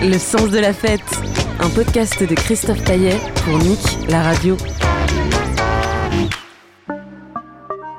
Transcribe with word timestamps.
Le 0.00 0.16
sens 0.16 0.48
de 0.48 0.60
la 0.60 0.72
fête, 0.72 1.00
un 1.58 1.68
podcast 1.68 2.22
de 2.22 2.34
Christophe 2.36 2.84
Taillet 2.84 3.18
pour 3.44 3.58
Nick, 3.58 3.80
la 4.08 4.22
radio. 4.22 4.56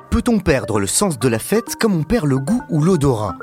Peut-on 0.09 0.39
perdre 0.39 0.80
le 0.80 0.88
sens 0.88 1.19
de 1.19 1.27
la 1.27 1.39
fête 1.39 1.75
comme 1.75 1.93
on 1.93 2.03
perd 2.03 2.25
le 2.25 2.38
goût 2.38 2.61
ou 2.69 2.81
l'odorat? 2.81 3.36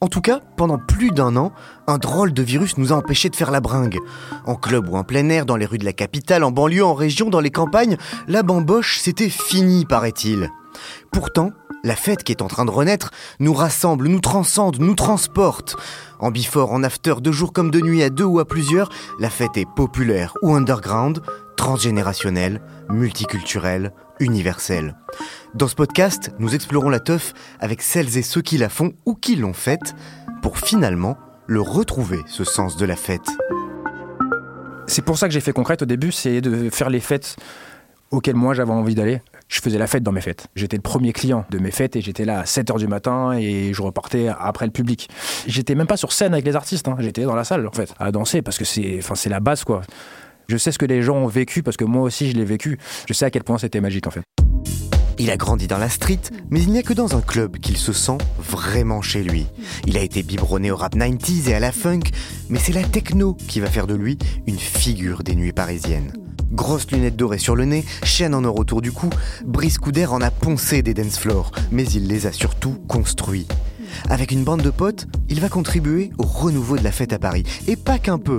En 0.00 0.06
tout 0.06 0.20
cas, 0.20 0.38
pendant 0.56 0.78
plus 0.78 1.10
d'un 1.10 1.34
an, 1.34 1.52
un 1.88 1.98
drôle 1.98 2.32
de 2.32 2.42
virus 2.42 2.78
nous 2.78 2.92
a 2.92 2.96
empêchés 2.96 3.28
de 3.28 3.34
faire 3.34 3.50
la 3.50 3.60
bringue. 3.60 3.98
En 4.46 4.54
club 4.54 4.88
ou 4.88 4.96
en 4.96 5.02
plein 5.02 5.28
air, 5.30 5.46
dans 5.46 5.56
les 5.56 5.66
rues 5.66 5.78
de 5.78 5.84
la 5.84 5.92
capitale, 5.92 6.44
en 6.44 6.52
banlieue, 6.52 6.84
en 6.84 6.94
région, 6.94 7.28
dans 7.28 7.40
les 7.40 7.50
campagnes, 7.50 7.96
la 8.28 8.44
bamboche, 8.44 9.00
c'était 9.00 9.30
fini, 9.30 9.84
paraît-il. 9.84 10.48
Pourtant, 11.10 11.52
la 11.84 11.94
fête 11.94 12.24
qui 12.24 12.32
est 12.32 12.42
en 12.42 12.48
train 12.48 12.64
de 12.64 12.70
renaître 12.70 13.12
nous 13.38 13.52
rassemble, 13.52 14.08
nous 14.08 14.20
transcende, 14.20 14.80
nous 14.80 14.94
transporte. 14.94 15.76
En 16.18 16.30
before, 16.30 16.72
en 16.72 16.82
after, 16.82 17.16
de 17.20 17.30
jour 17.30 17.52
comme 17.52 17.70
de 17.70 17.80
nuit, 17.80 18.02
à 18.02 18.10
deux 18.10 18.24
ou 18.24 18.40
à 18.40 18.46
plusieurs, 18.46 18.88
la 19.20 19.30
fête 19.30 19.56
est 19.56 19.68
populaire 19.76 20.34
ou 20.42 20.54
underground, 20.54 21.20
transgénérationnelle, 21.56 22.60
multiculturelle, 22.88 23.92
universelle. 24.18 24.96
Dans 25.54 25.68
ce 25.68 25.74
podcast, 25.74 26.32
nous 26.38 26.54
explorons 26.54 26.88
la 26.88 27.00
teuf 27.00 27.34
avec 27.60 27.82
celles 27.82 28.16
et 28.16 28.22
ceux 28.22 28.42
qui 28.42 28.58
la 28.58 28.68
font 28.68 28.92
ou 29.04 29.14
qui 29.14 29.36
l'ont 29.36 29.52
faite, 29.52 29.94
pour 30.42 30.58
finalement 30.58 31.16
le 31.46 31.60
retrouver, 31.60 32.22
ce 32.26 32.44
sens 32.44 32.76
de 32.76 32.86
la 32.86 32.96
fête. 32.96 33.28
C'est 34.86 35.02
pour 35.02 35.18
ça 35.18 35.28
que 35.28 35.34
j'ai 35.34 35.40
fait 35.40 35.52
concrète 35.52 35.82
au 35.82 35.86
début, 35.86 36.12
c'est 36.12 36.40
de 36.40 36.70
faire 36.70 36.90
les 36.90 37.00
fêtes 37.00 37.36
auxquelles 38.10 38.36
moi 38.36 38.54
j'avais 38.54 38.72
envie 38.72 38.94
d'aller. 38.94 39.20
Je 39.48 39.60
faisais 39.60 39.78
la 39.78 39.86
fête 39.86 40.02
dans 40.02 40.12
mes 40.12 40.20
fêtes. 40.20 40.48
J'étais 40.56 40.76
le 40.76 40.82
premier 40.82 41.12
client 41.12 41.44
de 41.50 41.58
mes 41.58 41.70
fêtes 41.70 41.96
et 41.96 42.00
j'étais 42.00 42.24
là 42.24 42.40
à 42.40 42.44
7h 42.44 42.78
du 42.78 42.88
matin 42.88 43.32
et 43.32 43.72
je 43.72 43.82
repartais 43.82 44.28
après 44.38 44.66
le 44.66 44.72
public. 44.72 45.08
J'étais 45.46 45.74
même 45.74 45.86
pas 45.86 45.96
sur 45.96 46.12
scène 46.12 46.32
avec 46.32 46.44
les 46.44 46.56
artistes, 46.56 46.88
hein. 46.88 46.96
j'étais 46.98 47.22
dans 47.22 47.36
la 47.36 47.44
salle 47.44 47.66
en 47.66 47.72
fait, 47.72 47.94
à 47.98 48.10
danser 48.10 48.42
parce 48.42 48.58
que 48.58 48.64
c'est 48.64 49.28
la 49.28 49.40
base 49.40 49.64
quoi. 49.64 49.82
Je 50.48 50.56
sais 50.56 50.72
ce 50.72 50.78
que 50.78 50.86
les 50.86 51.02
gens 51.02 51.16
ont 51.16 51.26
vécu 51.26 51.62
parce 51.62 51.76
que 51.76 51.84
moi 51.84 52.02
aussi 52.02 52.30
je 52.30 52.36
l'ai 52.36 52.44
vécu. 52.44 52.78
Je 53.06 53.12
sais 53.12 53.24
à 53.24 53.30
quel 53.30 53.44
point 53.44 53.58
c'était 53.58 53.80
magique 53.80 54.06
en 54.06 54.10
fait. 54.10 54.22
Il 55.18 55.30
a 55.30 55.36
grandi 55.36 55.68
dans 55.68 55.78
la 55.78 55.88
street, 55.88 56.20
mais 56.50 56.60
il 56.60 56.72
n'y 56.72 56.78
a 56.78 56.82
que 56.82 56.92
dans 56.92 57.16
un 57.16 57.20
club 57.20 57.58
qu'il 57.58 57.76
se 57.76 57.92
sent 57.92 58.18
vraiment 58.40 59.00
chez 59.00 59.22
lui. 59.22 59.46
Il 59.86 59.96
a 59.96 60.02
été 60.02 60.24
biberonné 60.24 60.72
au 60.72 60.76
rap 60.76 60.96
90s 60.96 61.48
et 61.48 61.54
à 61.54 61.60
la 61.60 61.70
funk, 61.70 62.02
mais 62.48 62.58
c'est 62.58 62.72
la 62.72 62.82
techno 62.82 63.34
qui 63.34 63.60
va 63.60 63.68
faire 63.68 63.86
de 63.86 63.94
lui 63.94 64.18
une 64.46 64.58
figure 64.58 65.22
des 65.22 65.36
nuits 65.36 65.52
parisiennes. 65.52 66.12
Grosses 66.54 66.90
lunettes 66.92 67.16
dorées 67.16 67.38
sur 67.38 67.56
le 67.56 67.64
nez, 67.64 67.84
chaîne 68.04 68.34
en 68.34 68.44
or 68.44 68.58
autour 68.58 68.80
du 68.80 68.92
cou, 68.92 69.10
Brice 69.44 69.78
Couder 69.78 70.06
en 70.06 70.20
a 70.20 70.30
poncé 70.30 70.82
des 70.82 70.94
dance 70.94 71.18
floors, 71.18 71.50
mais 71.72 71.84
il 71.84 72.06
les 72.06 72.26
a 72.26 72.32
surtout 72.32 72.76
construits. 72.86 73.48
Avec 74.08 74.30
une 74.30 74.44
bande 74.44 74.62
de 74.62 74.70
potes, 74.70 75.06
il 75.28 75.40
va 75.40 75.48
contribuer 75.48 76.10
au 76.18 76.22
renouveau 76.22 76.76
de 76.76 76.84
la 76.84 76.92
fête 76.92 77.12
à 77.12 77.18
Paris. 77.18 77.42
Et 77.66 77.76
pas 77.76 77.98
qu'un 77.98 78.18
peu. 78.18 78.38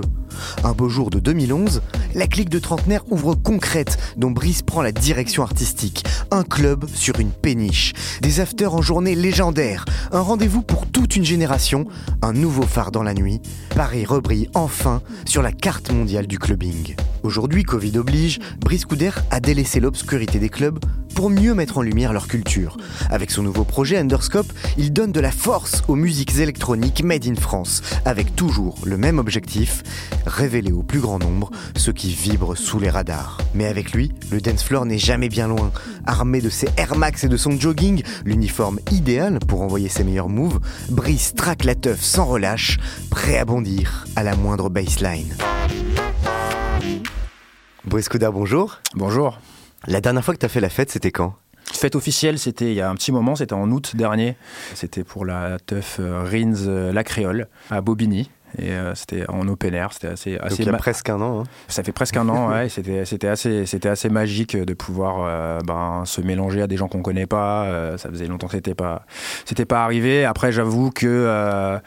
Un 0.64 0.72
beau 0.72 0.88
jour 0.88 1.10
de 1.10 1.18
2011, 1.18 1.82
la 2.14 2.26
clique 2.26 2.50
de 2.50 2.58
trentenaires 2.58 3.04
ouvre 3.10 3.34
concrète, 3.34 3.98
dont 4.16 4.30
Brice 4.30 4.62
prend 4.62 4.82
la 4.82 4.92
direction 4.92 5.42
artistique. 5.42 6.04
Un 6.30 6.42
club 6.42 6.86
sur 6.92 7.18
une 7.20 7.30
péniche. 7.30 7.92
Des 8.22 8.40
afters 8.40 8.74
en 8.74 8.82
journée 8.82 9.14
légendaires. 9.14 9.84
Un 10.12 10.20
rendez-vous 10.20 10.62
pour 10.62 10.86
toute 10.86 11.16
une 11.16 11.24
génération. 11.24 11.86
Un 12.22 12.32
nouveau 12.32 12.62
phare 12.62 12.92
dans 12.92 13.02
la 13.02 13.14
nuit. 13.14 13.40
Paris 13.74 14.04
rebrille 14.04 14.48
enfin 14.54 15.02
sur 15.24 15.42
la 15.42 15.52
carte 15.52 15.92
mondiale 15.92 16.26
du 16.26 16.38
clubbing. 16.38 16.96
Aujourd'hui, 17.22 17.64
Covid 17.64 17.98
oblige, 17.98 18.38
Brice 18.60 18.84
Couder 18.84 19.10
a 19.30 19.40
délaissé 19.40 19.80
l'obscurité 19.80 20.38
des 20.38 20.48
clubs 20.48 20.78
pour 21.16 21.30
mieux 21.30 21.54
mettre 21.54 21.78
en 21.78 21.82
lumière 21.82 22.12
leur 22.12 22.28
culture. 22.28 22.76
Avec 23.10 23.30
son 23.30 23.42
nouveau 23.42 23.64
projet 23.64 23.96
Underscope, 23.96 24.52
il 24.76 24.92
donne 24.92 25.12
de 25.12 25.18
la 25.18 25.32
force 25.32 25.82
aux 25.88 25.96
musiques 25.96 26.36
électroniques 26.38 27.02
made 27.02 27.26
in 27.26 27.34
France, 27.34 27.80
avec 28.04 28.36
toujours 28.36 28.78
le 28.84 28.98
même 28.98 29.18
objectif, 29.18 29.82
révéler 30.26 30.72
au 30.72 30.82
plus 30.82 31.00
grand 31.00 31.18
nombre 31.18 31.50
ceux 31.76 31.92
qui 31.92 32.12
vibrent 32.12 32.56
sous 32.56 32.78
les 32.78 32.90
radars. 32.90 33.38
Mais 33.54 33.66
avec 33.66 33.92
lui, 33.92 34.12
le 34.30 34.40
dance 34.40 34.62
floor 34.62 34.84
n'est 34.84 34.98
jamais 34.98 35.28
bien 35.28 35.48
loin. 35.48 35.70
Armé 36.06 36.40
de 36.40 36.50
ses 36.50 36.68
Air 36.76 36.96
Max 36.96 37.24
et 37.24 37.28
de 37.28 37.36
son 37.36 37.52
jogging, 37.52 38.02
l'uniforme 38.24 38.80
idéal 38.90 39.38
pour 39.46 39.62
envoyer 39.62 39.88
ses 39.88 40.04
meilleurs 40.04 40.28
moves, 40.28 40.60
Brice 40.90 41.34
traque 41.34 41.64
la 41.64 41.74
teuf 41.74 42.00
sans 42.00 42.26
relâche, 42.26 42.78
prêt 43.10 43.38
à 43.38 43.44
bondir 43.44 44.04
à 44.16 44.22
la 44.22 44.36
moindre 44.36 44.68
baseline. 44.68 45.34
Brice 47.84 48.08
Couder, 48.08 48.30
bonjour. 48.32 48.80
Bonjour. 48.94 49.38
La 49.86 50.00
dernière 50.00 50.24
fois 50.24 50.34
que 50.34 50.40
tu 50.40 50.46
as 50.46 50.48
fait 50.48 50.60
la 50.60 50.68
fête, 50.68 50.90
c'était 50.90 51.12
quand? 51.12 51.36
Fête 51.72 51.94
officielle, 51.94 52.38
c'était 52.38 52.72
il 52.72 52.74
y 52.74 52.80
a 52.80 52.88
un 52.88 52.94
petit 52.94 53.12
moment, 53.12 53.36
c'était 53.36 53.52
en 53.52 53.70
août 53.70 53.94
dernier. 53.96 54.36
C'était 54.74 55.04
pour 55.04 55.24
la 55.24 55.58
teuf 55.58 55.98
euh, 56.00 56.24
Rins 56.24 56.66
euh, 56.66 56.92
La 56.92 57.04
Créole 57.04 57.48
à 57.70 57.80
Bobigny. 57.80 58.30
Et 58.58 58.70
euh, 58.70 58.94
c'était 58.94 59.28
en 59.28 59.46
open 59.48 59.74
air, 59.74 59.92
c'était 59.92 60.08
assez, 60.08 60.38
assez 60.38 60.48
Donc 60.48 60.58
il 60.60 60.66
y 60.66 60.74
a 60.74 60.78
presque 60.78 61.08
un 61.10 61.20
an. 61.20 61.40
hein. 61.40 61.44
Ça 61.68 61.82
fait 61.82 61.92
presque 61.92 62.16
un 62.16 62.28
an, 62.28 62.48
ouais. 62.52 62.68
C'était, 62.68 63.04
c'était 63.04 63.28
assez, 63.28 63.66
c'était 63.66 63.88
assez 63.88 64.08
magique 64.08 64.56
de 64.56 64.74
pouvoir 64.74 65.16
euh, 65.20 65.58
ben, 65.64 66.04
se 66.06 66.20
mélanger 66.20 66.62
à 66.62 66.66
des 66.66 66.76
gens 66.76 66.88
qu'on 66.88 67.02
connaît 67.02 67.26
pas. 67.26 67.64
Euh, 67.64 67.98
ça 67.98 68.08
faisait 68.08 68.26
longtemps 68.26 68.46
que 68.46 68.54
c'était 68.54 68.74
pas, 68.74 69.04
c'était 69.44 69.66
pas 69.66 69.84
arrivé. 69.84 70.24
Après, 70.24 70.52
j'avoue 70.52 70.90
que, 70.90 71.06
euh, 71.06 71.78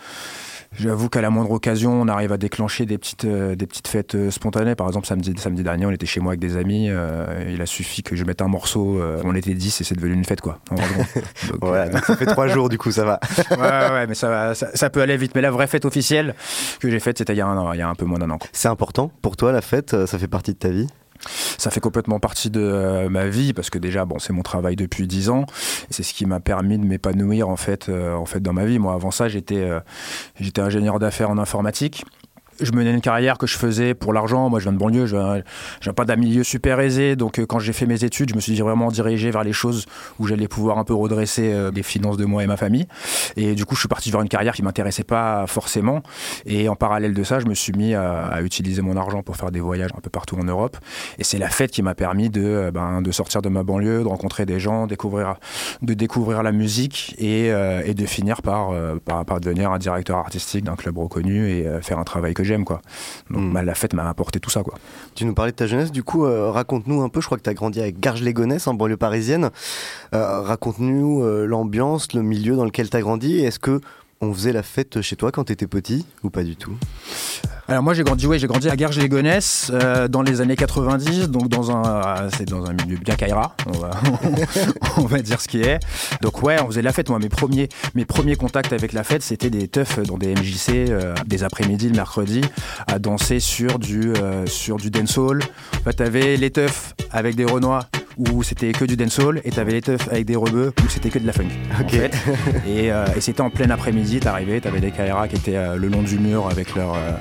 j'avoue 0.78 1.10
qu'à 1.10 1.22
la 1.22 1.30
moindre 1.30 1.52
occasion, 1.52 1.92
on 2.02 2.08
arrive 2.08 2.32
à 2.32 2.38
déclencher 2.38 2.86
des 2.86 2.98
petites, 2.98 3.26
euh, 3.26 3.56
des 3.56 3.66
petites 3.68 3.88
fêtes 3.88 4.16
euh, 4.16 4.32
spontanées. 4.32 4.76
Par 4.76 4.88
exemple, 4.88 5.08
samedi, 5.08 5.34
samedi 5.38 5.64
dernier, 5.64 5.86
on 5.86 5.92
était 5.92 6.06
chez 6.06 6.20
moi 6.20 6.32
avec 6.32 6.40
des 6.40 6.56
amis. 6.58 6.88
euh, 6.90 7.50
il 7.54 7.62
a 7.62 7.66
suffi 7.66 8.04
que 8.04 8.16
je 8.16 8.24
mette 8.24 8.42
un 8.42 8.48
morceau. 8.48 9.00
euh, 9.00 9.22
on 9.26 9.36
était 9.36 9.54
10 9.54 9.82
et 9.82 9.84
c'est 9.84 9.96
devenu 9.96 10.14
une 10.14 10.26
fête, 10.26 10.42
quoi. 10.42 10.60
En. 10.72 10.76
Donc, 11.50 11.64
euh, 11.64 11.90
donc 11.90 12.06
ça 12.06 12.16
fait 12.16 12.26
trois 12.26 12.48
jours 12.48 12.70
du 12.70 12.78
coup, 12.78 12.92
ça 12.92 13.04
va. 13.06 13.20
ouais, 13.52 13.94
ouais, 13.94 14.08
mais 14.08 14.16
ça, 14.16 14.30
va- 14.30 14.56
ça, 14.56 14.68
ça 14.74 14.90
peut 14.90 15.02
aller 15.02 15.18
vite. 15.18 15.34
Mais 15.36 15.42
la 15.42 15.52
vraie 15.52 15.68
fête 15.68 15.86
officielle 15.86 16.36
que 16.80 16.90
j'ai 16.90 17.00
faite, 17.00 17.18
c'était 17.18 17.34
il 17.34 17.38
y 17.38 17.42
a 17.42 17.48
un 17.48 17.58
an, 17.58 17.74
il 17.74 17.80
y 17.80 17.82
a 17.82 17.88
un 17.90 17.96
peu 17.96 18.06
moins 18.06 18.20
d'un 18.20 18.30
an. 18.30 18.40
C'est 18.52 18.68
important 18.68 19.12
pour 19.22 19.38
toi 19.38 19.52
la 19.52 19.62
fête, 19.62 20.06
ça 20.06 20.20
fait 20.20 20.28
partie 20.28 20.54
de 20.54 20.58
ta 20.60 20.70
vie? 20.70 20.88
Ça 21.58 21.70
fait 21.72 21.80
complètement 21.80 22.20
partie 22.20 22.50
de 22.50 22.62
euh, 22.62 23.10
ma 23.10 23.28
vie 23.28 23.54
parce 23.54 23.70
que 23.70 23.78
déjà, 23.78 24.06
bon, 24.06 24.20
c'est 24.20 24.34
mon 24.34 24.44
travail 24.44 24.76
depuis 24.76 25.08
10 25.08 25.30
ans. 25.30 25.46
Et 25.90 25.94
c'est 25.94 26.04
ce 26.04 26.14
qui 26.14 26.26
m'a 26.26 26.40
permis 26.40 26.78
de 26.78 26.86
m'épanouir 26.86 27.50
en 27.50 27.58
fait, 27.58 27.90
euh, 27.90 28.14
en 28.16 28.26
fait 28.26 28.40
dans 28.40 28.54
ma 28.54 28.66
vie. 28.66 28.80
Moi, 28.80 28.94
avant 28.94 29.12
ça, 29.12 29.28
j'étais 29.28 29.58
euh, 29.58 29.80
j'étais 30.40 30.62
ingénieur 30.62 31.00
d'affaires 31.00 31.30
en 31.30 31.38
informatique. 31.38 32.06
Je 32.62 32.72
menais 32.72 32.92
une 32.92 33.02
carrière 33.02 33.38
que 33.38 33.48
je 33.48 33.58
faisais 33.58 33.94
pour 33.94 34.14
l'argent. 34.14 34.50
Moi, 34.50 34.60
je 34.60 34.66
viens 34.66 34.74
de 34.74 34.78
banlieue, 34.78 35.06
je 35.06 35.16
viens, 35.16 35.94
pas 35.94 36.06
d'un 36.06 36.16
milieu 36.16 36.44
super 36.44 36.80
aisé. 36.80 37.16
Donc, 37.16 37.40
euh, 37.40 37.46
quand 37.46 37.60
j'ai 37.60 37.74
fait 37.74 37.86
mes 37.86 38.04
études, 38.04 38.30
je 38.30 38.36
me 38.36 38.40
suis 38.40 38.56
vraiment 38.60 38.90
dirigé 38.90 39.32
vers 39.32 39.44
les 39.44 39.54
choses 39.54 39.86
où 40.20 40.28
j'allais 40.28 40.48
pouvoir 40.48 40.78
un 40.78 40.84
peu 40.84 40.94
redresser 40.94 41.52
euh, 41.52 41.72
les 41.74 41.84
finances 41.84 42.18
de 42.18 42.26
moi 42.26 42.44
et 42.44 42.48
ma 42.48 42.58
famille. 42.58 42.88
Et 43.38 43.56
du 43.56 43.66
coup, 43.66 43.76
je 43.76 43.82
suis 43.82 43.88
parti 43.88 44.12
vers 44.12 44.22
une 44.22 44.30
carrière 44.30 44.54
qui 44.54 44.64
m'intéressait 44.64 45.04
pas 45.04 45.46
forcément. 45.48 46.04
Et 46.46 46.70
en 46.70 46.76
parallèle 46.76 47.14
de 47.14 47.24
ça, 47.24 47.40
je 47.40 47.46
me 47.46 47.54
suis 47.54 47.74
mis 47.74 47.96
à, 47.96 48.42
utiliser 48.42 48.82
mon 48.82 48.96
argent 48.96 49.22
pour 49.22 49.36
faire 49.36 49.52
des 49.52 49.60
voyages 49.60 49.92
un 49.98 50.02
peu 50.02 50.10
partout 50.10 50.38
en 50.38 50.44
Europe. 50.44 50.78
Et 51.18 51.24
c'est 51.24 51.38
la 51.38 51.50
fête 51.50 51.72
qui 51.72 51.82
m'a 51.82 51.96
permis 51.96 52.30
de, 52.30 52.44
euh, 52.44 52.72
ben, 52.72 53.02
de 53.02 53.12
sortir 53.12 53.42
de 53.42 53.50
ma 53.50 53.64
banlieue, 53.64 54.04
de 54.04 54.08
rencontrer 54.08 54.46
des 54.46 54.60
gens, 54.60 54.88
découvrir, 54.88 55.36
de 55.82 55.94
découvrir 55.94 56.44
la 56.44 56.52
musique 56.52 57.16
et, 57.18 57.50
de 57.50 58.06
finir 58.06 58.42
par, 58.42 58.72
par, 59.04 59.26
par 59.26 59.40
devenir 59.40 59.72
un 59.72 59.78
directeur 59.78 60.18
artistique 60.18 60.64
d'un 60.64 60.76
club 60.76 60.98
reconnu 60.98 61.50
et 61.50 61.66
faire 61.82 62.00
un 62.00 62.04
travail 62.04 62.34
que 62.34 62.44
j'aime. 62.50 62.66
Quoi. 62.66 62.82
Donc 63.30 63.44
Mm. 63.44 63.54
bah, 63.54 63.64
la 63.64 63.76
fête 63.76 63.94
m'a 63.94 64.10
apporté 64.10 64.40
tout 64.42 64.50
ça. 64.50 64.62
Quoi. 64.64 64.74
Tu 65.16 65.24
nous 65.26 65.34
parlais 65.34 65.52
de 65.52 65.56
ta 65.58 65.68
jeunesse, 65.68 65.92
du 65.92 66.04
coup, 66.04 66.26
euh, 66.26 66.52
raconte-nous 66.52 67.02
un 67.02 67.10
peu, 67.10 67.22
je 67.22 67.26
crois 67.28 67.38
que 67.38 67.44
tu 67.44 67.50
as 67.50 67.54
grandi 67.54 67.80
avec 67.80 68.00
Garges-les-Gonesse 68.00 68.68
en 68.68 68.74
banlieue 68.74 68.98
parisienne. 68.98 69.52
Euh, 70.14 70.42
raconte-nous 70.42 71.24
euh, 71.24 71.46
l'ambiance, 71.46 72.14
le 72.14 72.22
milieu 72.22 72.56
dans 72.56 72.66
lequel 72.66 72.90
tu 72.90 72.98
as 72.98 73.02
grandi. 73.02 73.40
Est-ce 73.40 73.60
que 73.60 73.80
on 74.22 74.34
faisait 74.34 74.52
la 74.52 74.64
fête 74.64 75.02
chez 75.02 75.16
toi 75.16 75.32
quand 75.32 75.46
tu 75.46 75.54
étais 75.54 75.68
petit 75.68 76.06
ou 76.24 76.30
pas 76.30 76.44
du 76.44 76.58
tout? 76.58 76.74
Alors 77.70 77.84
moi 77.84 77.94
j'ai 77.94 78.04
grandi, 78.04 78.26
ouais, 78.26 78.40
j'ai 78.40 78.48
grandi 78.48 78.68
à 78.68 78.76
Garges-les-Gonesse 78.76 79.72
euh, 79.74 80.08
dans 80.08 80.24
les 80.24 80.42
années 80.42 80.56
90, 80.56 81.30
donc 81.30 81.50
dans 81.50 81.70
un, 81.70 81.84
euh, 81.86 82.30
c'est 82.36 82.48
dans 82.50 82.66
un 82.66 82.74
milieu 82.74 82.98
bien 82.98 83.14
caïra, 83.16 83.56
on 83.68 83.78
va, 83.78 83.92
on 84.98 85.02
va 85.06 85.20
dire 85.20 85.40
ce 85.40 85.48
qui 85.48 85.62
est. 85.62 85.80
Donc 86.24 86.42
ouais, 86.42 86.58
on 86.64 86.66
faisait 86.68 86.82
la 86.82 86.92
fête. 86.92 87.10
Moi 87.10 87.20
mes 87.20 87.30
premiers, 87.30 87.70
mes 87.94 88.06
premiers 88.06 88.36
contacts 88.36 88.74
avec 88.74 88.92
la 88.92 89.04
fête, 89.04 89.22
c'était 89.22 89.52
des 89.52 89.68
teufs 89.68 90.00
dans 90.02 90.18
des 90.18 90.34
MJC, 90.34 90.90
euh, 90.90 91.14
des 91.28 91.44
après-midi, 91.44 91.90
le 91.90 91.96
mercredi, 91.96 92.42
à 92.88 92.98
danser 92.98 93.40
sur 93.40 93.78
du, 93.78 94.14
euh, 94.16 94.48
sur 94.48 94.78
du 94.78 94.90
dancehall. 94.90 95.42
En 95.80 95.84
fait, 95.84 95.94
t'avais 95.94 96.38
les 96.38 96.50
teufs 96.50 96.96
avec 97.12 97.36
des 97.36 97.46
renois 97.46 97.82
où 98.18 98.42
c'était 98.42 98.72
que 98.72 98.84
du 98.84 98.98
dancehall 98.98 99.42
et 99.46 99.52
t'avais 99.52 99.74
les 99.74 99.82
teufs 99.84 100.08
avec 100.10 100.26
des 100.26 100.36
rebeux 100.36 100.74
où 100.84 100.90
c'était 100.90 101.10
que 101.12 101.20
de 101.20 101.28
la 101.28 101.34
funk. 101.34 101.46
en 101.78 101.82
Ok. 101.84 101.92
fait. 101.92 102.12
Et, 102.68 102.92
euh, 102.92 103.06
et 103.16 103.22
c'était 103.22 103.42
en 103.42 103.52
plein 103.52 103.70
après-midi, 103.70 104.20
t'arrivais, 104.20 104.60
t'avais 104.60 104.80
des 104.82 104.90
Kaira 104.92 105.28
qui 105.28 105.36
étaient 105.36 105.56
euh, 105.56 105.76
le 105.76 105.88
long 105.88 106.02
du 106.02 106.18
mur 106.18 106.48
avec 106.50 106.76
leur, 106.76 106.96
euh, 106.96 107.12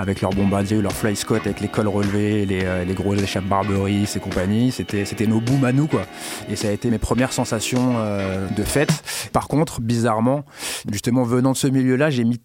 avec 0.00 0.20
leur 0.20 0.30
bombardier 0.30 0.76
ou 0.76 0.80
leur 0.80 0.92
fly 0.92 1.14
scott 1.16 1.42
avec 1.44 1.60
les 1.60 1.68
cols 1.68 1.88
relevés, 1.88 2.46
les, 2.46 2.64
euh, 2.64 2.84
les 2.84 3.22
échappes 3.22 3.44
Barberis 3.44 4.08
et 4.14 4.20
compagnie. 4.20 4.72
C'était, 4.72 5.04
c'était 5.04 5.26
nos 5.26 5.40
booms 5.40 5.64
à 5.64 5.72
nous, 5.72 5.86
quoi. 5.86 6.02
Et 6.48 6.56
ça 6.56 6.68
a 6.68 6.70
été 6.70 6.90
mes 6.90 6.98
premières 6.98 7.32
sensations 7.32 7.94
euh, 7.96 8.48
de 8.48 8.62
fête. 8.62 9.02
Par 9.32 9.48
contre, 9.48 9.80
bizarrement, 9.80 10.44
justement, 10.90 11.22
venant 11.22 11.52
de 11.52 11.56
ce 11.56 11.66
milieu-là, 11.66 12.10
j'ai 12.10 12.24
mis 12.24 12.40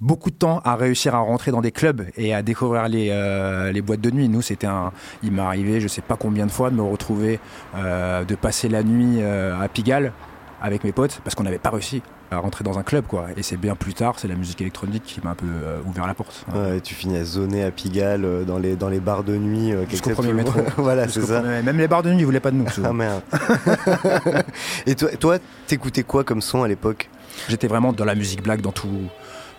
beaucoup 0.00 0.30
de 0.30 0.36
temps 0.36 0.60
à 0.64 0.76
réussir 0.76 1.14
à 1.14 1.18
rentrer 1.18 1.50
dans 1.50 1.60
des 1.60 1.72
clubs 1.72 2.04
et 2.16 2.34
à 2.34 2.42
découvrir 2.42 2.88
les, 2.88 3.08
euh, 3.10 3.72
les 3.72 3.82
boîtes 3.82 4.00
de 4.00 4.10
nuit. 4.10 4.28
Nous, 4.28 4.42
c'était 4.42 4.66
un. 4.66 4.92
Il 5.22 5.32
m'est 5.32 5.42
arrivé, 5.42 5.80
je 5.80 5.88
sais 5.88 6.02
pas 6.02 6.16
combien 6.16 6.46
de 6.46 6.50
fois, 6.50 6.70
de 6.70 6.76
me 6.76 6.82
retrouver, 6.82 7.40
euh, 7.76 8.24
de 8.24 8.34
passer 8.34 8.68
la 8.68 8.82
nuit 8.82 9.18
euh, 9.20 9.58
à 9.60 9.68
Pigalle 9.68 10.12
avec 10.60 10.84
mes 10.84 10.92
potes 10.92 11.20
parce 11.22 11.34
qu'on 11.34 11.44
n'avait 11.44 11.58
pas 11.58 11.70
réussi 11.70 12.02
à 12.30 12.38
rentrer 12.38 12.62
dans 12.64 12.78
un 12.78 12.82
club, 12.82 13.06
quoi. 13.06 13.26
Et 13.36 13.42
c'est 13.42 13.56
bien 13.56 13.74
plus 13.74 13.94
tard, 13.94 14.14
c'est 14.18 14.28
la 14.28 14.34
musique 14.34 14.60
électronique 14.60 15.02
qui 15.04 15.20
m'a 15.24 15.30
un 15.30 15.34
peu 15.34 15.46
euh, 15.46 15.80
ouvert 15.86 16.06
la 16.06 16.14
porte. 16.14 16.44
Ouais, 16.54 16.80
Tu 16.80 16.94
finis 16.94 17.16
à 17.16 17.24
zoner 17.24 17.64
à 17.64 17.70
Pigalle 17.70 18.24
euh, 18.24 18.44
dans 18.44 18.58
les, 18.58 18.76
dans 18.76 18.88
les 18.88 19.00
bars 19.00 19.24
de 19.24 19.36
nuit. 19.36 19.72
euh, 19.72 19.84
Jusqu'au 19.88 20.10
premier 20.10 20.32
métro. 20.34 20.60
voilà, 20.76 21.08
c'est 21.08 21.22
ça. 21.22 21.40
Même 21.40 21.78
les 21.78 21.88
bars 21.88 22.02
de 22.02 22.10
nuit, 22.10 22.20
ils 22.20 22.24
voulaient 22.26 22.40
pas 22.40 22.50
de 22.50 22.56
nous. 22.56 22.66
Ah 22.84 22.92
merde. 22.92 23.22
Et 24.86 24.94
toi, 24.94 25.08
toi, 25.18 25.38
t'écoutais 25.66 26.02
quoi 26.02 26.24
comme 26.24 26.40
son 26.42 26.62
à 26.62 26.68
l'époque? 26.68 27.08
J'étais 27.48 27.66
vraiment 27.68 27.92
dans 27.92 28.04
la 28.04 28.14
musique 28.14 28.42
black, 28.42 28.60
dans 28.60 28.72
tout, 28.72 28.88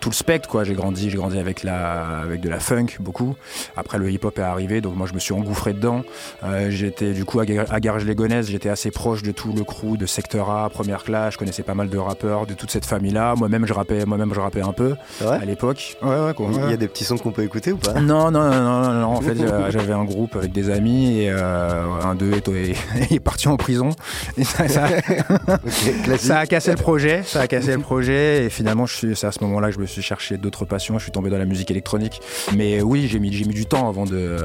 tout 0.00 0.10
le 0.10 0.14
spectre. 0.14 0.48
quoi. 0.48 0.64
J'ai 0.64 0.74
grandi, 0.74 1.10
j'ai 1.10 1.16
grandi 1.16 1.38
avec, 1.38 1.62
la, 1.62 2.20
avec 2.20 2.40
de 2.40 2.48
la 2.48 2.58
funk, 2.60 2.86
beaucoup. 3.00 3.34
Après, 3.76 3.98
le 3.98 4.10
hip-hop 4.10 4.38
est 4.38 4.42
arrivé, 4.42 4.80
donc 4.80 4.96
moi, 4.96 5.06
je 5.06 5.14
me 5.14 5.18
suis 5.18 5.32
engouffré 5.34 5.72
dedans. 5.72 6.02
Euh, 6.44 6.70
j'étais 6.70 7.12
du 7.12 7.24
coup 7.24 7.40
à, 7.40 7.44
à 7.70 7.80
Garges-les-Gonesse, 7.80 8.48
j'étais 8.48 8.68
assez 8.68 8.90
proche 8.90 9.22
de 9.22 9.32
tout 9.32 9.52
le 9.52 9.64
crew 9.64 9.96
de 9.96 10.06
Secteur 10.06 10.50
A, 10.50 10.68
Première 10.70 11.04
Classe. 11.04 11.34
Je 11.34 11.38
connaissais 11.38 11.62
pas 11.62 11.74
mal 11.74 11.88
de 11.88 11.98
rappeurs 11.98 12.46
de 12.46 12.54
toute 12.54 12.70
cette 12.70 12.84
famille-là. 12.86 13.34
Moi-même, 13.36 13.66
je 13.66 13.72
rappais, 13.72 14.04
moi-même, 14.06 14.32
je 14.34 14.40
rappais 14.40 14.62
un 14.62 14.72
peu 14.72 14.94
à 15.24 15.44
l'époque. 15.44 15.96
Ouais, 16.02 16.08
ouais, 16.26 16.34
quoi. 16.34 16.48
Il 16.64 16.70
y 16.70 16.74
a 16.74 16.76
des 16.76 16.88
petits 16.88 17.04
sons 17.04 17.18
qu'on 17.18 17.32
peut 17.32 17.42
écouter 17.44 17.72
ou 17.72 17.76
pas? 17.76 17.94
Non, 18.00 18.30
non, 18.30 18.50
non, 18.50 18.62
non, 18.62 18.80
non, 18.82 18.92
non. 19.00 19.06
En 19.16 19.20
fait, 19.20 19.38
euh, 19.40 19.70
j'avais 19.70 19.92
un 19.92 20.04
groupe 20.04 20.36
avec 20.36 20.52
des 20.52 20.70
amis 20.70 21.20
et 21.20 21.30
euh, 21.30 21.84
un 22.04 22.14
d'eux 22.14 22.32
est, 22.32 22.48
est, 22.48 22.74
est 23.12 23.20
parti 23.20 23.48
en 23.48 23.56
prison. 23.56 23.90
Et 24.36 24.44
ça, 24.44 24.66
ça- 24.68 24.86
Ok, 25.48 26.02
classique. 26.04 26.20
ça 26.26 26.38
a 26.40 26.46
cassé 26.46 26.70
le 26.70 26.76
projet, 26.76 27.22
ça 27.24 27.42
a 27.42 27.46
cassé 27.46 27.72
le 27.72 27.80
projet 27.80 28.44
et 28.44 28.50
finalement 28.50 28.86
je 28.86 28.94
suis, 28.94 29.16
c'est 29.16 29.26
à 29.26 29.32
ce 29.32 29.42
moment-là 29.44 29.68
que 29.68 29.74
je 29.74 29.80
me 29.80 29.86
suis 29.90 30.02
cherché 30.02 30.38
d'autres 30.38 30.64
passions, 30.64 30.98
je 30.98 31.04
suis 31.04 31.12
tombé 31.12 31.30
dans 31.30 31.38
la 31.38 31.44
musique 31.44 31.70
électronique. 31.70 32.20
Mais 32.56 32.82
oui, 32.82 33.08
j'ai 33.08 33.18
mis, 33.18 33.32
j'ai 33.32 33.44
mis 33.44 33.54
du 33.54 33.66
temps 33.66 33.88
avant 33.88 34.04
de, 34.04 34.38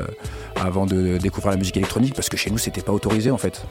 avant 0.55 0.85
de 0.85 1.17
découvrir 1.17 1.51
la 1.51 1.57
musique 1.57 1.77
électronique 1.77 2.13
parce 2.13 2.29
que 2.29 2.37
chez 2.37 2.49
nous 2.49 2.57
c'était 2.57 2.81
pas 2.81 2.93
autorisé 2.93 3.31
en 3.31 3.37
fait. 3.37 3.65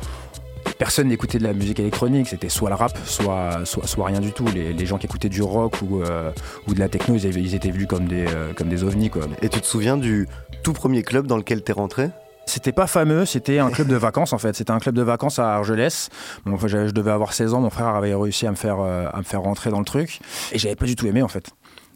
Personne 0.78 1.08
n'écoutait 1.08 1.38
de 1.38 1.44
la 1.44 1.52
musique 1.52 1.78
électronique, 1.78 2.28
c'était 2.28 2.48
soit 2.48 2.68
le 2.68 2.74
rap, 2.74 2.96
soit, 3.04 3.64
soit, 3.64 3.86
soit 3.86 4.06
rien 4.06 4.20
du 4.20 4.32
tout. 4.32 4.46
Les, 4.54 4.72
les 4.72 4.86
gens 4.86 4.98
qui 4.98 5.06
écoutaient 5.06 5.28
du 5.28 5.42
rock 5.42 5.76
ou, 5.82 6.02
euh, 6.02 6.32
ou 6.66 6.74
de 6.74 6.80
la 6.80 6.88
techno, 6.88 7.16
ils, 7.16 7.54
étaient 7.54 7.70
vus 7.70 7.86
comme 7.86 8.06
des, 8.06 8.26
euh, 8.26 8.52
comme 8.54 8.68
des 8.68 8.82
ovnis. 8.82 9.10
Quoi. 9.10 9.26
Et 9.42 9.48
tu 9.48 9.60
te 9.60 9.66
souviens 9.66 9.96
du 9.96 10.26
tout 10.62 10.72
premier 10.72 11.02
club 11.02 11.26
dans 11.26 11.36
lequel 11.36 11.62
t'es 11.62 11.72
rentré? 11.72 12.10
C'était 12.46 12.72
pas 12.72 12.86
fameux, 12.86 13.24
c'était 13.24 13.58
un 13.58 13.70
club 13.70 13.88
de 13.88 13.96
vacances 13.96 14.32
en 14.32 14.38
fait. 14.38 14.54
C'était 14.54 14.70
un 14.70 14.78
club 14.78 14.94
de 14.94 15.02
vacances 15.02 15.38
à 15.38 15.54
Argelès. 15.54 16.10
Bon, 16.44 16.58
je 16.58 16.90
devais 16.90 17.10
avoir 17.10 17.32
16 17.32 17.54
ans, 17.54 17.60
mon 17.60 17.70
frère 17.70 17.88
avait 17.88 18.14
réussi 18.14 18.46
à 18.46 18.50
me 18.50 18.56
faire, 18.56 18.80
euh, 18.80 19.06
à 19.12 19.18
me 19.18 19.22
faire 19.22 19.42
rentrer 19.42 19.70
dans 19.70 19.78
le 19.78 19.84
truc. 19.84 20.20
Et 20.52 20.58
j'avais 20.58 20.76
pas 20.76 20.86
du 20.86 20.96
tout 20.96 21.06
aimé 21.06 21.22
en 21.22 21.28
fait. 21.28 21.50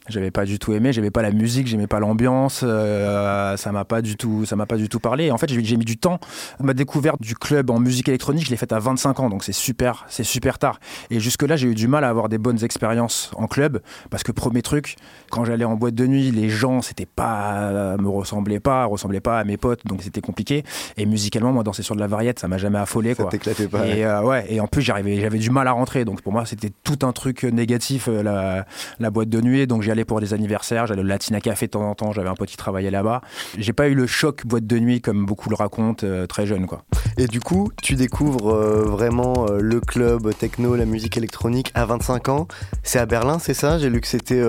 J'avais 0.08 0.30
pas 0.30 0.44
du 0.44 0.58
tout 0.58 0.72
aimé, 0.72 0.92
j'aimais 0.92 1.10
pas 1.10 1.22
la 1.22 1.30
musique, 1.30 1.66
j'aimais 1.66 1.86
pas 1.86 2.00
l'ambiance, 2.00 2.62
euh, 2.64 3.56
ça 3.56 3.72
m'a 3.72 3.84
pas 3.84 4.02
du 4.02 4.16
tout, 4.16 4.44
ça 4.44 4.56
m'a 4.56 4.66
pas 4.66 4.76
du 4.76 4.88
tout 4.88 5.00
parlé. 5.00 5.26
Et 5.26 5.30
en 5.30 5.38
fait, 5.38 5.48
j'ai 5.48 5.62
j'ai 5.64 5.76
mis 5.76 5.84
du 5.84 5.98
temps. 5.98 6.18
Ma 6.60 6.74
découverte 6.74 7.20
du 7.20 7.34
club 7.34 7.70
en 7.70 7.78
musique 7.78 8.08
électronique, 8.08 8.46
je 8.46 8.50
l'ai 8.50 8.56
faite 8.56 8.72
à 8.72 8.78
25 8.78 9.20
ans, 9.20 9.28
donc 9.28 9.44
c'est 9.44 9.52
super, 9.52 10.06
c'est 10.08 10.24
super 10.24 10.58
tard. 10.58 10.80
Et 11.10 11.20
jusque 11.20 11.42
là, 11.42 11.56
j'ai 11.56 11.68
eu 11.68 11.74
du 11.74 11.88
mal 11.88 12.04
à 12.04 12.08
avoir 12.08 12.28
des 12.28 12.38
bonnes 12.38 12.62
expériences 12.64 13.30
en 13.36 13.46
club 13.46 13.80
parce 14.10 14.22
que 14.22 14.32
premier 14.32 14.62
truc, 14.62 14.96
quand 15.30 15.44
j'allais 15.44 15.64
en 15.64 15.74
boîte 15.74 15.94
de 15.94 16.06
nuit, 16.06 16.30
les 16.30 16.48
gens, 16.48 16.80
c'était 16.82 17.06
pas, 17.06 17.96
me 17.98 18.08
ressemblaient 18.08 18.60
pas, 18.60 18.84
ressemblaient 18.86 19.20
pas 19.20 19.38
à 19.38 19.44
mes 19.44 19.56
potes, 19.56 19.86
donc 19.86 20.02
c'était 20.02 20.20
compliqué. 20.20 20.64
Et 20.96 21.06
musicalement, 21.06 21.52
moi, 21.52 21.62
danser 21.62 21.82
sur 21.82 21.94
de 21.94 22.00
la 22.00 22.06
variette, 22.06 22.38
ça 22.38 22.48
m'a 22.48 22.58
jamais 22.58 22.78
affolé, 22.78 23.10
Ça 23.14 23.22
quoi. 23.22 23.30
t'éclatait 23.30 23.68
pas 23.68 23.86
Et 23.86 24.04
euh, 24.04 24.22
ouais, 24.22 24.46
et 24.48 24.60
en 24.60 24.66
plus 24.66 24.82
j'arrivais, 24.82 25.20
j'avais 25.20 25.38
du 25.38 25.50
mal 25.50 25.68
à 25.68 25.72
rentrer, 25.72 26.04
donc 26.04 26.22
pour 26.22 26.32
moi 26.32 26.46
c'était 26.46 26.70
tout 26.84 26.98
un 27.06 27.12
truc 27.12 27.44
négatif 27.44 28.08
euh, 28.08 28.22
la, 28.22 28.66
la 28.98 29.10
boîte 29.10 29.28
de 29.28 29.40
nuit. 29.40 29.66
Donc 29.66 29.82
pour 30.04 30.20
des 30.20 30.34
anniversaires, 30.34 30.86
j'allais 30.86 31.02
au 31.02 31.04
Latina 31.04 31.40
Café 31.40 31.66
de 31.66 31.72
temps 31.72 31.88
en 31.88 31.94
temps, 31.94 32.12
j'avais 32.12 32.28
un 32.28 32.34
pote 32.34 32.48
qui 32.48 32.56
travaillait 32.56 32.90
là-bas. 32.90 33.20
J'ai 33.56 33.72
pas 33.72 33.88
eu 33.88 33.94
le 33.94 34.06
choc 34.06 34.46
boîte 34.46 34.66
de 34.66 34.78
nuit 34.78 35.00
comme 35.00 35.26
beaucoup 35.26 35.50
le 35.50 35.56
racontent 35.56 36.06
euh, 36.06 36.26
très 36.26 36.46
jeune 36.46 36.66
quoi. 36.66 36.82
Et 37.16 37.26
du 37.26 37.40
coup, 37.40 37.70
tu 37.82 37.94
découvres 37.94 38.52
euh, 38.52 38.84
vraiment 38.84 39.46
euh, 39.48 39.58
le 39.60 39.80
club 39.80 40.34
techno, 40.34 40.76
la 40.76 40.84
musique 40.84 41.16
électronique 41.16 41.70
à 41.74 41.84
25 41.84 42.28
ans. 42.28 42.48
C'est 42.82 42.98
à 42.98 43.06
Berlin, 43.06 43.38
c'est 43.38 43.54
ça? 43.54 43.78
J'ai 43.78 43.90
lu 43.90 44.00
que 44.00 44.06
c'était 44.06 44.42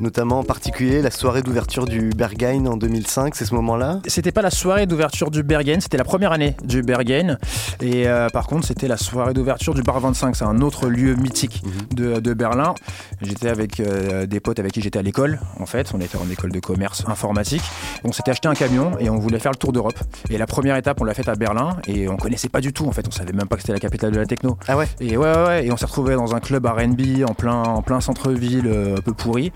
notamment 0.00 0.40
en 0.40 0.44
particulier 0.44 1.02
la 1.02 1.10
soirée 1.10 1.42
d'ouverture 1.42 1.86
du 1.86 2.10
Berghain 2.10 2.66
en 2.66 2.76
2005, 2.76 3.34
c'est 3.34 3.44
ce 3.44 3.54
moment-là? 3.54 4.00
C'était 4.06 4.32
pas 4.32 4.42
la 4.42 4.50
soirée 4.50 4.86
d'ouverture 4.86 5.30
du 5.30 5.42
Bergen, 5.42 5.80
c'était 5.80 5.96
la 5.96 6.04
première 6.04 6.32
année 6.32 6.56
du 6.64 6.82
Bergen. 6.82 7.38
Et 7.80 8.06
par 8.32 8.46
contre, 8.46 8.66
c'était 8.66 8.88
la 8.88 8.96
soirée 8.96 9.34
d'ouverture 9.34 9.74
du 9.74 9.82
Bar 9.82 10.00
25. 10.00 10.36
C'est 10.36 10.44
un 10.44 10.60
autre 10.60 10.88
lieu 10.88 11.14
mythique 11.14 11.62
de, 11.94 12.20
de 12.20 12.34
Berlin. 12.34 12.74
J'étais 13.22 13.48
avec 13.48 13.82
des 13.82 14.40
potes 14.40 14.58
avec 14.58 14.72
qui 14.72 14.80
j'étais 14.80 14.89
à 14.96 15.02
l'école, 15.02 15.40
en 15.58 15.66
fait. 15.66 15.92
On 15.94 16.00
était 16.00 16.16
en 16.16 16.28
école 16.30 16.52
de 16.52 16.60
commerce 16.60 17.04
informatique. 17.06 17.62
On 18.04 18.12
s'était 18.12 18.30
acheté 18.30 18.48
un 18.48 18.54
camion 18.54 18.92
et 18.98 19.10
on 19.10 19.18
voulait 19.18 19.38
faire 19.38 19.52
le 19.52 19.56
tour 19.56 19.72
d'Europe. 19.72 19.98
Et 20.30 20.38
la 20.38 20.46
première 20.46 20.76
étape, 20.76 21.00
on 21.00 21.04
l'a 21.04 21.14
faite 21.14 21.28
à 21.28 21.34
Berlin 21.34 21.76
et 21.86 22.08
on 22.08 22.16
connaissait 22.16 22.48
pas 22.48 22.60
du 22.60 22.72
tout, 22.72 22.86
en 22.86 22.92
fait. 22.92 23.06
On 23.06 23.10
savait 23.10 23.32
même 23.32 23.48
pas 23.48 23.56
que 23.56 23.62
c'était 23.62 23.72
la 23.72 23.80
capitale 23.80 24.12
de 24.12 24.18
la 24.18 24.26
techno. 24.26 24.56
Ah 24.68 24.76
ouais 24.76 24.86
Et 25.00 25.16
ouais, 25.16 25.30
ouais, 25.30 25.46
ouais. 25.46 25.66
Et 25.66 25.72
on 25.72 25.76
s'est 25.76 25.86
retrouvé 25.86 26.14
dans 26.14 26.34
un 26.34 26.40
club 26.40 26.66
R&B 26.66 27.24
en 27.28 27.34
plein, 27.34 27.62
en 27.62 27.82
plein 27.82 28.00
centre-ville, 28.00 28.66
euh, 28.66 28.96
un 28.98 29.00
peu 29.00 29.12
pourri. 29.12 29.52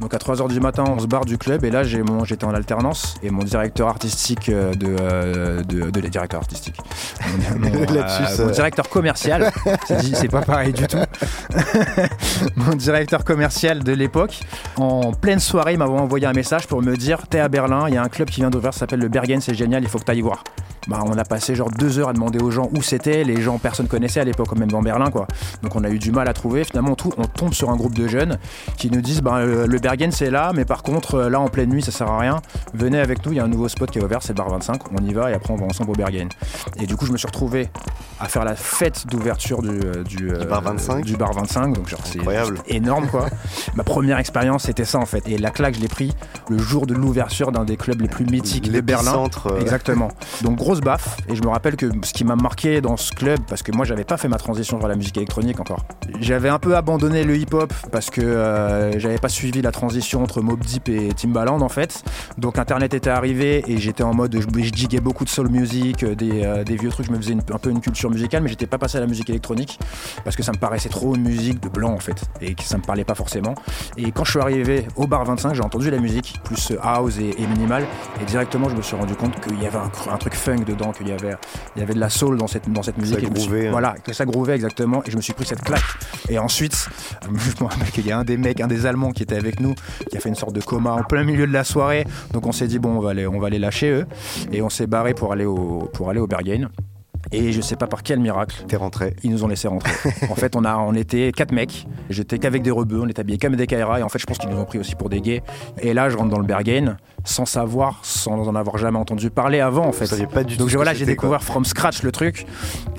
Donc 0.00 0.14
à 0.14 0.18
3h 0.18 0.48
du 0.48 0.60
matin, 0.60 0.84
on 0.86 0.98
se 0.98 1.06
barre 1.06 1.24
du 1.24 1.38
club 1.38 1.64
et 1.64 1.70
là, 1.70 1.82
j'ai 1.82 2.02
mon, 2.02 2.24
j'étais 2.24 2.44
en 2.44 2.54
alternance 2.54 3.14
et 3.22 3.30
mon 3.30 3.42
directeur 3.42 3.88
artistique 3.88 4.48
euh, 4.48 4.74
de, 4.74 4.96
euh, 5.00 5.62
de, 5.62 5.90
de, 5.90 6.00
directeur 6.08 6.40
artistique. 6.40 6.76
Mon, 7.58 7.58
mon, 7.58 7.74
euh, 7.74 8.04
mon 8.38 8.50
directeur 8.50 8.88
commercial. 8.88 9.50
c'est 9.86 10.28
pas 10.28 10.42
pareil 10.42 10.72
du 10.72 10.86
tout. 10.86 10.98
mon 12.56 12.74
directeur 12.74 13.24
commercial 13.24 13.82
de 13.82 13.92
l'époque, 13.92 14.40
en 14.78 15.12
pleine 15.12 15.40
soirée, 15.40 15.72
il 15.72 15.78
m'avait 15.78 15.90
envoyé 15.92 16.26
un 16.26 16.32
message 16.32 16.66
pour 16.66 16.82
me 16.82 16.96
dire 16.96 17.26
T'es 17.28 17.40
à 17.40 17.48
Berlin, 17.48 17.86
il 17.88 17.94
y 17.94 17.96
a 17.96 18.02
un 18.02 18.08
club 18.08 18.28
qui 18.28 18.40
vient 18.40 18.50
d'ouvrir, 18.50 18.72
ça 18.74 18.80
s'appelle 18.80 19.00
le 19.00 19.08
Bergen, 19.08 19.40
c'est 19.40 19.54
génial, 19.54 19.82
il 19.82 19.88
faut 19.88 19.98
que 19.98 20.04
tu 20.04 20.10
ailles 20.10 20.20
voir. 20.20 20.44
bah, 20.88 21.02
on 21.04 21.16
a 21.16 21.24
passé 21.24 21.54
genre 21.54 21.70
deux 21.70 21.98
heures 21.98 22.08
à 22.08 22.12
demander 22.12 22.38
aux 22.38 22.50
gens 22.50 22.68
où 22.72 22.82
c'était. 22.82 23.24
Les 23.24 23.40
gens, 23.40 23.58
personne 23.58 23.88
connaissait 23.88 24.20
à 24.20 24.24
l'époque, 24.24 24.54
même 24.56 24.70
dans 24.70 24.82
Berlin, 24.82 25.10
quoi. 25.10 25.26
Donc 25.62 25.74
on 25.76 25.84
a 25.84 25.90
eu 25.90 25.98
du 25.98 26.12
mal 26.12 26.28
à 26.28 26.32
trouver. 26.32 26.64
Finalement, 26.64 26.94
tout, 26.94 27.12
on 27.16 27.24
tombe 27.24 27.54
sur 27.54 27.70
un 27.70 27.76
groupe 27.76 27.94
de 27.94 28.06
jeunes 28.06 28.38
qui 28.76 28.90
nous 28.90 29.00
disent 29.00 29.22
bah, 29.22 29.36
euh, 29.36 29.66
le 29.66 29.78
Bergen 29.78 30.12
c'est 30.12 30.30
là, 30.30 30.52
mais 30.54 30.64
par 30.64 30.82
contre, 30.82 31.14
euh, 31.16 31.30
là 31.30 31.40
en 31.40 31.48
pleine 31.48 31.70
nuit, 31.70 31.82
ça 31.82 31.92
sert 31.92 32.10
à 32.10 32.18
rien. 32.18 32.40
Venez 32.74 32.98
avec 32.98 33.24
nous, 33.24 33.32
il 33.32 33.36
y 33.36 33.40
a 33.40 33.44
un 33.44 33.48
nouveau 33.48 33.68
spot 33.68 33.90
qui 33.90 33.98
est 33.98 34.04
ouvert, 34.04 34.22
c'est 34.22 34.32
le 34.32 34.36
bar 34.36 34.48
25. 34.50 34.92
On 34.92 35.04
y 35.04 35.12
va 35.12 35.30
et 35.30 35.34
après 35.34 35.52
on 35.52 35.56
va 35.56 35.66
ensemble 35.66 35.90
au 35.90 35.94
Bergen. 35.94 36.28
Et 36.80 36.86
du 36.86 36.96
coup, 36.96 37.06
je 37.06 37.12
me 37.12 37.16
suis 37.16 37.26
retrouvé 37.26 37.68
à 38.20 38.28
faire 38.28 38.44
la 38.44 38.54
fête 38.56 39.06
d'ouverture 39.06 39.62
du, 39.62 39.80
du, 40.04 40.30
euh, 40.30 40.44
bar 40.44 40.62
25. 40.62 41.04
du 41.04 41.16
bar 41.16 41.32
25. 41.32 41.74
Donc, 41.74 41.88
genre, 41.88 42.00
c'est 42.04 42.20
énorme, 42.66 43.08
quoi. 43.08 43.26
Ma 43.74 43.84
première 43.84 44.18
expérience, 44.18 44.65
c'était 44.66 44.84
ça, 44.84 44.98
en 44.98 45.06
fait. 45.06 45.26
Et 45.28 45.38
la 45.38 45.50
claque, 45.50 45.74
je 45.76 45.80
l'ai 45.80 45.88
pris 45.88 46.12
le 46.48 46.58
jour 46.58 46.86
de 46.86 46.94
l'ouverture 46.94 47.52
d'un 47.52 47.64
des 47.64 47.76
clubs 47.76 48.00
les 48.00 48.08
plus 48.08 48.26
mythiques 48.26 48.70
de 48.70 48.80
Berlin. 48.80 49.04
L'épicentre, 49.12 49.46
euh, 49.52 49.60
Exactement. 49.60 50.08
Donc, 50.42 50.56
grosse 50.56 50.80
baffe. 50.80 51.16
Et 51.28 51.34
je 51.36 51.42
me 51.42 51.48
rappelle 51.48 51.76
que 51.76 51.86
ce 52.04 52.12
qui 52.12 52.24
m'a 52.24 52.36
marqué 52.36 52.80
dans 52.80 52.96
ce 52.96 53.12
club, 53.12 53.40
parce 53.48 53.62
que 53.62 53.72
moi, 53.72 53.84
j'avais 53.84 54.04
pas 54.04 54.16
fait 54.16 54.28
ma 54.28 54.38
transition 54.38 54.78
vers 54.78 54.88
la 54.88 54.96
musique 54.96 55.16
électronique 55.16 55.60
encore. 55.60 55.84
J'avais 56.20 56.48
un 56.48 56.58
peu 56.58 56.76
abandonné 56.76 57.24
le 57.24 57.36
hip-hop 57.36 57.72
parce 57.92 58.10
que 58.10 58.20
euh, 58.20 58.98
j'avais 58.98 59.18
pas 59.18 59.28
suivi 59.28 59.62
la 59.62 59.72
transition 59.72 60.22
entre 60.22 60.40
Mob 60.42 60.60
Deep 60.60 60.88
et 60.88 61.08
Timbaland, 61.14 61.60
en 61.60 61.68
fait. 61.68 62.02
Donc, 62.38 62.58
Internet 62.58 62.94
était 62.94 63.10
arrivé 63.10 63.64
et 63.68 63.78
j'étais 63.78 64.02
en 64.02 64.14
mode, 64.14 64.36
je, 64.38 64.62
je 64.62 64.70
diguais 64.70 65.00
beaucoup 65.00 65.24
de 65.24 65.30
soul 65.30 65.48
music, 65.48 66.02
euh, 66.02 66.14
des, 66.14 66.44
euh, 66.44 66.64
des 66.64 66.76
vieux 66.76 66.90
trucs. 66.90 67.06
Je 67.06 67.12
me 67.12 67.16
faisais 67.16 67.32
une- 67.32 67.42
un 67.52 67.58
peu 67.58 67.70
une 67.70 67.80
culture 67.80 68.10
musicale, 68.10 68.42
mais 68.42 68.48
j'étais 68.48 68.66
pas 68.66 68.78
passé 68.78 68.98
à 68.98 69.00
la 69.00 69.06
musique 69.06 69.30
électronique 69.30 69.78
parce 70.24 70.34
que 70.36 70.42
ça 70.42 70.52
me 70.52 70.58
paraissait 70.58 70.88
trop 70.88 71.14
une 71.14 71.22
musique 71.22 71.60
de 71.62 71.68
blanc 71.68 71.92
en 71.92 71.98
fait 72.00 72.20
et 72.40 72.54
que 72.54 72.62
ça 72.64 72.76
me 72.78 72.82
parlait 72.82 73.04
pas 73.04 73.14
forcément. 73.14 73.54
Et 73.96 74.10
quand 74.12 74.24
je 74.24 74.30
suis 74.32 74.40
arrivé 74.40 74.55
au 74.96 75.06
bar 75.06 75.24
25, 75.24 75.54
j'ai 75.54 75.62
entendu 75.62 75.90
la 75.90 75.98
musique 75.98 76.40
plus 76.44 76.72
house 76.82 77.18
et, 77.18 77.30
et 77.40 77.46
minimal 77.46 77.84
et 78.20 78.24
directement 78.24 78.68
je 78.68 78.76
me 78.76 78.82
suis 78.82 78.96
rendu 78.96 79.14
compte 79.14 79.40
qu'il 79.40 79.60
y 79.62 79.66
avait 79.66 79.78
un, 79.78 80.16
truc 80.16 80.34
funk 80.34 80.64
dedans, 80.66 80.92
qu'il 80.92 81.08
y 81.08 81.12
avait 81.12 81.34
il 81.74 81.80
y 81.80 81.82
avait 81.82 81.94
de 81.94 82.00
la 82.00 82.08
soul 82.08 82.36
dans 82.36 82.46
cette 82.46 82.70
dans 82.70 82.82
cette 82.82 82.98
musique. 82.98 83.18
Et 83.18 83.20
suis- 83.20 83.30
groovait, 83.30 83.68
hein. 83.68 83.70
Voilà, 83.70 83.94
que 84.02 84.12
ça 84.12 84.24
grouvait 84.24 84.54
exactement 84.54 85.02
et 85.04 85.10
je 85.10 85.16
me 85.16 85.22
suis 85.22 85.32
pris 85.32 85.46
cette 85.46 85.62
claque. 85.62 85.84
Et 86.28 86.38
ensuite, 86.38 86.88
je 87.22 87.64
me 87.64 87.68
rappelle 87.68 87.90
qu'il 87.90 88.06
y 88.06 88.12
a 88.12 88.18
un 88.18 88.24
des 88.24 88.36
mecs, 88.36 88.60
un 88.60 88.66
des 88.66 88.86
Allemands 88.86 89.12
qui 89.12 89.22
était 89.22 89.36
avec 89.36 89.60
nous, 89.60 89.74
qui 90.10 90.16
a 90.16 90.20
fait 90.20 90.28
une 90.28 90.34
sorte 90.34 90.54
de 90.54 90.60
coma 90.60 90.92
en 90.92 91.02
plein 91.02 91.24
milieu 91.24 91.46
de 91.46 91.52
la 91.52 91.64
soirée. 91.64 92.04
Donc 92.32 92.46
on 92.46 92.52
s'est 92.52 92.68
dit 92.68 92.78
bon, 92.78 92.96
on 92.96 93.00
va 93.00 93.14
les 93.14 93.26
on 93.26 93.38
va 93.38 93.50
les 93.50 93.58
lâcher 93.58 93.90
eux 93.90 94.06
et 94.52 94.62
on 94.62 94.70
s'est 94.70 94.86
barré 94.86 95.14
pour 95.14 95.32
aller 95.32 95.44
au 95.44 95.90
pour 95.92 96.10
aller 96.10 96.20
au 96.20 96.26
Berghain. 96.26 96.68
Et 97.32 97.52
je 97.52 97.60
sais 97.60 97.76
pas 97.76 97.86
par 97.86 98.02
quel 98.02 98.20
miracle, 98.20 98.64
T'es 98.68 98.76
rentré. 98.76 99.14
ils 99.22 99.30
nous 99.30 99.42
ont 99.44 99.48
laissé 99.48 99.68
rentrer. 99.68 99.90
en 100.30 100.34
fait, 100.34 100.54
on, 100.56 100.64
a, 100.64 100.76
on 100.76 100.94
était 100.94 101.32
quatre 101.32 101.52
mecs. 101.52 101.86
J'étais 102.10 102.38
qu'avec 102.38 102.62
des 102.62 102.70
rebeux, 102.70 103.00
on 103.02 103.08
était 103.08 103.20
habillés 103.20 103.38
comme 103.38 103.56
des 103.56 103.66
Kaira. 103.66 104.00
Et 104.00 104.02
en 104.02 104.08
fait, 104.08 104.18
je 104.18 104.26
pense 104.26 104.38
qu'ils 104.38 104.50
nous 104.50 104.58
ont 104.58 104.64
pris 104.64 104.78
aussi 104.78 104.94
pour 104.94 105.08
des 105.08 105.20
gays. 105.20 105.42
Et 105.80 105.92
là, 105.94 106.08
je 106.08 106.16
rentre 106.16 106.30
dans 106.30 106.38
le 106.38 106.46
Berghain 106.46 106.96
sans 107.26 107.44
savoir, 107.44 107.98
sans 108.02 108.48
en 108.48 108.54
avoir 108.54 108.78
jamais 108.78 108.98
entendu 108.98 109.28
parler 109.30 109.60
avant, 109.60 109.84
en 109.86 109.92
fait. 109.92 110.06
Pas 110.26 110.44
du 110.44 110.56
Donc 110.56 110.68
voilà, 110.76 110.94
j'ai 110.94 111.04
découvert 111.12 111.42
from 111.42 111.64
scratch 111.66 112.02
le 112.02 112.12
truc. 112.12 112.46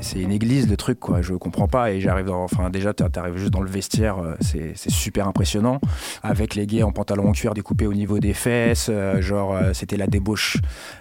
C'est 0.01 0.19
une 0.19 0.31
église, 0.31 0.69
le 0.69 0.77
truc, 0.77 1.00
quoi. 1.00 1.22
Je 1.24 1.34
comprends 1.34 1.67
pas. 1.67 1.91
Et 1.91 2.00
j'arrive, 2.01 2.25
dans- 2.27 2.43
enfin, 2.43 2.69
déjà, 2.69 2.93
t'a- 2.93 3.10
t'arrives 3.10 3.38
juste 3.38 3.51
dans 3.51 3.62
le 3.62 3.69
vestiaire, 3.69 4.19
euh, 4.19 4.36
c'est 4.41 4.74
super 4.91 5.27
impressionnant. 5.27 5.79
Avec 6.24 6.53
les 6.55 6.67
gays 6.67 6.84
en 6.84 6.91
pantalon 6.91 7.29
en 7.29 7.31
cuir 7.31 7.53
découpés 7.55 7.88
au 7.88 7.93
niveau 7.93 8.19
des 8.19 8.34
fesses. 8.34 8.88
euh, 8.89 9.22
genre, 9.22 9.55
euh, 9.55 9.72
c'était 9.74 9.98
la 9.98 10.07
débauche, 10.07 10.57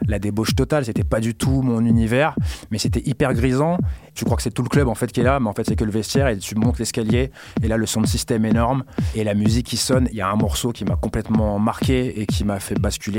la 0.06 0.18
débauche 0.18 0.54
totale. 0.54 0.84
C'était 0.84 1.04
pas 1.04 1.20
du 1.20 1.34
tout 1.34 1.62
mon 1.62 1.84
univers, 1.84 2.34
mais 2.70 2.78
c'était 2.78 3.02
hyper 3.04 3.34
grisant. 3.34 3.78
Tu 4.14 4.24
crois 4.24 4.36
que 4.36 4.42
c'est 4.42 4.50
tout 4.50 4.62
le 4.62 4.68
club 4.68 4.88
en 4.88 4.94
fait 4.94 5.12
qui 5.12 5.20
est 5.20 5.24
là, 5.24 5.38
mais 5.40 5.48
en 5.48 5.52
fait 5.52 5.64
c'est 5.66 5.76
que 5.76 5.84
le 5.84 5.90
vestiaire 5.90 6.28
et 6.28 6.38
tu 6.38 6.54
montes 6.54 6.78
l'escalier 6.78 7.30
et 7.62 7.68
là 7.68 7.76
le 7.76 7.84
son 7.84 8.00
de 8.00 8.06
système 8.06 8.46
énorme 8.46 8.84
et 9.14 9.24
la 9.24 9.34
musique 9.34 9.66
qui 9.66 9.76
sonne. 9.76 10.08
Il 10.10 10.16
y 10.16 10.22
a 10.22 10.28
un 10.30 10.36
morceau 10.36 10.72
qui 10.72 10.84
m'a 10.86 10.96
complètement 10.96 11.58
marqué 11.58 12.20
et 12.20 12.24
qui 12.26 12.44
m'a 12.44 12.58
fait 12.60 12.78
basculer. 12.80 13.15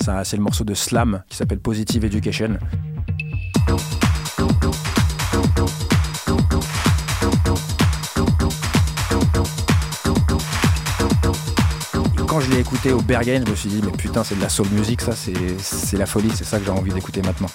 C'est 0.00 0.36
le 0.36 0.42
morceau 0.42 0.64
de 0.64 0.74
Slam 0.74 1.22
qui 1.28 1.36
s'appelle 1.36 1.60
Positive 1.60 2.04
Education. 2.04 2.58
Quand 12.26 12.40
je 12.40 12.50
l'ai 12.50 12.60
écouté 12.60 12.92
au 12.92 13.00
Bergen, 13.00 13.44
je 13.46 13.50
me 13.50 13.56
suis 13.56 13.68
dit, 13.70 13.80
mais 13.82 13.92
putain, 13.92 14.22
c'est 14.22 14.36
de 14.36 14.42
la 14.42 14.48
soul 14.50 14.68
music, 14.68 15.00
ça, 15.00 15.12
c'est 15.14 15.96
la 15.96 16.06
folie, 16.06 16.30
c'est 16.34 16.44
ça 16.44 16.58
que 16.58 16.64
j'ai 16.64 16.70
envie 16.70 16.92
d'écouter 16.92 17.22
maintenant. 17.22 17.48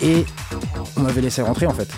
Et 0.00 0.24
on 0.96 1.00
m'avait 1.00 1.20
laissé 1.20 1.42
rentrer 1.42 1.66
en 1.66 1.74
fait. 1.74 1.88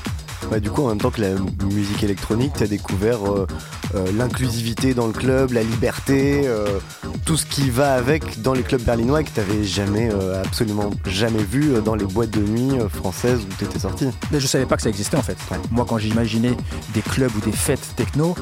Bah, 0.50 0.60
du 0.60 0.70
coup, 0.70 0.82
en 0.82 0.88
même 0.88 0.98
temps 0.98 1.10
que 1.10 1.20
la 1.20 1.30
musique 1.72 2.02
électronique, 2.02 2.52
t'as 2.56 2.66
découvert 2.66 3.24
euh, 3.24 3.46
euh, 3.94 4.06
l'inclusivité 4.16 4.94
dans 4.94 5.06
le 5.06 5.12
club, 5.12 5.52
la 5.52 5.62
liberté, 5.62 6.42
euh, 6.44 6.78
tout 7.24 7.36
ce 7.36 7.46
qui 7.46 7.70
va 7.70 7.94
avec 7.94 8.42
dans 8.42 8.52
les 8.52 8.62
clubs 8.62 8.82
berlinois 8.82 9.22
que 9.22 9.30
t'avais 9.30 9.64
jamais, 9.64 10.10
absolument 10.44 10.90
jamais 11.06 11.42
vu 11.42 11.72
dans 11.84 11.94
les 11.94 12.04
boîtes 12.04 12.30
de 12.30 12.40
nuit 12.40 12.78
françaises 12.92 13.40
où 13.40 13.54
t'étais 13.54 13.78
sorti. 13.78 14.08
Mais 14.30 14.40
je 14.40 14.46
savais 14.46 14.66
pas 14.66 14.76
que 14.76 14.82
ça 14.82 14.90
existait 14.90 15.16
en 15.16 15.22
fait. 15.22 15.38
Moi, 15.70 15.86
quand 15.88 15.98
j'imaginais 15.98 16.56
des 16.92 17.00
clubs 17.02 17.34
ou 17.34 17.40
des 17.40 17.52
fêtes 17.52 17.94
techno, 17.96 18.34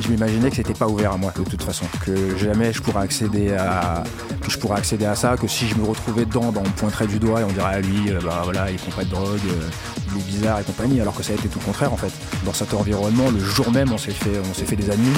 je 0.00 0.08
m'imaginais 0.08 0.50
que 0.50 0.56
c'était 0.56 0.74
pas 0.74 0.88
ouvert 0.88 1.12
à 1.12 1.16
moi 1.16 1.32
de 1.36 1.48
toute 1.48 1.62
façon, 1.62 1.84
que 2.04 2.36
jamais 2.36 2.72
je 2.72 2.82
pourrais 2.82 3.02
accéder 3.02 3.52
à, 3.52 4.02
que 4.40 4.50
je 4.50 4.58
pourrais 4.58 4.78
accéder 4.78 5.06
à 5.06 5.14
ça, 5.14 5.36
que 5.36 5.46
si 5.46 5.68
je 5.68 5.76
me 5.76 5.84
retrouvais 5.84 6.24
dedans, 6.24 6.52
on 6.56 6.70
pointerait 6.70 7.06
du 7.06 7.18
doigt 7.18 7.40
et 7.40 7.44
on 7.44 7.52
dirait 7.52 7.74
à 7.74 7.80
lui, 7.80 8.10
bah 8.24 8.40
voilà, 8.44 8.70
il 8.70 8.78
prend 8.78 8.92
pas 8.92 9.04
de 9.04 9.10
drogue, 9.10 9.40
bizarre 10.20 10.60
et 10.60 10.64
compagnie, 10.64 11.00
alors 11.00 11.14
que 11.14 11.22
ça 11.22 11.32
a 11.32 11.36
été 11.36 11.48
tout 11.48 11.58
le 11.58 11.64
contraire 11.64 11.92
en 11.92 11.96
fait. 11.96 12.12
Dans 12.44 12.52
cet 12.52 12.74
environnement, 12.74 13.30
le 13.30 13.38
jour 13.38 13.70
même, 13.70 13.92
on 13.92 13.98
s'est 13.98 14.10
fait, 14.10 14.38
on 14.38 14.54
s'est 14.54 14.64
fait 14.64 14.76
des 14.76 14.90
amis. 14.90 15.12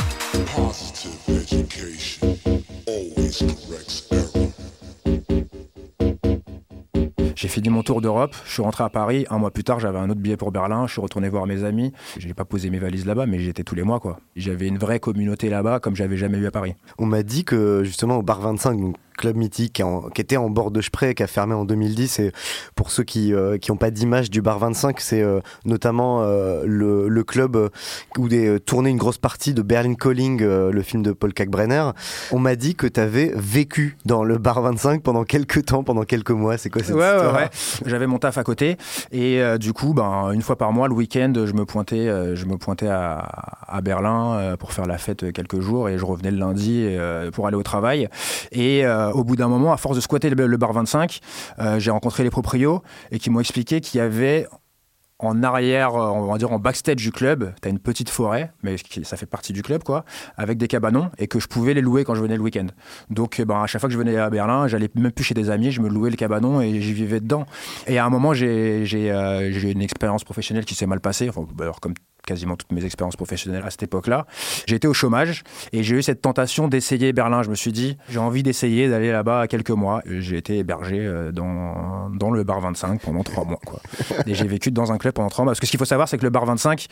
J'ai 7.35 7.49
fini 7.49 7.69
mon 7.69 7.83
tour 7.83 8.01
d'Europe, 8.01 8.35
je 8.47 8.53
suis 8.55 8.63
rentré 8.63 8.83
à 8.83 8.89
Paris. 8.89 9.27
Un 9.29 9.39
mois 9.39 9.51
plus 9.51 9.63
tard, 9.63 9.79
j'avais 9.79 9.99
un 9.99 10.09
autre 10.09 10.21
billet 10.21 10.39
pour 10.39 10.53
Berlin. 10.53 10.87
Je 10.87 10.93
suis 10.93 11.03
retourné 11.03 11.29
voir 11.29 11.47
mes 11.47 11.65
amis. 11.65 11.93
Je 12.19 12.27
n'ai 12.27 12.35
pas 12.35 12.47
posé 12.47 12.71
mes 12.71 12.79
valises 12.79 13.05
là-bas, 13.05 13.27
mais 13.27 13.39
j'y 13.39 13.51
étais 13.51 13.63
tous 13.63 13.75
les 13.75 13.83
mois. 13.83 14.01
quoi. 14.01 14.19
J'avais 14.37 14.67
une 14.67 14.79
vraie 14.79 15.01
communauté 15.01 15.51
là-bas, 15.51 15.79
comme 15.79 15.95
j'avais 15.95 16.17
jamais 16.17 16.39
eu 16.39 16.47
à 16.47 16.51
Paris. 16.51 16.75
On 16.99 17.05
m'a 17.05 17.23
dit 17.23 17.45
que 17.45 17.85
justement 17.85 18.17
au 18.17 18.23
bar 18.23 18.41
25, 18.41 18.81
donc 18.81 18.97
club 19.17 19.37
mythique 19.37 19.73
qui, 19.75 19.83
en- 19.83 20.03
qui 20.11 20.21
était 20.21 20.37
en 20.37 20.51
bord 20.51 20.71
de 20.71 20.81
Spree, 20.81 21.15
qui 21.15 21.23
a 21.23 21.27
fermé 21.27 21.55
en 21.55 21.65
2010, 21.65 22.19
et 22.21 22.33
pour 22.75 22.91
ceux 22.91 23.05
qui 23.05 23.33
n'ont 23.33 23.77
pas 23.77 23.91
d'image 23.91 24.31
du 24.31 24.43
bar 24.43 24.59
25, 24.59 25.01
c'est 25.01 25.23
euh, 25.23 25.41
notamment 25.65 26.23
euh, 26.23 26.63
le, 26.67 27.09
le 27.09 27.25
club 27.25 27.57
euh, 27.57 27.69
où 28.19 28.29
est 28.29 28.47
euh, 28.47 28.59
tourné 28.59 28.91
une 28.91 28.97
grosse 28.97 29.19
partie 29.19 29.55
de 29.55 29.63
Berlin 29.63 29.95
Calling, 29.95 30.43
euh, 30.43 30.71
le 30.71 30.83
film 30.83 31.03
de 31.03 31.13
Paul 31.13 31.33
Kalkbrenner. 31.33 31.91
On 32.33 32.39
m'a 32.39 32.57
dit 32.57 32.75
que 32.75 32.87
tu 32.87 33.01
avais 33.01 33.33
vécu 33.35 33.97
dans 34.05 34.25
le 34.25 34.39
bar 34.39 34.61
25 34.63 35.03
pendant 35.03 35.25
quelques 35.25 35.65
temps, 35.67 35.83
pendant 35.85 36.03
quelques 36.05 36.31
mois. 36.31 36.57
C'est 36.59 36.71
quoi 36.71 36.83
cette 36.83 36.95
Ouais, 36.95 37.01
ouais, 37.03 37.15
histoire 37.17 37.35
ouais. 37.37 37.49
J'avais 37.87 38.07
mon 38.07 38.19
taf 38.19 38.39
à 38.39 38.45
côté 38.45 38.77
et 39.13 39.41
euh, 39.43 39.59
du 39.59 39.73
coup, 39.73 39.95
ben, 39.95 40.31
une 40.33 40.43
fois 40.43 40.57
par 40.57 40.73
mois, 40.73 40.89
le 40.89 40.95
week-end, 40.95 41.33
je 41.35 41.53
me 41.53 41.65
pointais, 41.65 42.09
euh, 42.09 42.37
je 42.37 42.45
me 42.47 42.57
pointais 42.57 42.89
à, 42.89 43.19
à 43.69 43.81
Berlin 43.81 44.35
euh, 44.37 44.57
pour 44.57 44.73
faire 44.73 44.87
la 44.87 44.99
fête 44.99 45.23
euh, 45.25 45.33
quelques 45.33 45.61
jours 45.61 45.89
et 45.89 45.99
je 45.99 46.05
revenais 46.05 46.31
le 46.31 46.39
lundi 46.39 46.85
euh, 46.87 47.31
pour 47.31 47.47
aller 47.47 47.57
au 47.57 47.63
travail. 47.63 48.09
Et 48.53 48.83
euh, 49.07 49.13
au 49.13 49.25
bout 49.25 49.37
d'un 49.37 49.49
moment, 49.49 49.73
à 49.73 49.77
force 49.77 49.97
de 49.97 50.01
squatter 50.01 50.31
le, 50.31 50.57
bar 50.57 50.73
25, 50.73 51.21
euh, 51.59 51.79
j'ai 51.79 51.91
rencontré 51.91 52.23
les 52.23 52.31
proprios 52.31 52.83
et 53.11 53.19
qui 53.19 53.31
m'ont 53.31 53.41
expliqué 53.41 53.81
qu'il 53.81 53.99
y 53.99 54.01
avait 54.01 54.47
en 55.19 55.43
arrière, 55.43 55.95
euh, 55.95 56.11
on 56.11 56.31
va 56.31 56.39
dire 56.39 56.53
en 56.53 56.59
backstage 56.59 56.97
du 56.97 57.11
club, 57.11 57.53
t'as 57.61 57.71
une 57.71 57.79
petite 57.79 58.11
forêt, 58.11 58.53
mais 58.63 58.77
ça 59.03 59.17
fait 59.17 59.27
partie 59.27 59.53
du 59.53 59.63
club, 59.63 59.83
quoi, 59.83 60.05
avec 60.37 60.59
des 60.59 60.69
cabanons 60.69 61.11
et 61.19 61.27
que 61.27 61.41
je 61.41 61.49
pouvais 61.49 61.75
les 61.75 61.81
louer 61.81 62.05
quand 62.05 62.15
je 62.15 62.21
venais 62.21 62.37
le 62.37 62.43
week-end. 62.43 62.67
Donc, 63.09 63.41
eh 63.41 63.45
ben, 63.45 63.63
à 63.63 63.67
chache 63.67 63.81
fois 63.81 63.89
que 63.89 63.95
je 63.95 63.99
venais 63.99 64.17
à 64.19 64.29
Berlin, 64.29 64.69
j'allais 64.69 64.91
même 64.95 65.13
plus 65.13 65.25
chez 65.25 65.35
des 65.35 65.49
amis, 65.49 65.71
je 65.71 65.81
me 65.81 65.89
louais 65.89 66.11
le 66.11 66.17
cabanon 66.17 66.61
et 66.61 66.81
j'y 66.81 66.93
vivais 66.93 67.21
dedans. 67.21 67.47
Et 67.87 67.99
à 67.99 68.05
un 68.05 68.11
moment, 68.11 68.35
j'ai 68.35 68.85
euh, 68.95 69.53
une 69.53 69.83
expérience 69.83 70.25
professionnelle 70.25 70.65
qui 70.65 70.75
s'est 70.75 70.87
mal 70.87 71.01
passée, 71.01 71.29
enfin, 71.31 71.47
comme 71.81 71.95
quasiment 72.27 72.57
toutes 72.57 72.73
mes 72.73 72.85
expériences 72.85 73.17
professionnelles 73.17 73.63
à 73.65 73.71
cette 73.71 73.85
époque-là. 73.85 74.27
J'étais 74.67 74.89
au 74.89 74.93
chômage 74.93 75.45
et 75.73 75.83
j'ai 75.83 75.97
eu 75.97 76.03
cette 76.03 76.21
tentation 76.21 76.69
d'essayer 76.69 77.15
Berlin. 77.15 77.43
Je 77.43 77.49
me 77.49 77.55
suis 77.55 77.73
dit, 77.73 77.97
j'ai 78.09 78.19
envie 78.19 78.43
d'essayer 78.43 78.89
d'aller 78.91 79.13
là-bas 79.13 79.47
quelques 79.47 79.71
mois. 79.71 80.03
J'ai 80.05 80.37
été 80.37 80.59
hébergé 80.59 80.99
euh, 80.99 81.33
dans, 81.33 82.11
dans 82.11 82.31
le 82.31 82.45
bar 82.45 82.61
25 82.61 83.01
pendant 83.01 83.23
trois 83.23 83.45
mois. 83.45 83.61
Et 84.27 84.35
j'ai 84.35 84.47
vécu 84.47 84.71
dans 84.71 84.93
un 84.93 84.99
club 84.99 85.15
pendant 85.15 85.31
trois 85.31 85.45
mois. 85.45 85.53
Parce 85.53 85.61
que 85.61 85.67
ce 85.67 85.71
qu'il 85.71 85.79
faut 85.79 85.87
savoir, 85.87 86.09
c'est 86.09 86.19
que 86.19 86.25
le 86.25 86.31
bar 86.31 86.45
25, 86.45 86.87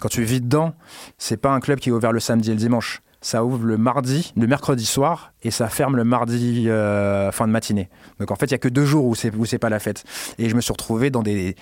quand 0.00 0.08
tu 0.08 0.22
vis 0.22 0.40
dedans, 0.40 0.74
c'est 1.16 1.36
pas 1.36 1.50
un 1.50 1.60
club 1.60 1.78
qui 1.78 1.88
est 1.88 1.92
ouvert 1.92 2.12
le 2.12 2.20
samedi 2.20 2.50
et 2.50 2.54
le 2.54 2.58
dimanche. 2.58 3.02
Ça 3.22 3.44
ouvre 3.44 3.66
le 3.66 3.76
mardi, 3.76 4.32
le 4.34 4.46
mercredi 4.46 4.86
soir, 4.86 5.34
et 5.42 5.50
ça 5.50 5.68
ferme 5.68 5.94
le 5.94 6.04
mardi 6.04 6.70
euh, 6.70 7.30
fin 7.30 7.46
de 7.46 7.52
matinée. 7.52 7.90
Donc 8.18 8.30
en 8.30 8.34
fait, 8.34 8.46
il 8.46 8.52
y 8.52 8.54
a 8.54 8.58
que 8.58 8.68
deux 8.68 8.86
jours 8.86 9.04
où 9.04 9.14
c'est 9.14 9.34
où 9.34 9.44
c'est 9.44 9.58
pas 9.58 9.68
la 9.68 9.78
fête. 9.78 10.04
Et 10.38 10.48
je 10.48 10.56
me 10.56 10.62
suis 10.62 10.72
retrouvé 10.72 11.10
dans 11.10 11.22
des 11.22 11.54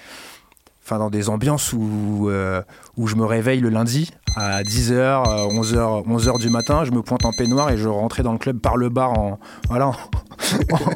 enfin 0.88 0.98
dans 0.98 1.10
des 1.10 1.28
ambiances 1.28 1.74
où, 1.74 2.28
euh, 2.30 2.62
où 2.96 3.08
je 3.08 3.16
me 3.16 3.26
réveille 3.26 3.60
le 3.60 3.68
lundi 3.68 4.10
à 4.36 4.62
10h, 4.62 5.22
11h, 5.52 6.06
11h 6.08 6.40
du 6.40 6.48
matin, 6.48 6.84
je 6.84 6.92
me 6.92 7.02
pointe 7.02 7.26
en 7.26 7.32
peignoir 7.32 7.68
et 7.70 7.76
je 7.76 7.88
rentrais 7.88 8.22
dans 8.22 8.32
le 8.32 8.38
club 8.38 8.58
par 8.58 8.78
le 8.78 8.88
bar 8.88 9.18
en, 9.18 9.38
voilà, 9.68 9.90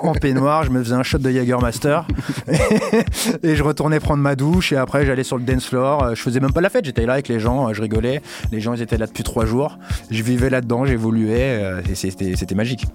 en, 0.02 0.12
peignoir, 0.20 0.64
je 0.64 0.70
me 0.70 0.82
faisais 0.82 0.94
un 0.94 1.02
shot 1.02 1.18
de 1.18 1.30
Jägermaster 1.30 2.06
et, 2.48 2.54
et 3.48 3.54
je 3.54 3.62
retournais 3.62 4.00
prendre 4.00 4.22
ma 4.22 4.34
douche 4.34 4.72
et 4.72 4.76
après 4.78 5.04
j'allais 5.04 5.24
sur 5.24 5.36
le 5.36 5.44
dance 5.44 5.66
floor, 5.66 6.14
je 6.14 6.22
faisais 6.22 6.40
même 6.40 6.54
pas 6.54 6.62
la 6.62 6.70
fête, 6.70 6.86
j'étais 6.86 7.04
là 7.04 7.14
avec 7.14 7.28
les 7.28 7.38
gens, 7.38 7.70
je 7.74 7.82
rigolais, 7.82 8.22
les 8.50 8.60
gens 8.60 8.72
ils 8.72 8.80
étaient 8.80 8.98
là 8.98 9.06
depuis 9.06 9.24
trois 9.24 9.44
jours, 9.44 9.78
je 10.10 10.22
vivais 10.22 10.48
là-dedans, 10.48 10.86
j'évoluais, 10.86 11.60
euh, 11.62 11.82
et 11.86 11.94
c'était 11.94 12.54
magique. 12.54 12.86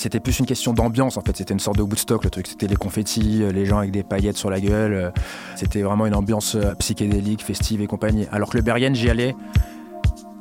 C'était 0.00 0.18
plus 0.18 0.38
une 0.38 0.46
question 0.46 0.72
d'ambiance 0.72 1.18
en 1.18 1.20
fait. 1.20 1.36
C'était 1.36 1.52
une 1.52 1.60
sorte 1.60 1.76
de 1.76 1.82
Woodstock 1.82 2.24
le 2.24 2.30
truc. 2.30 2.46
C'était 2.46 2.66
les 2.66 2.74
confettis, 2.76 3.42
euh, 3.42 3.52
les 3.52 3.66
gens 3.66 3.80
avec 3.80 3.90
des 3.90 4.02
paillettes 4.02 4.38
sur 4.38 4.48
la 4.48 4.58
gueule. 4.58 4.94
euh, 4.94 5.10
C'était 5.56 5.82
vraiment 5.82 6.06
une 6.06 6.14
ambiance 6.14 6.54
euh, 6.54 6.74
psychédélique, 6.78 7.44
festive 7.44 7.82
et 7.82 7.86
compagnie. 7.86 8.26
Alors 8.32 8.48
que 8.48 8.56
le 8.56 8.62
Berrien, 8.62 8.94
j'y 8.94 9.10
allais. 9.10 9.36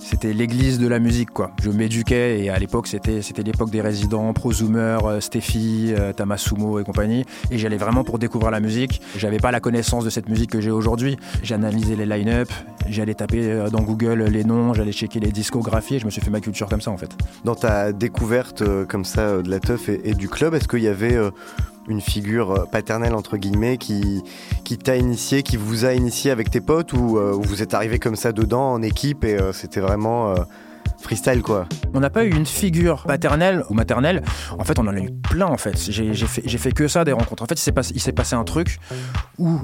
C'était 0.09 0.33
l'église 0.33 0.79
de 0.79 0.87
la 0.87 0.97
musique, 0.97 1.29
quoi. 1.29 1.51
Je 1.61 1.69
m'éduquais 1.69 2.43
et 2.43 2.49
à 2.49 2.57
l'époque, 2.57 2.87
c'était, 2.87 3.21
l'époque 3.43 3.69
des 3.69 3.79
résidents, 3.79 4.33
Prosumer, 4.33 4.97
euh, 5.03 5.21
Steffi, 5.21 5.93
euh, 5.95 6.13
Tamasumo 6.13 6.79
et 6.79 6.83
compagnie. 6.83 7.25
Et 7.51 7.59
j'allais 7.59 7.77
vraiment 7.77 8.03
pour 8.03 8.17
découvrir 8.17 8.49
la 8.49 8.59
musique. 8.59 9.03
J'avais 9.15 9.37
pas 9.37 9.51
la 9.51 9.59
connaissance 9.59 10.03
de 10.03 10.09
cette 10.09 10.27
musique 10.27 10.49
que 10.49 10.61
j'ai 10.61 10.71
aujourd'hui. 10.71 11.15
J'analysais 11.43 11.95
les 11.95 12.07
line-up, 12.07 12.49
j'allais 12.87 13.13
taper 13.13 13.51
euh, 13.51 13.69
dans 13.69 13.81
Google 13.81 14.23
les 14.23 14.43
noms, 14.43 14.73
j'allais 14.73 14.93
checker 14.93 15.19
les 15.19 15.31
discographies 15.31 15.97
et 15.97 15.99
je 15.99 16.05
me 16.05 16.09
suis 16.09 16.21
fait 16.21 16.31
ma 16.31 16.41
culture 16.41 16.67
comme 16.67 16.81
ça, 16.81 16.89
en 16.89 16.97
fait. 16.97 17.15
Dans 17.43 17.53
ta 17.53 17.91
découverte 17.91 18.63
comme 18.87 19.05
ça 19.05 19.43
de 19.43 19.49
la 19.51 19.59
teuf 19.59 19.89
et, 19.89 20.15
du 20.15 20.27
club, 20.27 20.55
est-ce 20.55 20.67
qu'il 20.67 20.81
y 20.81 20.87
avait 20.87 21.19
une 21.89 22.01
figure 22.01 22.51
euh, 22.51 22.65
paternelle 22.65 23.15
entre 23.15 23.37
guillemets 23.37 23.77
qui, 23.77 24.23
t'a 24.83 24.95
initié, 24.95 25.43
qui 25.43 25.57
vous 25.57 25.85
a 25.85 25.93
initié 25.93 26.31
avec 26.31 26.49
tes 26.49 26.61
potes 26.61 26.93
ou 26.93 27.17
euh, 27.17 27.33
ou 27.33 27.41
vous 27.41 27.61
êtes 27.61 27.73
arrivé 27.73 27.99
comme 27.99 28.15
ça 28.15 28.31
dedans 28.31 28.71
en 28.71 28.81
équipe 28.81 29.23
et 29.23 29.35
euh, 29.35 29.51
c'était 29.51 29.79
vraiment 29.79 30.35
freestyle 31.01 31.41
quoi? 31.41 31.67
On 31.93 31.99
n'a 31.99 32.09
pas 32.09 32.23
eu 32.23 32.29
une 32.29 32.45
figure 32.45 33.03
paternelle 33.03 33.63
ou 33.69 33.73
maternelle. 33.73 34.21
En 34.57 34.63
fait, 34.63 34.77
on 34.79 34.87
en 34.87 34.95
a 34.95 34.99
eu 34.99 35.09
plein. 35.11 35.47
En 35.47 35.57
fait, 35.57 35.77
j'ai 35.89 36.13
fait, 36.57 36.71
que 36.71 36.87
ça 36.87 37.03
des 37.03 37.13
rencontres. 37.13 37.41
En 37.43 37.45
fait, 37.45 37.55
il 37.55 37.63
s'est 37.63 37.71
passé, 37.71 38.11
passé 38.11 38.35
un 38.35 38.43
truc 38.43 38.79
où, 39.37 39.59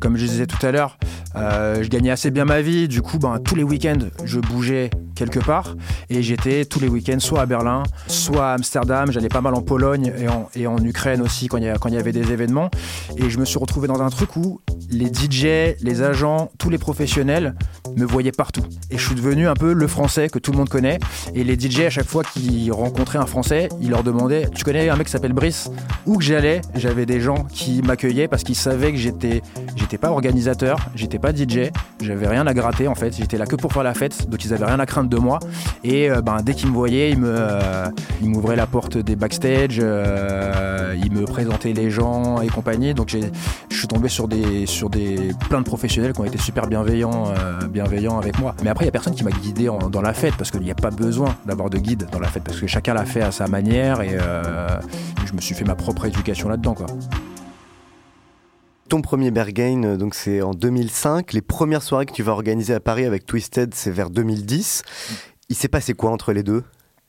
comme 0.00 0.16
je 0.16 0.26
disais 0.26 0.46
tout 0.46 0.64
à 0.64 0.72
l'heure, 0.72 0.98
euh, 1.36 1.82
je 1.82 1.88
gagnais 1.88 2.10
assez 2.10 2.30
bien 2.30 2.44
ma 2.44 2.60
vie. 2.62 2.88
Du 2.88 3.02
coup, 3.02 3.18
ben, 3.18 3.38
tous 3.38 3.54
les 3.54 3.62
week-ends, 3.62 3.98
je 4.24 4.38
bougeais 4.40 4.90
quelque 5.14 5.38
part 5.40 5.76
et 6.08 6.22
j'étais 6.22 6.64
tous 6.64 6.80
les 6.80 6.88
week-ends 6.88 7.18
soit 7.20 7.42
à 7.42 7.46
Berlin, 7.46 7.82
soit 8.06 8.50
à 8.50 8.54
Amsterdam. 8.54 9.10
J'allais 9.12 9.28
pas 9.28 9.40
mal 9.40 9.54
en 9.54 9.62
Pologne 9.62 10.12
et 10.54 10.66
en, 10.66 10.78
Ukraine 10.84 11.20
aussi 11.22 11.48
quand 11.48 11.58
il 11.58 11.64
y, 11.64 11.68
a- 11.68 11.78
quand 11.78 11.88
il 11.90 11.94
y 11.94 11.98
avait 11.98 12.12
des 12.12 12.32
événements. 12.32 12.70
Et 13.16 13.30
je 13.30 13.38
me 13.38 13.44
suis 13.44 13.58
retrouvé 13.58 13.88
dans 13.88 14.00
un 14.02 14.10
truc 14.10 14.36
où 14.36 14.60
les 14.90 15.06
DJ, 15.06 15.76
les 15.82 16.02
agents, 16.02 16.50
tous 16.58 16.70
les 16.70 16.78
professionnels 16.78 17.54
me 17.96 18.04
voyaient 18.04 18.32
partout. 18.32 18.64
Et 18.90 18.98
je 18.98 19.06
suis 19.06 19.14
devenu 19.14 19.46
un 19.48 19.54
peu 19.54 19.72
le 19.72 19.86
français 19.86 20.28
que 20.28 20.38
tout 20.38 20.50
le 20.50 20.58
monde 20.58 20.68
connaît. 20.68 20.98
Et 21.34 21.44
les 21.44 21.58
DJ, 21.58 21.80
à 21.80 21.90
chaque 21.90 22.06
fois 22.06 22.24
qu'ils 22.24 22.72
rencontraient 22.72 23.18
un 23.18 23.26
français, 23.26 23.68
ils 23.80 23.90
leur 23.90 24.02
demandaient 24.02 24.48
Tu 24.54 24.64
connais 24.64 24.88
un 24.88 24.96
mec 24.96 25.06
qui 25.06 25.12
s'appelle 25.12 25.32
Brice? 25.32 25.70
Où 26.06 26.18
que 26.18 26.24
j'allais, 26.24 26.60
j'avais 26.74 27.06
des 27.06 27.20
gens 27.20 27.44
qui 27.44 27.80
m'accueillaient 27.82 28.28
parce 28.28 28.42
qu'ils 28.42 28.56
savaient 28.56 28.90
que 28.92 28.98
j'étais, 28.98 29.42
j'étais 29.76 29.98
pas 29.98 30.10
organisateur, 30.10 30.78
j'étais 30.94 31.18
pas 31.22 31.32
DJ, 31.32 31.70
j'avais 32.00 32.26
rien 32.26 32.46
à 32.48 32.52
gratter 32.52 32.88
en 32.88 32.96
fait. 32.96 33.16
J'étais 33.16 33.38
là 33.38 33.46
que 33.46 33.54
pour 33.54 33.72
faire 33.72 33.84
la 33.84 33.94
fête, 33.94 34.28
donc 34.28 34.44
ils 34.44 34.52
avaient 34.52 34.66
rien 34.66 34.80
à 34.80 34.86
craindre 34.86 35.08
de 35.08 35.16
moi. 35.16 35.38
Et 35.84 36.10
euh, 36.10 36.20
ben, 36.20 36.38
dès 36.42 36.52
qu'ils 36.52 36.68
me 36.68 36.74
voyaient, 36.74 37.12
ils, 37.12 37.18
euh, 37.22 37.88
m'ouvraient 38.20 38.56
la 38.56 38.66
porte 38.66 38.98
des 38.98 39.14
backstage, 39.14 39.78
euh, 39.80 40.96
ils 41.02 41.12
me 41.12 41.24
présentaient 41.24 41.72
les 41.72 41.90
gens 41.90 42.42
et 42.42 42.48
compagnie. 42.48 42.92
Donc 42.92 43.16
je 43.70 43.76
suis 43.76 43.86
tombé 43.86 44.08
sur 44.08 44.26
des, 44.26 44.66
sur 44.66 44.90
plein 45.48 45.60
de 45.60 45.64
professionnels 45.64 46.12
qui 46.12 46.20
ont 46.20 46.24
été 46.24 46.38
super 46.38 46.66
bienveillants, 46.66 47.32
bienveillants 47.70 48.18
avec 48.18 48.38
moi. 48.40 48.56
Mais 48.64 48.70
après, 48.70 48.84
il 48.84 48.88
y 48.88 48.90
a 48.90 48.92
personne 48.92 49.14
qui 49.14 49.22
m'a 49.22 49.30
guidé 49.30 49.70
dans 49.90 50.02
la 50.02 50.14
fête 50.14 50.34
parce 50.36 50.50
qu'il 50.50 50.62
n'y 50.62 50.72
a 50.72 50.74
pas 50.74 50.90
besoin 50.90 51.36
d'avoir 51.46 51.70
de 51.70 51.78
guide 51.78 52.08
dans 52.10 52.18
la 52.18 52.28
fête 52.28 52.42
parce 52.42 52.60
que 52.60 52.66
chacun 52.66 52.94
l'a 52.94 53.04
fait 53.04 53.22
à 53.22 53.30
sa 53.30 53.46
manière 53.46 54.00
et 54.02 54.18
je 55.24 55.32
me 55.32 55.40
suis 55.40 55.54
fait 55.54 55.64
ma 55.64 55.76
propre 55.76 56.06
éducation 56.06 56.48
là-dedans, 56.48 56.74
quoi. 56.74 56.86
Ton 58.92 59.00
premier 59.00 59.30
Berghain, 59.30 59.84
euh, 59.84 59.96
donc 59.96 60.14
c'est 60.14 60.42
en 60.42 60.52
2005. 60.52 61.32
Les 61.32 61.40
premières 61.40 61.82
soirées 61.82 62.04
que 62.04 62.12
tu 62.12 62.22
vas 62.22 62.32
organiser 62.32 62.74
à 62.74 62.80
Paris 62.80 63.06
avec 63.06 63.24
Twisted, 63.24 63.72
c'est 63.72 63.90
vers 63.90 64.10
2010. 64.10 64.82
Il 65.48 65.56
s'est 65.56 65.68
passé 65.68 65.94
quoi 65.94 66.10
entre 66.10 66.34
les 66.34 66.42
deux? 66.42 66.62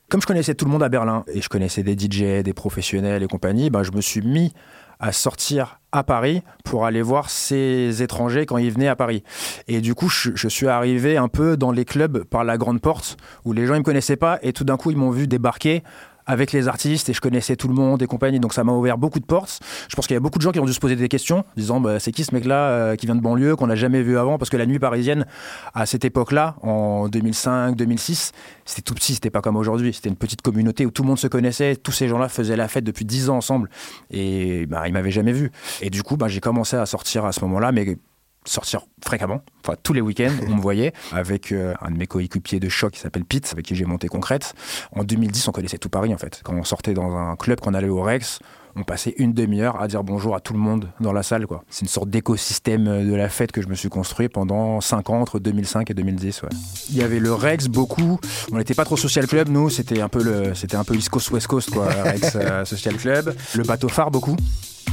Comme 0.08 0.22
je 0.22 0.25
connaissais 0.25 0.56
tout 0.56 0.63
le 0.63 0.72
monde 0.72 0.84
à 0.84 0.88
Berlin 0.88 1.25
et 1.28 1.42
je 1.42 1.50
connaissais 1.50 1.84
des 1.84 2.00
DJ, 2.00 2.42
des 2.42 2.54
professionnels 2.54 3.22
et 3.22 3.28
compagnie, 3.28 3.70
ben 3.70 3.84
je 3.84 3.92
me 3.92 4.00
suis 4.00 4.22
mis 4.22 4.54
à 5.02 5.12
sortir 5.12 5.82
à 5.92 6.06
Paris 6.06 6.42
pour 6.63 6.86
aller 6.86 7.02
voir 7.02 7.30
ces 7.30 8.02
étrangers 8.02 8.46
quand 8.46 8.56
ils 8.56 8.72
venaient 8.72 8.88
à 8.88 8.96
Paris. 8.96 9.22
Et 9.68 9.82
du 9.82 9.94
coup, 9.94 10.08
je, 10.08 10.30
je 10.36 10.48
suis 10.48 10.70
arrivé 10.70 11.18
un 11.18 11.28
peu 11.28 11.58
dans 11.58 11.74
les 11.74 11.84
clubs 11.84 12.24
par 12.24 12.46
la 12.46 12.58
grande 12.58 12.80
porte 12.80 13.18
où 13.44 13.52
les 13.52 13.66
gens 13.66 13.74
ne 13.74 13.80
me 13.80 13.84
connaissaient 13.84 14.16
pas 14.16 14.40
et 14.42 14.54
tout 14.54 14.63
d'un 14.63 14.78
coup, 14.78 14.92
ils 14.92 14.98
m'ont 14.98 15.12
vu 15.12 15.28
débarquer 15.28 15.84
avec 16.25 16.51
les 16.51 16.68
artistes 16.68 17.10
et 17.10 17.13
je 17.13 17.22
connaissais 17.22 17.56
tout 17.56 17.68
le 17.68 17.74
monde 17.74 18.01
et 18.01 18.08
compagnie. 18.08 18.39
Donc 18.39 18.53
ça 18.53 18.63
m'a 18.63 18.72
ouvert 18.72 18.98
beaucoup 18.98 19.20
de 19.20 19.25
portes. 19.25 19.60
Je 19.89 19.96
pense 19.96 20.08
qu'il 20.08 20.13
y 20.13 20.18
a 20.18 20.20
beaucoup 20.20 20.39
de 20.39 20.44
gens 20.44 20.51
qui 20.51 20.60
ont 20.60 20.65
dû 20.65 20.74
se 20.74 20.80
poser 20.80 20.96
des 20.96 21.10
questions, 21.10 21.44
disant 21.58 21.80
bah, 21.80 22.00
c'est 22.00 22.12
qui 22.12 22.24
ce 22.24 22.34
mec-là 22.34 22.56
euh, 22.56 22.96
qui 22.96 23.06
vient 23.06 23.15
de 23.15 23.22
banlieue, 23.22 23.56
qu'on 23.56 23.68
n'a 23.68 23.75
jamais 23.75 24.01
vu 24.01 24.18
avant? 24.18 24.38
Parce 24.38 24.50
que 24.50 24.58
la 24.58 24.65
nuit 24.65 24.80
parisienne, 24.80 25.25
à 25.74 25.86
cette 25.86 26.06
époque-là, 26.06 26.56
en 26.62 27.08
2005-2006, 27.08 28.32
c'était 28.65 28.82
tout 28.82 28.94
petit, 28.94 29.15
c'était 29.15 29.30
pas 29.30 29.42
comme 29.42 29.56
aujourd'hui. 29.56 29.94
C'était 29.94 30.10
une 30.10 30.15
petite 30.15 30.42
communauté 30.42 30.86
où 30.86 30.92
tout 30.92 31.03
le 31.03 31.08
monde 31.08 31.20
se 31.20 31.27
connaissait, 31.27 31.75
tous 31.75 31.92
ces 31.92 32.08
gens-là 32.08 32.30
faisaient 32.30 32.56
la 32.56 32.68
fête 32.68 32.84
depuis 32.84 33.06
10 33.06 33.30
ans 33.30 33.38
ensemble 33.38 33.70
et 34.12 34.65
bah, 34.65 34.88
ils 34.88 34.94
m'avaient 34.94 35.12
jamais 35.12 35.34
vu. 35.34 35.51
Et 35.82 35.89
du 35.89 36.03
coup, 36.03 36.18
bah, 36.18 36.27
j'ai 36.27 36.39
commencé 36.39 36.75
à 36.75 36.86
sortir 36.86 37.25
à 37.25 37.32
ce 37.32 37.42
moment-là, 37.42 37.72
mais 37.72 37.98
sortir 38.46 38.82
fréquemment, 39.04 39.42
enfin 39.66 39.76
tous 39.82 39.94
les 39.94 40.02
week-ends, 40.02 40.34
on 40.48 40.56
me 40.56 40.62
voyait 40.62 40.94
avec 41.12 41.52
euh, 41.52 41.74
un 41.82 41.92
de 41.92 41.98
mes 41.98 42.08
coéquipiers 42.08 42.60
de 42.60 42.70
choc 42.70 42.94
qui 42.94 43.00
s'appelle 43.00 43.26
Pete, 43.26 43.50
avec 43.54 43.66
qui 43.66 43.76
j'ai 43.76 43.86
monté 43.86 44.08
concrète. 44.08 44.54
En 44.92 45.04
2010, 45.04 45.48
on 45.48 45.52
connaissait 45.52 45.78
tout 45.78 45.90
Paris 45.90 46.14
en 46.14 46.18
fait. 46.18 46.42
Quand 46.44 46.54
on 46.54 46.64
sortait 46.64 46.94
dans 46.94 47.16
un 47.16 47.36
club, 47.36 47.60
qu'on 47.60 47.74
allait 47.74 47.90
au 47.90 48.02
Rex, 48.02 48.40
on 48.76 48.84
passait 48.84 49.14
une 49.18 49.34
demi-heure 49.34 49.80
à 49.82 49.88
dire 49.88 50.04
bonjour 50.04 50.36
à 50.36 50.40
tout 50.40 50.54
le 50.54 50.60
monde 50.60 50.90
dans 51.00 51.14
la 51.14 51.22
salle. 51.24 51.46
quoi. 51.46 51.64
C'est 51.70 51.82
une 51.82 51.88
sorte 51.88 52.10
d'écosystème 52.10 53.08
de 53.08 53.14
la 53.16 53.30
fête 53.30 53.52
que 53.52 53.62
je 53.62 53.68
me 53.68 53.76
suis 53.76 53.90
construit 53.90 54.30
pendant 54.30 54.82
5 54.82 55.10
ans, 55.12 55.22
entre 55.22 55.40
2005 55.40 55.92
et 55.92 55.94
2010. 55.94 56.42
ouais. 56.44 56.50
Il 56.90 56.98
y 56.98 57.04
avait 57.04 57.20
le 57.20 57.34
Rex 57.34 57.68
beaucoup. 57.68 58.20
On 58.52 58.58
n'était 58.58 58.74
pas 58.74 58.86
trop 58.86 58.98
social 58.98 59.28
club, 59.28 59.50
nous. 59.50 59.70
C'était 59.70 60.02
un 60.02 60.10
peu 60.10 60.24
le, 60.24 60.56
c'était 60.56 60.76
un 60.76 60.84
peu 60.84 60.96
East 60.96 61.10
Coast 61.10 61.30
West 61.32 61.48
Coast 61.48 61.72
quoi. 61.72 61.86
Rex 61.88 62.36
euh, 62.36 62.66
social 62.66 62.96
club. 62.96 63.36
Le 63.56 63.63
bateau 63.63 63.89
phare 63.89 64.10
beaucoup. 64.10 64.36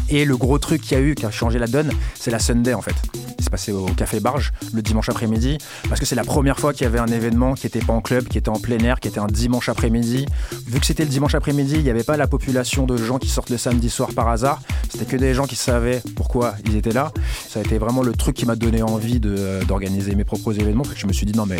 Et 0.08 0.24
le 0.24 0.36
gros 0.36 0.58
truc 0.58 0.82
qu'il 0.82 0.92
y 0.98 1.00
a 1.00 1.04
eu, 1.04 1.14
qui 1.14 1.24
a 1.24 1.30
changé 1.30 1.58
la 1.58 1.66
donne, 1.68 1.90
c'est 2.18 2.30
la 2.30 2.38
Sunday 2.38 2.74
en 2.74 2.82
fait. 2.82 2.94
Il 3.38 3.44
s'est 3.44 3.50
passé 3.50 3.72
au 3.72 3.86
Café 3.86 4.20
Barge 4.20 4.52
le 4.74 4.82
dimanche 4.82 5.08
après-midi, 5.08 5.56
parce 5.88 5.98
que 6.00 6.04
c'est 6.06 6.14
la 6.16 6.24
première 6.24 6.58
fois 6.58 6.72
qu'il 6.72 6.82
y 6.82 6.86
avait 6.86 6.98
un 6.98 7.06
événement 7.06 7.54
qui 7.54 7.66
n'était 7.66 7.78
pas 7.80 7.92
en 7.92 8.00
club, 8.00 8.26
qui 8.28 8.36
était 8.36 8.48
en 8.50 8.58
plein 8.58 8.78
air, 8.80 9.00
qui 9.00 9.08
était 9.08 9.20
un 9.20 9.26
dimanche 9.28 9.68
après-midi. 9.68 10.26
Vu 10.66 10.80
que 10.80 10.86
c'était 10.86 11.04
le 11.04 11.08
dimanche 11.10 11.34
après-midi, 11.34 11.74
il 11.76 11.82
n'y 11.82 11.90
avait 11.90 12.02
pas 12.02 12.16
la 12.16 12.26
population 12.26 12.86
de 12.86 12.96
gens 12.96 13.18
qui 13.18 13.28
sortent 13.28 13.50
le 13.50 13.56
samedi 13.56 13.88
soir 13.88 14.10
par 14.14 14.28
hasard. 14.28 14.60
C'était 14.90 15.04
que 15.06 15.16
des 15.16 15.32
gens 15.32 15.46
qui 15.46 15.56
savaient 15.56 16.02
pourquoi 16.16 16.54
ils 16.66 16.76
étaient 16.76 16.92
là. 16.92 17.12
Ça 17.48 17.60
a 17.60 17.62
été 17.62 17.78
vraiment 17.78 18.02
le 18.02 18.12
truc 18.12 18.36
qui 18.36 18.46
m'a 18.46 18.56
donné 18.56 18.82
envie 18.82 19.20
de- 19.20 19.60
d'organiser 19.66 20.14
mes 20.16 20.24
propres 20.24 20.58
événements, 20.60 20.82
parce 20.82 20.94
que 20.96 21.00
je 21.00 21.06
me 21.06 21.12
suis 21.12 21.24
dit 21.26 21.32
non 21.36 21.46
mais 21.46 21.58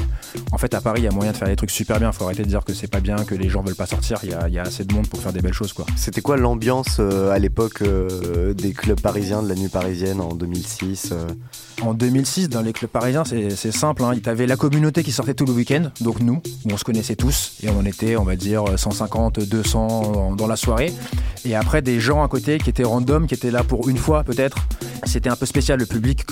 en 0.52 0.58
fait 0.58 0.74
à 0.74 0.80
Paris 0.80 1.00
il 1.02 1.04
y 1.04 1.08
a 1.08 1.12
moyen 1.12 1.32
de 1.32 1.36
faire 1.36 1.48
des 1.48 1.56
trucs 1.56 1.70
super 1.70 1.98
bien. 1.98 2.12
Faut 2.12 2.24
arrêter 2.24 2.42
de 2.42 2.48
dire 2.48 2.64
que 2.64 2.74
c'est 2.74 2.88
pas 2.88 3.00
bien, 3.00 3.16
que 3.24 3.34
les 3.34 3.48
gens 3.48 3.62
veulent 3.62 3.74
pas 3.74 3.86
sortir. 3.86 4.18
Il 4.24 4.30
y 4.30 4.34
a, 4.34 4.48
il 4.48 4.54
y 4.54 4.58
a 4.58 4.62
assez 4.62 4.84
de 4.84 4.92
monde 4.94 5.06
pour 5.08 5.20
faire 5.20 5.32
des 5.32 5.40
belles 5.40 5.54
choses 5.54 5.72
quoi. 5.72 5.86
C'était 5.96 6.20
quoi 6.20 6.36
l'ambiance 6.36 6.96
euh, 6.98 7.30
à 7.30 7.38
l'époque 7.38 7.82
euh, 7.82 8.08
des 8.54 8.72
clubs 8.72 9.00
parisiens, 9.00 9.42
de 9.42 9.48
la 9.48 9.54
nuit 9.54 9.68
parisienne 9.68 10.20
en 10.20 10.34
2006 10.34 11.10
euh 11.12 11.26
En 11.82 11.94
2006, 11.94 12.48
dans 12.48 12.60
les 12.60 12.72
clubs 12.72 12.90
parisiens, 12.90 13.24
c'est 13.24 13.72
simple. 13.72 14.02
Hein. 14.04 14.12
Tu 14.22 14.28
avais 14.28 14.46
la 14.46 14.56
communauté 14.56 15.02
qui 15.02 15.12
sortait 15.12 15.34
tout 15.34 15.46
le 15.46 15.52
week-end, 15.52 15.90
donc 16.00 16.20
nous, 16.20 16.42
où 16.64 16.68
on 16.72 16.76
se 16.76 16.84
connaissait 16.84 17.16
tous, 17.16 17.52
et 17.62 17.68
on 17.70 17.84
était, 17.86 18.16
on 18.16 18.24
va 18.24 18.36
dire, 18.36 18.64
150, 18.76 19.40
200 19.40 19.86
en- 19.88 20.34
dans 20.36 20.46
la 20.46 20.56
soirée. 20.56 20.92
Et 21.44 21.54
après, 21.56 21.80
des 21.80 22.00
gens 22.00 22.22
à 22.22 22.28
côté 22.28 22.58
qui 22.58 22.68
étaient 22.70 22.84
random, 22.84 23.26
qui 23.26 23.34
étaient 23.34 23.50
là 23.50 23.64
pour 23.64 23.88
une 23.88 23.96
fois 23.96 24.24
peut-être. 24.24 24.58
C'était 25.06 25.30
un 25.30 25.36
peu 25.36 25.46
spécial. 25.46 25.78
Le 25.78 25.86
public 25.86 26.26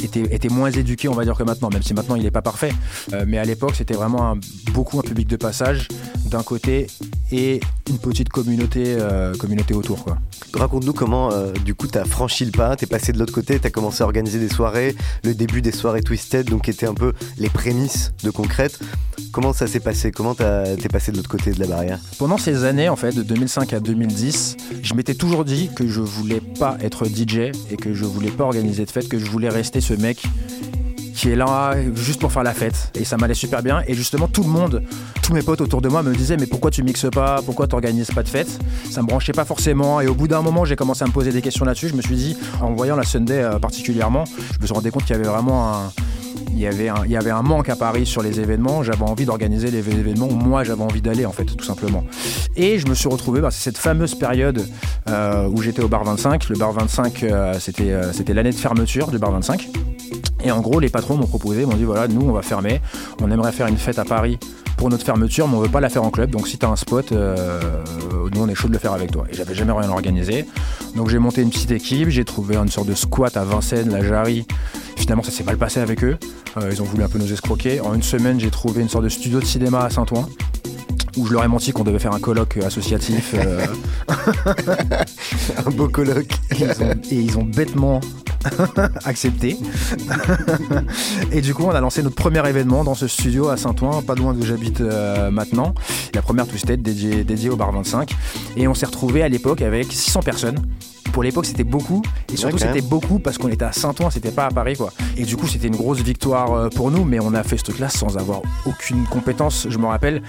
était, 0.00 0.20
était 0.20 0.48
moins 0.48 0.70
éduqué, 0.70 1.08
on 1.08 1.14
va 1.14 1.24
dire, 1.24 1.36
que 1.36 1.42
maintenant, 1.42 1.70
même 1.70 1.82
si 1.82 1.92
maintenant 1.92 2.14
il 2.14 2.22
n'est 2.22 2.30
pas 2.30 2.42
parfait. 2.42 2.72
Euh, 3.12 3.24
mais 3.26 3.38
à 3.38 3.44
l'époque, 3.44 3.72
c'était 3.74 3.94
vraiment 3.94 4.30
un- 4.30 4.38
beaucoup 4.72 5.00
un 5.00 5.02
public 5.02 5.26
de 5.26 5.34
passage 5.36 5.88
d'un 6.26 6.44
côté 6.44 6.86
et 7.32 7.58
une 7.90 7.98
petite 7.98 8.28
communauté, 8.28 8.84
euh, 8.86 9.34
communauté 9.34 9.74
autour. 9.74 10.04
Quoi. 10.04 10.18
Raconte-nous 10.54 10.92
comment, 10.92 11.31
euh, 11.32 11.52
du 11.64 11.74
coup, 11.74 11.86
t'as 11.86 12.04
franchi 12.04 12.44
le 12.44 12.50
pas, 12.50 12.76
t'es 12.76 12.86
passé 12.86 13.12
de 13.12 13.18
l'autre 13.18 13.32
côté, 13.32 13.58
t'as 13.58 13.70
commencé 13.70 14.02
à 14.02 14.06
organiser 14.06 14.38
des 14.38 14.48
soirées, 14.48 14.94
le 15.24 15.34
début 15.34 15.62
des 15.62 15.72
soirées 15.72 16.02
Twisted, 16.02 16.48
donc 16.48 16.62
qui 16.62 16.70
étaient 16.70 16.86
un 16.86 16.94
peu 16.94 17.12
les 17.38 17.48
prémices 17.48 18.12
de 18.22 18.30
concrète. 18.30 18.78
Comment 19.32 19.52
ça 19.52 19.66
s'est 19.66 19.80
passé? 19.80 20.10
Comment 20.10 20.34
t'es 20.34 20.88
passé 20.90 21.10
de 21.10 21.16
l'autre 21.16 21.30
côté 21.30 21.52
de 21.52 21.60
la 21.60 21.66
barrière? 21.66 21.98
Pendant 22.18 22.36
ces 22.36 22.64
années, 22.64 22.88
en 22.88 22.96
fait, 22.96 23.14
de 23.14 23.22
2005 23.22 23.72
à 23.72 23.80
2010, 23.80 24.56
je 24.82 24.94
m'étais 24.94 25.14
toujours 25.14 25.44
dit 25.44 25.70
que 25.74 25.88
je 25.88 26.00
voulais 26.00 26.40
pas 26.58 26.76
être 26.82 27.06
DJ 27.06 27.52
et 27.70 27.76
que 27.76 27.94
je 27.94 28.04
voulais 28.04 28.30
pas 28.30 28.44
organiser 28.44 28.84
de 28.84 28.90
fête, 28.90 29.08
que 29.08 29.18
je 29.18 29.30
voulais 29.30 29.48
rester 29.48 29.80
ce 29.80 29.94
mec 29.94 30.22
qui 31.22 31.30
est 31.30 31.36
là 31.36 31.76
juste 31.94 32.20
pour 32.20 32.32
faire 32.32 32.42
la 32.42 32.52
fête. 32.52 32.90
Et 32.98 33.04
ça 33.04 33.16
m'allait 33.16 33.34
super 33.34 33.62
bien. 33.62 33.84
Et 33.86 33.94
justement, 33.94 34.26
tout 34.26 34.42
le 34.42 34.48
monde, 34.48 34.82
tous 35.22 35.32
mes 35.32 35.42
potes 35.42 35.60
autour 35.60 35.80
de 35.80 35.88
moi 35.88 36.02
me 36.02 36.12
disaient 36.12 36.36
Mais 36.36 36.46
pourquoi 36.46 36.72
tu 36.72 36.82
mixes 36.82 37.06
pas? 37.12 37.40
Pourquoi 37.46 37.68
tu 37.68 37.76
organises 37.76 38.10
pas 38.10 38.24
de 38.24 38.28
fête? 38.28 38.58
Ça 38.90 39.02
me 39.02 39.06
branchait 39.06 39.32
pas 39.32 39.44
forcément. 39.44 40.00
Et 40.00 40.08
au 40.08 40.14
bout 40.14 40.26
d'un 40.26 40.42
moment, 40.42 40.64
j'ai 40.64 40.74
commencé 40.74 41.04
à 41.04 41.06
me 41.06 41.12
poser 41.12 41.30
des 41.30 41.40
questions 41.40 41.64
là-dessus. 41.64 41.90
Je 41.90 41.94
me 41.94 42.02
suis 42.02 42.16
dit, 42.16 42.36
en 42.60 42.72
voyant 42.72 42.96
la 42.96 43.04
Sunday 43.04 43.40
euh, 43.40 43.60
particulièrement, 43.60 44.24
je 44.26 44.58
me 44.62 44.66
suis 44.66 44.74
rendu 44.74 44.90
compte 44.90 45.04
qu'il 45.04 45.14
y 45.14 45.18
avait 45.18 45.28
vraiment 45.28 45.72
un. 45.72 45.92
Il 46.54 46.58
y, 46.58 47.16
avait 47.16 47.32
manque 47.42 47.70
à 47.70 47.76
Paris 47.76 48.04
sur 48.04 48.22
les 48.22 48.38
événements. 48.40 48.82
J'avais 48.82 49.02
envie 49.02 49.24
d'organiser 49.24 49.70
les 49.70 49.78
événements 49.78 50.26
où 50.26 50.34
moi 50.34 50.64
j'avais 50.64 50.82
envie 50.82 51.00
d'aller, 51.00 51.24
en 51.24 51.32
fait, 51.32 51.44
tout 51.44 51.64
simplement. 51.64 52.04
Et 52.56 52.78
je 52.78 52.86
me 52.88 52.94
suis 52.94 53.08
retrouvé, 53.08 53.40
bah, 53.40 53.50
c'est 53.50 53.62
cette 53.62 53.78
fameuse 53.78 54.14
période 54.14 54.66
euh, 55.08 55.48
où 55.48 55.62
j'étais 55.62 55.82
au 55.82 55.88
bar 55.88 56.04
25. 56.04 56.48
Le 56.50 56.58
bar 56.58 56.72
25, 56.72 57.22
euh, 57.22 57.54
c'était 57.58 57.92
euh, 57.92 58.12
c'était 58.12 58.34
l'année 58.34 58.50
de 58.50 58.56
fermeture 58.56 59.10
du 59.10 59.18
bar 59.18 59.30
25. 59.32 59.68
Et 60.44 60.50
en 60.50 60.60
gros, 60.60 60.80
les 60.80 60.88
patrons 60.88 61.16
m'ont 61.16 61.26
proposé, 61.26 61.64
m'ont 61.66 61.76
dit 61.76 61.84
voilà, 61.84 62.08
nous 62.08 62.22
on 62.22 62.32
va 62.32 62.42
fermer, 62.42 62.80
on 63.20 63.30
aimerait 63.30 63.52
faire 63.52 63.66
une 63.66 63.76
fête 63.76 63.98
à 63.98 64.04
Paris 64.04 64.38
pour 64.76 64.90
notre 64.90 65.04
fermeture, 65.04 65.46
mais 65.46 65.56
on 65.56 65.60
veut 65.60 65.68
pas 65.68 65.80
la 65.80 65.88
faire 65.88 66.02
en 66.02 66.10
club. 66.10 66.30
Donc 66.30 66.48
si 66.48 66.58
tu 66.58 66.66
as 66.66 66.68
un 66.68 66.76
spot, 66.76 67.12
euh, 67.12 67.60
nous 68.34 68.42
on 68.42 68.48
est 68.48 68.54
chaud 68.54 68.68
de 68.68 68.72
le 68.72 68.78
faire 68.78 68.92
avec 68.92 69.10
toi. 69.12 69.24
Et 69.30 69.34
j'avais 69.34 69.54
jamais 69.54 69.72
rien 69.72 69.90
organisé. 69.90 70.46
Donc 70.96 71.08
j'ai 71.08 71.18
monté 71.18 71.42
une 71.42 71.50
petite 71.50 71.70
équipe, 71.70 72.08
j'ai 72.08 72.24
trouvé 72.24 72.56
une 72.56 72.68
sorte 72.68 72.88
de 72.88 72.94
squat 72.94 73.36
à 73.36 73.44
Vincennes, 73.44 73.90
la 73.90 74.02
Jarry. 74.02 74.46
Finalement, 74.96 75.22
ça 75.22 75.30
s'est 75.30 75.44
mal 75.44 75.56
passé 75.56 75.80
avec 75.80 76.04
eux. 76.04 76.16
Euh, 76.56 76.70
ils 76.70 76.80
ont 76.82 76.84
voulu 76.84 77.02
un 77.02 77.08
peu 77.08 77.18
nous 77.18 77.32
escroquer. 77.32 77.80
En 77.80 77.94
une 77.94 78.02
semaine, 78.02 78.38
j'ai 78.38 78.50
trouvé 78.50 78.82
une 78.82 78.88
sorte 78.88 79.04
de 79.04 79.08
studio 79.08 79.40
de 79.40 79.44
cinéma 79.44 79.84
à 79.84 79.90
Saint-Ouen. 79.90 80.28
Où 81.16 81.26
je 81.26 81.32
leur 81.32 81.44
ai 81.44 81.48
menti 81.48 81.72
qu'on 81.72 81.84
devait 81.84 81.98
faire 81.98 82.14
un 82.14 82.20
colloque 82.20 82.56
associatif. 82.58 83.34
euh, 83.38 83.66
Un 85.66 85.70
beau 85.70 85.88
colloque. 85.88 86.32
ils 86.58 86.64
ont- 86.82 87.00
et 87.10 87.16
ils 87.16 87.38
ont 87.38 87.44
bêtement 87.44 88.00
accepté. 89.04 89.56
et 91.30 91.40
du 91.40 91.54
coup, 91.54 91.64
on 91.64 91.70
a 91.70 91.80
lancé 91.80 92.02
notre 92.02 92.16
premier 92.16 92.46
événement 92.48 92.82
dans 92.84 92.94
ce 92.94 93.06
studio 93.06 93.48
à 93.48 93.56
Saint-Ouen, 93.56 94.02
pas 94.02 94.14
loin 94.14 94.32
d'où 94.34 94.44
j'habite 94.44 94.80
euh, 94.80 95.30
maintenant. 95.30 95.74
La 96.14 96.22
première 96.22 96.46
Twisted 96.46 96.82
dédiée, 96.82 97.24
dédiée 97.24 97.50
au 97.50 97.56
bar 97.56 97.72
25. 97.72 98.10
Et 98.56 98.66
on 98.66 98.74
s'est 98.74 98.86
retrouvé 98.86 99.22
à 99.22 99.28
l'époque 99.28 99.62
avec 99.62 99.92
600 99.92 100.20
personnes. 100.22 100.66
Pour 101.12 101.22
l'époque, 101.22 101.44
c'était 101.46 101.64
beaucoup. 101.64 102.02
Et 102.32 102.36
surtout, 102.36 102.56
c'était 102.74 102.80
beaucoup 102.88 103.18
parce 103.18 103.36
qu'on 103.38 103.48
était 103.48 103.64
à 103.64 103.72
Saint-Ouen, 103.72 104.10
c'était 104.10 104.30
pas 104.30 104.46
à 104.46 104.50
Paris, 104.50 104.76
quoi. 104.76 104.92
Et 105.16 105.24
du 105.24 105.36
coup, 105.36 105.46
c'était 105.46 105.66
une 105.68 105.76
grosse 105.76 106.00
victoire 106.00 106.52
euh, 106.54 106.68
pour 106.70 106.90
nous, 106.90 107.04
mais 107.04 107.18
on 107.20 107.34
a 107.34 107.42
fait 107.42 107.58
ce 107.58 107.64
truc-là 107.64 107.88
sans 107.90 108.16
avoir 108.16 108.40
aucune 108.66 109.04
compétence. 109.04 109.66
Je 109.68 109.76
me 109.78 109.86
rappelle, 109.86 110.22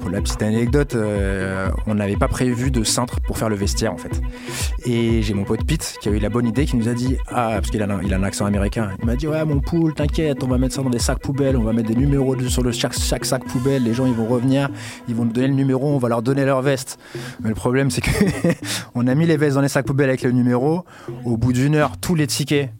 pour 0.00 0.08
la 0.10 0.20
petite 0.22 0.40
anecdote, 0.42 0.94
euh, 0.94 1.68
on 1.86 1.94
n'avait 1.94 2.16
pas 2.16 2.28
prévu 2.28 2.70
de 2.70 2.82
cintre 2.84 3.20
pour 3.20 3.36
faire 3.36 3.48
le 3.50 3.56
vestiaire, 3.56 3.92
en 3.92 3.98
fait. 3.98 4.20
Et 4.86 5.20
j'ai 5.22 5.34
mon 5.34 5.44
pote 5.44 5.64
Pete 5.64 5.96
qui 6.00 6.08
a 6.08 6.12
eu 6.12 6.18
la 6.18 6.30
bonne 6.30 6.46
idée, 6.46 6.64
qui 6.64 6.76
nous 6.76 6.88
a 6.88 6.94
dit 6.94 7.16
Ah, 7.28 7.50
parce 7.56 7.70
qu'il 7.70 7.82
a, 7.82 7.86
un- 7.86 8.00
il 8.02 8.12
a 8.14 8.16
un 8.16 8.22
accent 8.22 8.46
américain. 8.46 8.90
Il 9.00 9.06
m'a 9.06 9.16
dit 9.16 9.26
Ouais, 9.28 9.44
mon 9.44 9.60
poule, 9.60 9.92
t'inquiète, 9.94 10.42
on 10.42 10.46
va 10.48 10.56
mettre 10.56 10.74
ça 10.74 10.82
dans 10.82 10.90
des 10.90 10.98
sacs 10.98 11.20
poubelles, 11.20 11.56
on 11.56 11.62
va 11.64 11.72
mettre 11.74 11.88
des 11.88 11.96
numéros 11.96 12.34
sur 12.48 12.62
le, 12.62 12.72
chaque, 12.72 12.98
chaque 12.98 13.24
sac 13.26 13.44
poubelle. 13.44 13.82
Les 13.84 13.92
gens, 13.92 14.06
ils 14.06 14.14
vont 14.14 14.26
revenir, 14.26 14.70
ils 15.08 15.14
vont 15.14 15.24
nous 15.26 15.32
donner 15.32 15.48
le 15.48 15.54
numéro, 15.54 15.86
on 15.94 15.98
va 15.98 16.08
leur 16.08 16.22
donner 16.22 16.44
leur 16.46 16.62
veste. 16.62 16.98
Mais 17.42 17.50
le 17.50 17.54
problème, 17.54 17.90
c'est 17.90 18.00
que 18.00 18.10
on 18.94 19.06
a 19.06 19.14
mis 19.14 19.26
les 19.26 19.36
vestes 19.36 19.54
dans 19.56 19.60
les 19.60 19.68
sacs 19.68 19.84
poubelles 19.86 20.08
avec 20.08 20.22
le 20.22 20.29
numéro. 20.32 20.84
Au 21.24 21.36
bout 21.36 21.52
d'une 21.52 21.74
heure, 21.74 21.96
tous 21.98 22.14
les 22.14 22.26
tickets 22.26 22.70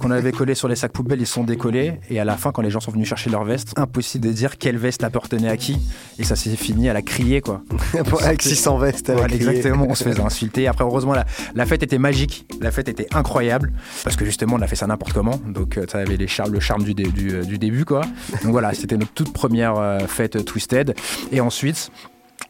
qu'on 0.00 0.10
avait 0.10 0.32
collés 0.32 0.54
sur 0.54 0.68
les 0.68 0.76
sacs 0.76 0.92
poubelles, 0.92 1.20
ils 1.20 1.26
sont 1.26 1.44
décollés. 1.44 2.00
Et 2.10 2.18
à 2.20 2.24
la 2.24 2.36
fin, 2.36 2.50
quand 2.52 2.62
les 2.62 2.70
gens 2.70 2.80
sont 2.80 2.90
venus 2.90 3.08
chercher 3.08 3.30
leur 3.30 3.44
veste, 3.44 3.72
impossible 3.76 4.26
de 4.26 4.32
dire 4.32 4.58
quelle 4.58 4.76
veste 4.78 5.04
appartenait 5.04 5.48
à 5.48 5.56
qui. 5.56 5.78
Et 6.18 6.24
ça 6.24 6.36
s'est 6.36 6.56
fini 6.56 6.88
à 6.88 6.92
la 6.92 7.02
crier, 7.02 7.40
quoi. 7.40 7.62
Avec 8.22 8.42
600 8.42 8.78
vestes. 8.78 9.10
à 9.10 9.12
la 9.14 9.18
Voilà, 9.20 9.34
criée. 9.36 9.48
exactement, 9.50 9.86
on 9.88 9.94
se 9.94 10.04
faisait 10.08 10.20
insulter. 10.20 10.66
Après, 10.66 10.84
heureusement, 10.84 11.12
la, 11.14 11.24
la 11.54 11.66
fête 11.66 11.82
était 11.82 11.98
magique, 11.98 12.46
la 12.60 12.70
fête 12.70 12.88
était 12.88 13.06
incroyable, 13.14 13.72
parce 14.02 14.16
que 14.16 14.24
justement, 14.24 14.56
on 14.56 14.60
a 14.62 14.66
fait 14.66 14.76
ça 14.76 14.86
n'importe 14.86 15.12
comment. 15.12 15.40
Donc, 15.48 15.76
euh, 15.78 15.86
ça 15.90 15.98
avait 15.98 16.16
les 16.16 16.26
char- 16.26 16.48
le 16.48 16.60
charme 16.60 16.82
du, 16.84 16.94
dé- 16.94 17.04
du, 17.04 17.32
euh, 17.32 17.42
du 17.44 17.58
début, 17.58 17.84
quoi. 17.84 18.02
Donc 18.42 18.52
voilà, 18.52 18.72
c'était 18.74 18.96
notre 18.96 19.12
toute 19.12 19.32
première 19.32 19.76
euh, 19.76 19.98
fête 20.00 20.44
Twisted. 20.44 20.94
Et 21.32 21.40
ensuite, 21.40 21.90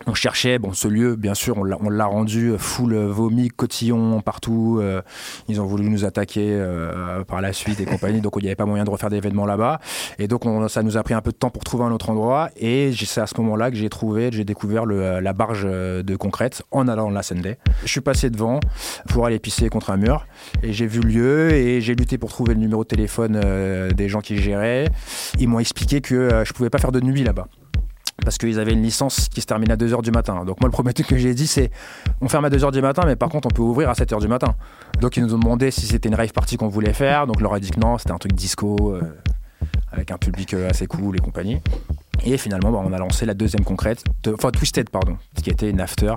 on 0.07 0.15
cherchait, 0.15 0.59
bon, 0.59 0.73
ce 0.73 0.89
lieu, 0.89 1.17
bien 1.17 1.35
sûr, 1.35 1.57
on 1.59 1.65
l'a- 1.65 2.05
rendu 2.07 2.51
euh, 2.51 2.59
full 2.59 2.93
euh, 2.93 3.07
vomi, 3.11 3.49
cotillon 3.49 4.21
partout. 4.21 4.79
euh, 4.81 5.01
ils 5.49 5.61
ont 5.61 5.67
voulu 5.67 5.89
nous 5.89 6.05
attaquer 6.05 6.63
par 7.27 7.41
la 7.41 7.53
suite 7.53 7.81
et 7.81 7.85
compagnie, 7.87 8.21
donc 8.21 8.33
il 8.39 8.43
n'y 8.43 8.49
avait 8.49 8.55
pas 8.57 8.67
moyen 8.67 8.85
de 8.85 8.91
refaire 8.91 9.11
d'événements 9.11 9.47
là-bas. 9.47 9.81
Et 10.19 10.29
donc, 10.29 10.45
on- 10.47 10.69
ça 10.69 10.83
nous 10.83 10.97
a 10.97 11.03
pris 11.03 11.15
un 11.15 11.21
peu 11.21 11.31
de 11.31 11.37
temps 11.37 11.51
pour 11.51 11.65
trouver 11.65 11.85
un 11.85 11.93
autre 11.93 12.11
endroit. 12.11 12.51
Et 12.57 12.93
c'est 12.93 13.21
à 13.21 13.27
ce 13.27 13.35
moment-là 13.41 13.71
que 13.71 13.77
j'ai 13.77 13.89
trouvé, 13.89 14.31
j'ai 14.33 14.45
découvert 14.45 14.87
la 14.87 15.33
barge 15.33 15.65
de 15.65 16.17
concrète 16.17 16.63
en 16.71 16.89
allant 16.89 17.11
la 17.11 17.23
Sunday. 17.23 17.59
Je 17.83 17.89
suis 17.89 18.01
passé 18.01 18.31
devant 18.31 18.61
pour 19.09 19.27
aller 19.27 19.39
pisser 19.39 19.69
contre 19.69 19.91
un 19.91 19.97
mur. 19.97 20.27
Et 20.63 20.73
j'ai 20.73 20.87
vu 20.87 21.01
le 21.01 21.09
lieu 21.09 21.51
et 21.53 21.81
j'ai 21.81 21.95
lutté 21.95 22.19
pour 22.19 22.31
trouver 22.31 22.55
le 22.55 22.61
numéro 22.61 22.83
de 22.85 22.89
téléphone 22.89 23.41
des 23.95 24.09
gens 24.09 24.21
qui 24.21 24.39
géraient. 24.39 24.89
Ils 25.39 25.49
m'ont 25.49 25.59
expliqué 25.61 26.01
que 26.01 26.43
je 26.45 26.53
pouvais 26.53 26.71
pas 26.71 26.79
faire 26.79 26.93
de 26.93 27.01
nuit 27.01 27.25
là-bas 27.25 27.47
parce 28.23 28.39
qu'ils 28.39 28.59
avaient 28.61 28.73
une 28.73 28.83
licence 28.83 29.29
qui 29.29 29.41
se 29.41 29.47
termine 29.47 29.71
à 29.71 29.77
2h 29.77 30.03
du 30.03 30.11
matin. 30.11 30.45
Donc 30.45 30.61
moi, 30.61 30.69
le 30.69 30.73
premier 30.73 30.93
truc 30.93 31.07
que 31.07 31.17
j'ai 31.17 31.35
dit, 31.35 31.47
c'est 31.47 31.71
on 32.21 32.29
ferme 32.29 32.45
à 32.45 32.51
2h 32.51 32.73
du 32.73 32.81
matin, 32.81 33.03
mais 33.07 33.17
par 33.17 33.29
contre, 33.29 33.49
on 33.49 33.55
peut 33.55 33.63
ouvrir 33.63 33.91
à 33.91 33.95
7h 33.95 34.21
du 34.21 34.29
matin. 34.29 34.55
Donc 35.01 35.17
ils 35.17 35.23
nous 35.23 35.35
ont 35.35 35.39
demandé 35.39 35.71
si 35.71 35.87
c'était 35.87 36.09
une 36.09 36.15
rave 36.15 36.33
party 36.33 36.57
qu'on 36.57 36.69
voulait 36.69 36.93
faire. 36.93 37.27
Donc 37.27 37.41
leur 37.41 37.57
ai 37.57 37.61
dit 37.61 37.71
que 37.71 37.81
non, 37.81 37.99
c'était 37.99 38.13
un 38.13 38.19
truc 38.19 38.33
disco, 38.33 38.95
euh, 38.95 39.03
avec 39.93 40.11
un 40.11 40.19
public 40.19 40.55
euh, 40.55 40.71
assez 40.71 40.87
cool 40.87 41.17
et 41.17 41.21
compagnie. 41.21 41.61
Et 42.25 42.39
finalement, 42.39 42.71
bah, 42.71 42.81
on 42.85 42.93
a 42.93 42.99
lancé 42.99 43.27
la 43.27 43.35
deuxième 43.35 43.65
concrète, 43.65 44.05
de- 44.23 44.33
enfin 44.35 44.51
Twisted, 44.51 44.89
pardon, 44.91 45.17
qui 45.43 45.51
était 45.51 45.69
une 45.71 45.81
after 45.81 46.15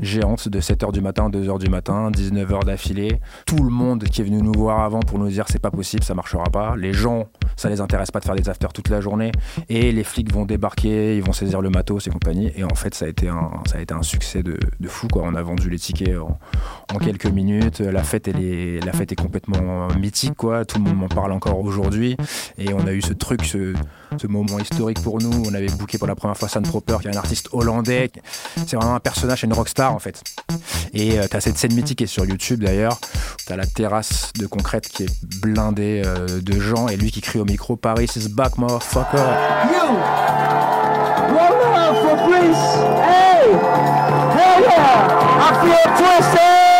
géante 0.00 0.48
de 0.48 0.60
7h 0.60 0.92
du 0.92 1.00
matin, 1.00 1.28
2h 1.28 1.58
du 1.58 1.68
matin, 1.68 2.10
19h 2.10 2.64
d'affilée. 2.64 3.20
Tout 3.46 3.62
le 3.62 3.68
monde 3.70 4.04
qui 4.04 4.20
est 4.20 4.24
venu 4.24 4.40
nous 4.40 4.52
voir 4.56 4.80
avant 4.80 5.00
pour 5.00 5.18
nous 5.18 5.28
dire 5.28 5.44
c'est 5.48 5.58
pas 5.58 5.70
possible, 5.70 6.02
ça 6.04 6.14
marchera 6.14 6.44
pas. 6.44 6.74
Les 6.76 6.92
gens, 6.92 7.26
ça 7.56 7.68
les 7.68 7.80
intéresse 7.80 8.10
pas 8.10 8.20
de 8.20 8.24
faire 8.24 8.34
des 8.34 8.48
afters 8.48 8.72
toute 8.72 8.88
la 8.88 9.00
journée. 9.00 9.32
Et 9.68 9.92
les 9.92 10.04
flics 10.04 10.32
vont 10.32 10.46
débarquer, 10.46 11.16
ils 11.16 11.22
vont 11.22 11.32
saisir 11.32 11.60
le 11.60 11.68
matos 11.70 12.06
et 12.06 12.10
compagnie. 12.10 12.50
Et 12.56 12.64
en 12.64 12.74
fait, 12.74 12.94
ça 12.94 13.04
a 13.04 13.08
été 13.08 13.28
un, 13.28 13.50
ça 13.66 13.78
a 13.78 13.80
été 13.80 13.92
un 13.94 14.02
succès 14.02 14.42
de, 14.42 14.58
de 14.80 14.88
fou. 14.88 15.08
Quoi. 15.08 15.22
On 15.26 15.34
a 15.34 15.42
vendu 15.42 15.68
les 15.68 15.78
tickets 15.78 16.16
en, 16.18 16.38
en 16.94 16.98
quelques 16.98 17.26
minutes. 17.26 17.80
La 17.80 18.02
fête, 18.02 18.28
elle 18.28 18.42
est, 18.42 18.84
la 18.84 18.92
fête 18.92 19.12
est 19.12 19.16
complètement 19.20 19.88
mythique. 19.98 20.34
Quoi. 20.36 20.64
Tout 20.64 20.78
le 20.78 20.84
monde 20.84 20.96
m'en 20.96 21.08
parle 21.08 21.32
encore 21.32 21.58
aujourd'hui. 21.58 22.16
Et 22.58 22.72
on 22.72 22.86
a 22.86 22.92
eu 22.92 23.02
ce 23.02 23.12
truc, 23.12 23.44
ce, 23.44 23.74
ce 24.18 24.26
moment 24.26 24.58
historique 24.58 25.00
pour 25.02 25.20
nous. 25.20 25.44
On 25.46 25.54
avait 25.54 25.68
booké 25.68 25.98
pour 25.98 26.06
la 26.06 26.14
première 26.14 26.36
fois 26.36 26.48
Sam 26.48 26.62
Proper, 26.62 26.98
qui 27.00 27.08
est 27.08 27.14
un 27.14 27.18
artiste 27.18 27.48
hollandais. 27.52 28.10
C'est 28.66 28.76
vraiment 28.76 28.94
un 28.94 29.00
personnage, 29.00 29.44
une 29.44 29.52
rockstar 29.52 29.94
en 29.94 29.98
fait. 29.98 30.22
Et 30.92 31.18
euh, 31.18 31.26
t'as 31.30 31.40
cette 31.40 31.58
scène 31.58 31.74
mythique 31.74 31.98
qui 31.98 32.04
est 32.04 32.08
sur 32.08 32.24
YouTube 32.24 32.62
d'ailleurs. 32.64 32.98
T'as 33.46 33.56
la 33.56 33.66
terrasse 33.66 34.32
de 34.38 34.46
concrète 34.46 34.88
qui 34.88 35.04
est 35.04 35.24
blindée 35.40 36.02
euh, 36.04 36.40
de 36.40 36.60
gens 36.60 36.88
et 36.88 36.96
lui 36.96 37.10
qui 37.10 37.20
crie 37.20 37.38
au 37.38 37.44
micro 37.44 37.76
Paris 37.76 38.10
is 38.16 38.28
back, 38.28 38.58
motherfucker. 38.58 39.18
You! 39.72 39.88
One 41.34 41.94
for 42.02 42.16
Greece! 42.28 42.56
Hey! 43.02 43.52
Hell 44.36 44.62
yeah! 44.62 45.08
I 45.40 46.32
feel! 46.32 46.71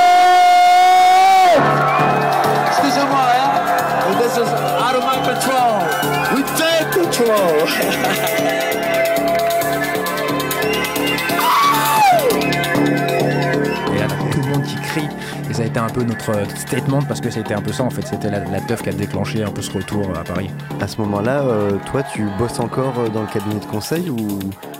Crie. 14.93 15.09
Et 15.51 15.55
ça 15.55 15.63
a 15.63 15.67
été 15.67 15.79
un 15.79 15.89
peu 15.89 16.03
notre 16.03 16.33
statement 16.57 17.03
parce 17.03 17.21
que 17.21 17.31
c'était 17.31 17.55
un 17.55 17.61
peu 17.63 17.73
ça 17.73 17.85
en 17.85 17.91
fait. 17.91 18.07
C'était 18.07 18.31
la, 18.31 18.41
la 18.45 18.61
teuf 18.61 18.83
qui 18.83 18.89
a 18.89 18.93
déclenché 18.93 19.43
un 19.43 19.51
peu 19.51 19.63
ce 19.63 19.71
retour 19.73 20.11
à 20.17 20.25
Paris. 20.25 20.51
À 20.81 20.89
ce 20.89 21.01
moment-là, 21.01 21.43
euh, 21.43 21.79
toi, 21.91 22.03
tu 22.03 22.27
bosses 22.39 22.61
encore 22.61 22.95
euh, 22.99 23.09
dans 23.09 23.23
le 23.23 23.29
cabinet 23.29 23.61
de 23.61 23.65
conseil 23.67 24.11
ou, 24.11 24.17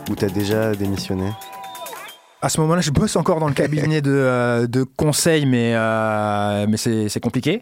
ou 0.09 0.15
t'as 0.15 0.29
déjà 0.29 0.73
démissionné? 0.75 1.31
À 2.41 2.49
ce 2.49 2.59
moment-là, 2.61 2.81
je 2.81 2.91
bosse 2.91 3.15
encore 3.15 3.39
dans 3.39 3.47
le 3.47 3.53
cabinet 3.53 4.01
de, 4.01 4.11
euh, 4.11 4.67
de 4.67 4.83
conseil, 4.83 5.45
mais, 5.45 5.73
euh, 5.75 6.65
mais 6.67 6.77
c'est 6.77 7.19
compliqué. 7.21 7.61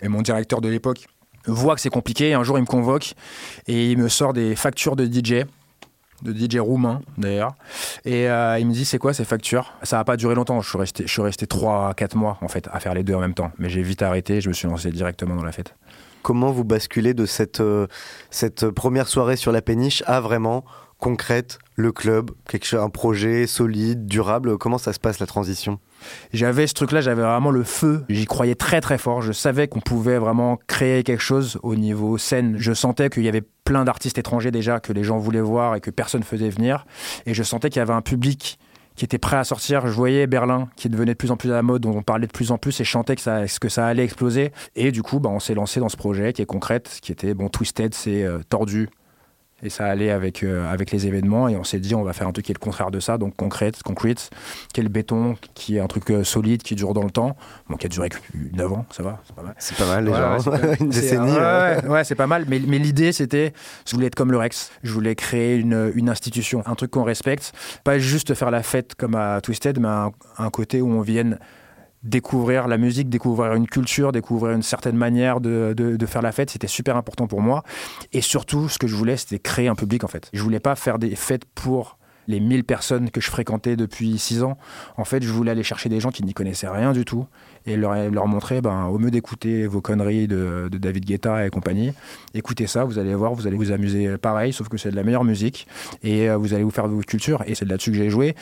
Et 0.00 0.08
mon 0.08 0.22
directeur 0.22 0.62
de 0.62 0.68
l'époque 0.68 1.06
voit 1.46 1.74
que 1.74 1.80
c'est 1.80 1.90
compliqué. 1.90 2.34
Un 2.34 2.42
jour, 2.42 2.58
il 2.58 2.62
me 2.62 2.66
convoque 2.66 3.14
et 3.66 3.90
il 3.90 3.98
me 3.98 4.08
sort 4.08 4.32
des 4.32 4.56
factures 4.56 4.96
de 4.96 5.04
DJ, 5.04 5.44
de 6.22 6.32
DJ 6.32 6.58
roumain 6.58 7.00
d'ailleurs. 7.18 7.54
Et 8.04 8.28
euh, 8.28 8.58
il 8.58 8.66
me 8.66 8.72
dit 8.72 8.84
C'est 8.84 8.98
quoi 8.98 9.12
ces 9.14 9.24
factures? 9.24 9.72
Ça 9.82 9.96
n'a 9.96 10.04
pas 10.04 10.16
duré 10.16 10.34
longtemps. 10.34 10.60
Je 10.60 10.68
suis 10.68 10.78
resté, 10.78 11.04
resté 11.18 11.46
3-4 11.46 12.16
mois 12.16 12.38
en 12.40 12.48
fait 12.48 12.68
à 12.72 12.80
faire 12.80 12.94
les 12.94 13.02
deux 13.02 13.14
en 13.14 13.20
même 13.20 13.34
temps. 13.34 13.50
Mais 13.58 13.68
j'ai 13.68 13.82
vite 13.82 14.02
arrêté. 14.02 14.40
Je 14.40 14.48
me 14.48 14.54
suis 14.54 14.68
lancé 14.68 14.90
directement 14.90 15.36
dans 15.36 15.44
la 15.44 15.52
fête. 15.52 15.74
Comment 16.22 16.52
vous 16.52 16.64
basculez 16.64 17.14
de 17.14 17.26
cette, 17.26 17.60
euh, 17.60 17.88
cette 18.30 18.70
première 18.70 19.08
soirée 19.08 19.36
sur 19.36 19.50
la 19.50 19.60
péniche 19.60 20.04
à 20.06 20.20
vraiment 20.20 20.64
concrète, 21.02 21.58
le 21.74 21.90
club, 21.90 22.30
quelque 22.48 22.64
chose, 22.64 22.80
un 22.80 22.88
projet 22.88 23.48
solide, 23.48 24.06
durable 24.06 24.56
Comment 24.56 24.78
ça 24.78 24.92
se 24.92 25.00
passe 25.00 25.18
la 25.18 25.26
transition? 25.26 25.80
J'avais 26.32 26.68
ce 26.68 26.74
truc-là, 26.74 27.00
j'avais 27.00 27.22
vraiment 27.22 27.50
le 27.50 27.64
feu. 27.64 28.04
J'y 28.08 28.24
croyais 28.24 28.54
très 28.54 28.80
très 28.80 28.98
fort. 28.98 29.20
Je 29.20 29.32
savais 29.32 29.66
qu'on 29.66 29.80
pouvait 29.80 30.18
vraiment 30.18 30.60
créer 30.68 31.02
quelque 31.02 31.20
chose 31.20 31.58
au 31.64 31.74
niveau 31.74 32.18
scène. 32.18 32.54
Je 32.56 32.72
sentais 32.72 33.10
qu'il 33.10 33.24
y 33.24 33.28
avait 33.28 33.42
plein 33.64 33.84
d'artistes 33.84 34.16
étrangers 34.16 34.52
déjà 34.52 34.78
que 34.78 34.92
les 34.92 35.02
gens 35.02 35.18
voulaient 35.18 35.40
voir 35.40 35.74
et 35.74 35.80
que 35.80 35.90
personne 35.90 36.22
faisait 36.22 36.50
venir. 36.50 36.86
Et 37.26 37.34
je 37.34 37.42
sentais 37.42 37.68
qu'il 37.68 37.80
y 37.80 37.82
avait 37.82 37.92
un 37.92 38.02
public 38.02 38.60
qui 38.94 39.04
était 39.04 39.18
prêt 39.18 39.38
à 39.38 39.44
sortir. 39.44 39.84
Je 39.88 39.92
voyais 39.92 40.28
Berlin 40.28 40.68
qui 40.76 40.88
devenait 40.88 41.14
de 41.14 41.18
plus 41.18 41.32
en 41.32 41.36
plus 41.36 41.50
à 41.50 41.54
la 41.54 41.62
mode, 41.62 41.82
dont 41.82 41.96
on 41.96 42.02
parlait 42.02 42.28
de 42.28 42.32
plus 42.32 42.52
en 42.52 42.58
plus 42.58 42.80
et 42.80 42.84
je 42.84 42.88
chantais 42.88 43.16
que 43.16 43.22
ça, 43.22 43.42
que 43.60 43.68
ça 43.68 43.86
allait 43.88 44.04
exploser. 44.04 44.52
Et 44.76 44.92
du 44.92 45.02
coup, 45.02 45.18
bah, 45.18 45.30
on 45.30 45.40
s'est 45.40 45.54
lancé 45.54 45.80
dans 45.80 45.88
ce 45.88 45.96
projet 45.96 46.32
qui 46.32 46.42
est 46.42 46.46
concrète, 46.46 47.00
qui 47.02 47.10
était 47.10 47.34
bon, 47.34 47.48
Twisted, 47.48 47.92
c'est 47.92 48.22
euh, 48.22 48.38
tordu. 48.48 48.88
Et 49.64 49.70
ça 49.70 49.86
allait 49.86 50.10
avec, 50.10 50.42
euh, 50.42 50.70
avec 50.72 50.90
les 50.90 51.06
événements. 51.06 51.48
Et 51.48 51.56
on 51.56 51.64
s'est 51.64 51.78
dit, 51.78 51.94
on 51.94 52.02
va 52.02 52.12
faire 52.12 52.26
un 52.26 52.32
truc 52.32 52.46
qui 52.46 52.52
est 52.52 52.54
le 52.54 52.64
contraire 52.64 52.90
de 52.90 52.98
ça, 53.00 53.16
donc 53.18 53.36
concrète, 53.36 53.82
concrete, 53.82 54.30
qui 54.74 54.80
est 54.80 54.82
le 54.82 54.88
béton, 54.88 55.36
qui 55.54 55.76
est 55.76 55.80
un 55.80 55.86
truc 55.86 56.10
euh, 56.10 56.24
solide, 56.24 56.62
qui 56.62 56.74
dure 56.74 56.94
dans 56.94 57.04
le 57.04 57.10
temps. 57.10 57.36
Bon, 57.68 57.76
qui 57.76 57.86
a 57.86 57.88
duré 57.88 58.08
que 58.08 58.16
9 58.54 58.72
ans, 58.72 58.86
ça 58.90 59.02
va, 59.02 59.20
c'est 59.24 59.34
pas 59.36 59.42
mal. 59.42 59.54
C'est 59.58 59.76
pas 59.76 59.86
mal 59.86 60.04
déjà, 60.04 60.36
ouais, 60.36 60.42
pas- 60.44 60.74
une 60.80 60.88
décennie. 60.90 61.30
ouais, 61.32 61.38
euh. 61.38 61.80
ouais, 61.82 61.88
ouais, 61.88 62.04
c'est 62.04 62.14
pas 62.16 62.26
mal. 62.26 62.44
Mais, 62.48 62.60
mais 62.66 62.78
l'idée, 62.78 63.12
c'était, 63.12 63.52
je 63.86 63.94
voulais 63.94 64.08
être 64.08 64.14
comme 64.16 64.32
le 64.32 64.38
Rex. 64.38 64.72
Je 64.82 64.92
voulais 64.92 65.14
créer 65.14 65.56
une, 65.56 65.92
une 65.94 66.08
institution, 66.08 66.62
un 66.66 66.74
truc 66.74 66.90
qu'on 66.90 67.04
respecte. 67.04 67.52
Pas 67.84 67.98
juste 67.98 68.34
faire 68.34 68.50
la 68.50 68.62
fête 68.62 68.94
comme 68.96 69.14
à 69.14 69.40
Twisted, 69.40 69.78
mais 69.78 69.88
un, 69.88 70.10
un 70.38 70.50
côté 70.50 70.80
où 70.82 70.90
on 70.90 71.00
vienne 71.02 71.38
découvrir 72.02 72.68
la 72.68 72.78
musique, 72.78 73.08
découvrir 73.08 73.54
une 73.54 73.66
culture, 73.66 74.12
découvrir 74.12 74.54
une 74.54 74.62
certaine 74.62 74.96
manière 74.96 75.40
de, 75.40 75.72
de- 75.76 76.06
faire 76.06 76.22
la 76.22 76.32
fête. 76.32 76.50
C'était 76.50 76.66
super 76.66 76.96
important 76.96 77.26
pour 77.26 77.40
moi. 77.40 77.62
Et 78.12 78.20
surtout, 78.20 78.68
ce 78.68 78.78
que 78.78 78.86
je 78.86 78.96
voulais, 78.96 79.16
c'était 79.16 79.38
créer 79.38 79.68
un 79.68 79.74
public 79.74 80.04
en 80.04 80.08
fait. 80.08 80.28
Je 80.32 80.42
voulais 80.42 80.60
pas 80.60 80.74
faire 80.74 80.98
des 80.98 81.14
fêtes 81.14 81.44
pour 81.54 81.98
les 82.28 82.38
1000 82.40 82.64
personnes 82.64 83.10
que 83.10 83.20
je 83.20 83.30
fréquentais 83.30 83.76
depuis 83.76 84.18
6 84.18 84.42
ans. 84.42 84.56
En 84.96 85.04
fait, 85.04 85.22
je 85.22 85.32
voulais 85.32 85.50
aller 85.50 85.62
chercher 85.62 85.88
des 85.88 86.00
gens 86.00 86.10
qui 86.10 86.22
n'y 86.24 86.34
connaissaient 86.34 86.68
rien 86.68 86.92
du 86.92 87.04
tout 87.04 87.26
et 87.66 87.76
leur, 87.76 88.10
leur 88.10 88.26
montrer, 88.26 88.60
ben, 88.60 88.86
au 88.86 88.98
mieux 88.98 89.10
d'écouter 89.10 89.66
vos 89.66 89.80
conneries 89.80 90.28
de, 90.28 90.68
de 90.70 90.78
David 90.78 91.04
Guetta 91.04 91.46
et 91.46 91.50
compagnie, 91.50 91.92
écoutez 92.34 92.66
ça, 92.66 92.84
vous 92.84 92.98
allez 92.98 93.14
voir, 93.14 93.34
vous 93.34 93.46
allez 93.46 93.56
vous 93.56 93.72
amuser 93.72 94.16
pareil, 94.18 94.52
sauf 94.52 94.68
que 94.68 94.76
c'est 94.76 94.90
de 94.90 94.96
la 94.96 95.02
meilleure 95.02 95.24
musique 95.24 95.66
et 96.02 96.28
euh, 96.28 96.36
vous 96.36 96.54
allez 96.54 96.64
vous 96.64 96.70
faire 96.70 96.88
de 96.88 96.94
votre 96.94 97.06
culture. 97.06 97.42
Et 97.46 97.54
c'est 97.54 97.64
là-dessus 97.64 97.90
que 97.90 97.96
j'ai 97.96 98.10
joué. 98.10 98.34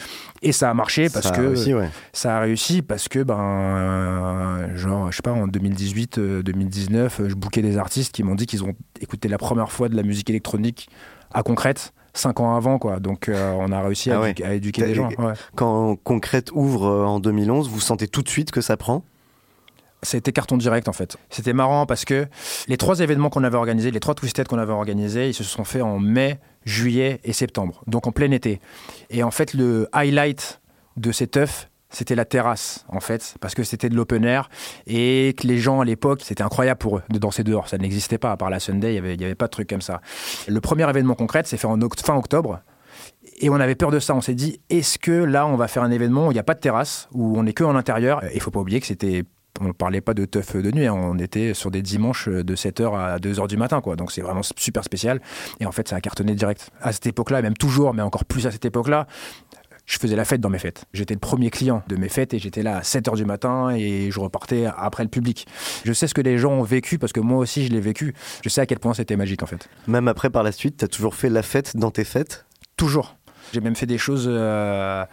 Et 0.43 0.53
ça 0.53 0.71
a 0.71 0.75
marché 0.75 1.09
parce 1.11 1.27
Ça 1.27 1.35
a 1.35 1.37
que 1.37 1.43
réussi, 1.43 1.75
ouais. 1.75 1.89
ça 2.13 2.39
a 2.39 2.41
réussi 2.41 2.83
parce 2.83 3.09
que, 3.09 3.23
ben, 3.23 3.39
euh, 3.41 4.77
genre, 4.77 5.11
je 5.11 5.17
sais 5.17 5.23
pas, 5.23 5.33
en 5.33 5.47
2018, 5.47 6.19
euh, 6.19 6.43
2019, 6.43 7.21
euh, 7.21 7.29
je 7.29 7.35
bookais 7.35 7.63
des 7.63 7.79
artistes 7.79 8.15
qui 8.15 8.23
m'ont 8.23 8.35
dit 8.35 8.47
qu'ils 8.47 8.65
ont 8.65 8.75
écouté 9.01 9.29
la 9.29 9.39
première 9.39 9.73
fois 9.73 9.89
de 9.89 9.97
la 9.97 10.03
musique 10.03 10.31
électronique 10.31 10.89
à 11.33 11.43
concrète. 11.43 11.93
Cinq 12.21 12.39
ans 12.41 12.55
avant, 12.55 12.79
quoi. 12.79 13.01
Donc, 13.01 13.29
euh, 13.31 13.53
on 13.59 13.73
a 13.73 13.81
réussi 13.81 14.11
à, 14.11 14.19
Ah 14.19 14.21
ouais. 14.21 14.33
édu- 14.33 14.45
à 14.45 14.53
éduquer 14.53 14.83
des 14.83 14.95
gens. 14.95 15.09
ouais. 15.09 15.33
Quand 15.55 15.97
Concrète 16.05 16.51
ouvre 16.53 16.85
euh, 16.87 17.05
en 17.07 17.19
2011, 17.19 17.71
vous 17.71 17.81
sentez 17.81 18.09
tout 18.09 18.21
de 18.23 18.29
suite 18.29 18.51
que 18.51 18.61
ça 18.61 18.77
prend? 18.77 19.03
C'était 20.03 20.33
carton 20.33 20.57
direct 20.59 20.87
en 20.89 20.93
fait. 20.93 21.17
C'était 21.31 21.53
marrant 21.55 21.87
parce 21.87 22.05
que 22.05 22.27
les 22.69 22.77
trois 22.77 23.01
événements 23.01 23.31
qu'on 23.31 23.43
avait 23.45 23.57
organisés, 23.57 23.91
les 23.91 24.01
trois 24.01 24.15
Twisted 24.15 24.47
qu'on 24.49 24.59
avait 24.59 24.73
organisés, 24.73 25.29
ils 25.29 25.35
se 25.35 25.45
sont 25.45 25.65
faits 25.65 25.83
en 25.83 25.99
mai, 25.99 26.39
juillet 26.67 27.21
et 27.25 27.33
septembre, 27.33 27.83
donc 27.87 28.07
en 28.07 28.13
plein 28.13 28.31
été. 28.33 28.61
Et 29.11 29.23
en 29.23 29.31
fait, 29.31 29.55
le 29.55 29.89
highlight 29.93 30.61
de 30.99 31.13
ces 31.13 31.27
teufs, 31.27 31.70
c'était 31.91 32.15
la 32.15 32.25
terrasse 32.25 32.85
en 32.89 33.01
fait, 33.01 33.35
parce 33.41 33.55
que 33.55 33.63
c'était 33.63 33.89
de 33.89 33.95
l'open 33.95 34.25
air 34.25 34.49
et 34.87 35.35
que 35.37 35.47
les 35.47 35.59
gens 35.59 35.81
à 35.81 35.85
l'époque, 35.85 36.23
c'était 36.25 36.43
incroyable 36.43 36.79
pour 36.79 36.99
eux 36.99 37.03
de 37.11 37.19
danser 37.19 37.45
dehors. 37.45 37.69
Ça 37.69 37.79
n'existait 37.79 38.19
pas 38.19 38.33
à 38.33 38.37
part 38.37 38.51
la 38.51 38.61
Sunday, 38.61 38.95
il 38.95 39.03
n'y 39.03 39.09
avait, 39.09 39.25
avait 39.25 39.35
pas 39.35 39.47
de 39.47 39.53
truc 39.53 39.69
comme 39.69 39.83
ça. 39.83 40.01
Le 40.49 40.61
premier 40.61 40.89
événement 40.89 41.15
concret 41.15 41.43
s'est 41.45 41.57
fait 41.57 41.67
en 41.67 41.79
fin 42.03 42.17
octobre. 42.17 42.61
Et 43.41 43.51
on 43.51 43.55
avait 43.55 43.75
peur 43.75 43.91
de 43.91 43.99
ça. 43.99 44.15
On 44.15 44.21
s'est 44.21 44.35
dit, 44.35 44.61
est-ce 44.69 44.99
que 44.99 45.11
là, 45.13 45.47
on 45.47 45.57
va 45.57 45.69
faire 45.69 45.83
un 45.83 45.91
événement 45.91 46.29
où 46.29 46.31
il 46.31 46.35
n'y 46.35 46.41
a 46.41 46.45
pas 46.45 46.55
de 46.55 46.61
terrasse, 46.61 47.09
où 47.13 47.39
on 47.39 47.47
est 47.47 47.53
que 47.53 47.65
en 47.65 47.77
intérieur? 47.77 48.23
Il 48.35 48.41
faut 48.41 48.51
pas 48.51 48.61
oublier 48.61 48.81
que 48.81 48.87
c'était. 48.87 49.25
On 49.61 49.65
ne 49.65 49.73
parlait 49.73 50.01
pas 50.01 50.15
de 50.15 50.25
teuf 50.25 50.57
de 50.57 50.71
nuit, 50.71 50.87
hein. 50.87 50.95
on 50.95 51.19
était 51.19 51.55
sur 51.55 51.71
des 51.71 51.83
dimanches 51.83 52.29
de 52.29 52.57
7h 52.57 52.97
à 52.97 53.19
2h 53.19 53.49
du 53.49 53.57
matin, 53.57 53.81
quoi. 53.81 53.97
Donc 53.97 54.13
c'est 54.13 54.23
vraiment 54.23 54.43
super 54.43 54.85
spécial. 54.85 55.21
Et 55.59 55.67
en 55.67 55.73
fait, 55.73 55.89
ça 55.89 55.97
a 55.97 56.01
cartonné 56.01 56.35
direct. 56.35 56.71
À 56.81 56.93
cette 56.93 57.07
époque-là, 57.07 57.43
même 57.43 57.57
toujours, 57.57 57.93
mais 57.93 58.01
encore 58.01 58.25
plus 58.25 58.47
à 58.47 58.53
cette 58.53 58.65
époque-là, 58.65 59.07
je 59.91 59.99
faisais 59.99 60.15
la 60.15 60.25
fête 60.25 60.41
dans 60.41 60.51
mes 60.51 60.61
fêtes. 60.61 60.85
J'étais 60.95 61.15
le 61.15 61.21
premier 61.21 61.51
client 61.51 61.83
de 61.89 61.97
mes 61.97 62.09
fêtes 62.09 62.33
et 62.33 62.39
j'étais 62.39 62.63
là 62.63 62.77
à 62.77 62.81
7h 62.83 63.17
du 63.17 63.25
matin 63.25 63.71
et 63.71 64.13
je 64.13 64.21
repartais 64.21 64.67
après 64.77 65.03
le 65.03 65.09
public. 65.09 65.49
Je 65.85 65.93
sais 65.93 66.07
ce 66.07 66.15
que 66.15 66.21
les 66.21 66.39
gens 66.39 66.53
ont 66.53 66.63
vécu 66.63 66.97
parce 66.97 67.13
que 67.13 67.19
moi 67.19 67.39
aussi 67.39 67.67
je 67.67 67.73
l'ai 67.73 67.81
vécu. 67.81 68.15
Je 68.45 68.49
sais 68.49 68.61
à 68.61 68.67
quel 68.67 68.79
point 68.79 68.95
c'était 68.95 69.17
magique 69.17 69.43
en 69.43 69.47
fait. 69.47 69.69
Même 69.89 70.07
après, 70.07 70.31
par 70.31 70.45
la 70.45 70.53
suite, 70.53 70.77
t'as 70.77 70.87
toujours 70.87 71.17
fait 71.17 71.29
la 71.29 71.43
fête 71.43 71.77
dans 71.77 71.91
tes 71.91 72.05
fêtes? 72.05 72.47
Toujours. 72.77 73.17
J'ai 73.53 73.61
même 73.61 73.75
fait 73.75 73.87
des 73.87 73.99
choses 73.99 74.27
euh, 74.31 75.05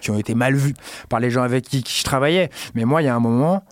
qui 0.00 0.12
ont 0.12 0.18
été 0.18 0.36
mal 0.36 0.54
vues 0.54 0.74
par 1.08 1.18
les 1.18 1.32
gens 1.32 1.42
avec 1.42 1.64
qui, 1.64 1.82
qui 1.82 1.98
je 1.98 2.04
travaillais. 2.04 2.50
Mais 2.76 2.84
moi, 2.84 3.02
il 3.02 3.06
y 3.06 3.08
a 3.08 3.16
un 3.16 3.20
moment 3.20 3.64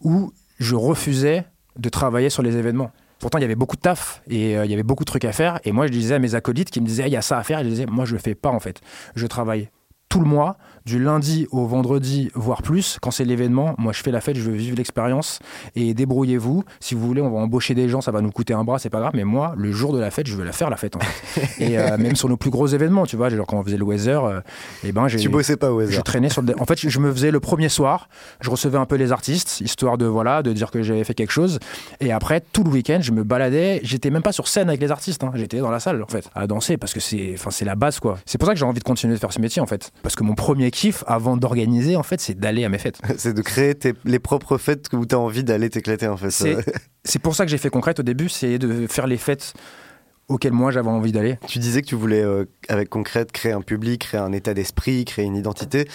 où 0.00 0.32
je 0.58 0.74
refusais 0.74 1.44
de 1.76 1.88
travailler 1.90 2.30
sur 2.30 2.42
les 2.42 2.56
événements. 2.56 2.92
Pourtant, 3.18 3.36
il 3.36 3.42
y 3.42 3.44
avait 3.44 3.56
beaucoup 3.56 3.76
de 3.76 3.82
taf 3.82 4.22
et 4.26 4.56
euh, 4.56 4.64
il 4.64 4.70
y 4.70 4.74
avait 4.74 4.84
beaucoup 4.84 5.04
de 5.04 5.10
trucs 5.10 5.26
à 5.26 5.32
faire. 5.32 5.60
Et 5.64 5.72
moi, 5.72 5.86
je 5.86 5.92
disais 5.92 6.14
à 6.14 6.18
mes 6.18 6.34
acolytes 6.34 6.70
qui 6.70 6.80
me 6.80 6.86
disaient, 6.86 7.08
il 7.08 7.12
y 7.12 7.16
a 7.16 7.20
ça 7.22 7.36
à 7.36 7.42
faire. 7.42 7.58
Et 7.58 7.64
je 7.64 7.68
disais, 7.68 7.84
moi, 7.84 8.06
je 8.06 8.14
le 8.14 8.20
fais 8.20 8.34
pas 8.34 8.48
en 8.48 8.60
fait. 8.60 8.80
Je 9.14 9.26
travaille 9.26 9.68
tout 10.08 10.20
le 10.20 10.26
mois, 10.26 10.56
du 10.88 10.98
lundi 10.98 11.46
au 11.50 11.66
vendredi, 11.66 12.30
voire 12.34 12.62
plus. 12.62 12.96
Quand 13.02 13.10
c'est 13.10 13.24
l'événement, 13.26 13.74
moi, 13.76 13.92
je 13.92 14.02
fais 14.02 14.10
la 14.10 14.22
fête, 14.22 14.36
je 14.36 14.42
veux 14.42 14.56
vivre 14.56 14.76
l'expérience. 14.78 15.38
Et 15.76 15.92
débrouillez-vous. 15.92 16.64
Si 16.80 16.94
vous 16.94 17.06
voulez, 17.06 17.20
on 17.20 17.30
va 17.30 17.38
embaucher 17.40 17.74
des 17.74 17.90
gens, 17.90 18.00
ça 18.00 18.10
va 18.10 18.22
nous 18.22 18.30
coûter 18.30 18.54
un 18.54 18.64
bras, 18.64 18.78
c'est 18.78 18.88
pas 18.88 19.00
grave. 19.00 19.12
Mais 19.14 19.24
moi, 19.24 19.52
le 19.56 19.70
jour 19.70 19.92
de 19.92 20.00
la 20.00 20.10
fête, 20.10 20.26
je 20.26 20.34
veux 20.34 20.44
la 20.44 20.52
faire 20.52 20.70
la 20.70 20.76
fête 20.78 20.96
en 20.96 21.00
fait. 21.00 21.62
et 21.62 21.78
euh, 21.78 21.98
même 21.98 22.16
sur 22.16 22.28
nos 22.30 22.38
plus 22.38 22.48
gros 22.50 22.66
événements, 22.66 23.04
tu 23.04 23.16
vois, 23.16 23.28
genre 23.28 23.46
quand 23.46 23.58
on 23.58 23.64
faisait 23.64 23.76
le 23.76 23.84
Weather, 23.84 24.24
euh, 24.24 24.40
eh 24.82 24.92
ben, 24.92 25.08
j'ai 25.08 25.18
Tu 25.18 25.28
bossais 25.28 25.56
pas 25.58 25.70
au 25.70 25.82
je 25.82 25.88
hasard. 25.88 26.04
traînais 26.04 26.30
sur 26.30 26.40
le... 26.40 26.54
En 26.58 26.64
fait, 26.64 26.80
je 26.80 26.88
je 26.88 27.00
me 27.00 27.12
faisais 27.12 27.30
le 27.30 27.38
premier 27.40 27.68
soir, 27.68 28.08
je 28.40 28.48
recevais 28.48 28.78
un 28.78 28.86
peu 28.86 28.96
les 28.96 29.12
artistes, 29.12 29.60
histoire 29.60 29.98
de 29.98 30.06
voilà, 30.06 30.42
de 30.42 30.52
dire 30.54 30.70
que 30.70 30.82
j'avais 30.82 31.04
fait 31.04 31.12
quelque 31.14 31.30
chose. 31.32 31.58
Et 32.00 32.12
après, 32.12 32.40
tout 32.40 32.64
le 32.64 32.70
week-end, 32.70 32.98
je 33.02 33.12
me 33.12 33.22
baladais. 33.24 33.80
J'étais 33.84 34.08
même 34.10 34.22
pas 34.22 34.32
sur 34.32 34.48
scène 34.48 34.68
avec 34.68 34.80
les 34.80 34.90
artistes. 34.90 35.22
hein. 35.22 35.32
J'étais 35.34 35.58
dans 35.58 35.70
la 35.70 35.80
salle, 35.80 36.02
en 36.02 36.06
fait, 36.08 36.28
à 36.34 36.46
danser, 36.46 36.76
parce 36.78 36.94
que 36.94 37.00
c'est 37.00 37.36
la 37.64 37.74
base, 37.76 38.00
quoi. 38.00 38.18
C'est 38.24 38.38
pour 38.38 38.46
ça 38.48 38.54
que 38.54 38.58
j'ai 38.58 38.64
envie 38.64 38.78
de 38.80 38.84
continuer 38.84 39.14
de 39.14 39.20
faire 39.20 39.32
ce 39.32 39.40
métier, 39.40 39.60
en 39.60 39.66
fait. 39.66 39.90
Parce 40.02 40.16
que 40.16 40.22
mon 40.24 40.34
premier 40.34 40.70
kiff, 40.80 41.02
avant 41.06 41.36
d'organiser, 41.36 41.96
en 41.96 42.02
fait, 42.02 42.20
c'est 42.20 42.38
d'aller 42.38 42.64
à 42.64 42.68
mes 42.68 42.78
fêtes. 42.78 42.98
C'est 43.18 43.34
de 43.34 43.42
créer 43.42 43.74
tes- 43.74 43.94
les 44.04 44.18
propres 44.18 44.58
fêtes 44.58 44.86
où 44.92 45.04
t'as 45.06 45.16
envie 45.16 45.42
d'aller 45.42 45.70
t'éclater 45.70 46.06
en 46.06 46.16
fait. 46.16 46.30
C'est, 46.30 46.56
c'est 47.04 47.18
pour 47.18 47.34
ça 47.34 47.44
que 47.44 47.50
j'ai 47.50 47.58
fait 47.58 47.70
concrète 47.70 47.98
au 48.00 48.02
début, 48.04 48.28
c'est 48.28 48.58
de 48.58 48.86
faire 48.86 49.06
les 49.06 49.16
fêtes 49.16 49.54
auxquelles 50.28 50.52
moi 50.52 50.70
j'avais 50.70 50.88
envie 50.88 51.10
d'aller. 51.10 51.38
Tu 51.48 51.58
disais 51.58 51.82
que 51.82 51.86
tu 51.88 51.94
voulais, 51.96 52.22
euh, 52.22 52.44
avec 52.68 52.90
Concrète, 52.90 53.32
créer 53.32 53.52
un 53.52 53.62
public, 53.62 54.02
créer 54.02 54.20
un 54.20 54.32
état 54.32 54.54
d'esprit, 54.54 55.04
créer 55.04 55.24
une 55.24 55.36
identité. 55.36 55.88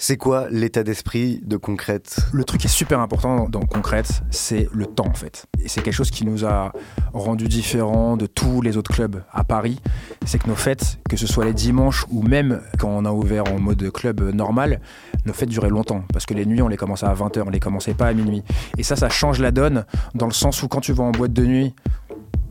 C'est 0.00 0.16
quoi 0.16 0.46
l'état 0.48 0.84
d'esprit 0.84 1.40
de 1.44 1.56
Concrète? 1.56 2.20
Le 2.32 2.44
truc 2.44 2.60
qui 2.60 2.68
est 2.68 2.70
super 2.70 3.00
important 3.00 3.48
dans 3.48 3.62
Concrète, 3.62 4.22
c'est 4.30 4.68
le 4.72 4.86
temps 4.86 5.08
en 5.08 5.12
fait. 5.12 5.46
Et 5.60 5.66
c'est 5.66 5.82
quelque 5.82 5.92
chose 5.92 6.12
qui 6.12 6.24
nous 6.24 6.44
a 6.44 6.70
rendu 7.12 7.48
différents 7.48 8.16
de 8.16 8.26
tous 8.26 8.62
les 8.62 8.76
autres 8.76 8.92
clubs 8.92 9.24
à 9.32 9.42
Paris. 9.42 9.80
C'est 10.24 10.40
que 10.40 10.46
nos 10.46 10.54
fêtes, 10.54 11.00
que 11.10 11.16
ce 11.16 11.26
soit 11.26 11.46
les 11.46 11.52
dimanches 11.52 12.06
ou 12.12 12.22
même 12.22 12.60
quand 12.78 12.90
on 12.90 13.04
a 13.06 13.10
ouvert 13.10 13.52
en 13.52 13.58
mode 13.58 13.90
club 13.90 14.20
normal, 14.20 14.80
nos 15.26 15.32
fêtes 15.32 15.48
duraient 15.48 15.68
longtemps. 15.68 16.04
Parce 16.12 16.26
que 16.26 16.34
les 16.34 16.46
nuits, 16.46 16.62
on 16.62 16.68
les 16.68 16.76
commençait 16.76 17.06
à 17.06 17.14
20h, 17.14 17.42
on 17.44 17.50
les 17.50 17.58
commençait 17.58 17.94
pas 17.94 18.06
à 18.06 18.14
minuit. 18.14 18.44
Et 18.76 18.84
ça, 18.84 18.94
ça 18.94 19.08
change 19.08 19.40
la 19.40 19.50
donne 19.50 19.84
dans 20.14 20.26
le 20.26 20.32
sens 20.32 20.62
où 20.62 20.68
quand 20.68 20.80
tu 20.80 20.92
vas 20.92 21.02
en 21.02 21.10
boîte 21.10 21.32
de 21.32 21.44
nuit, 21.44 21.74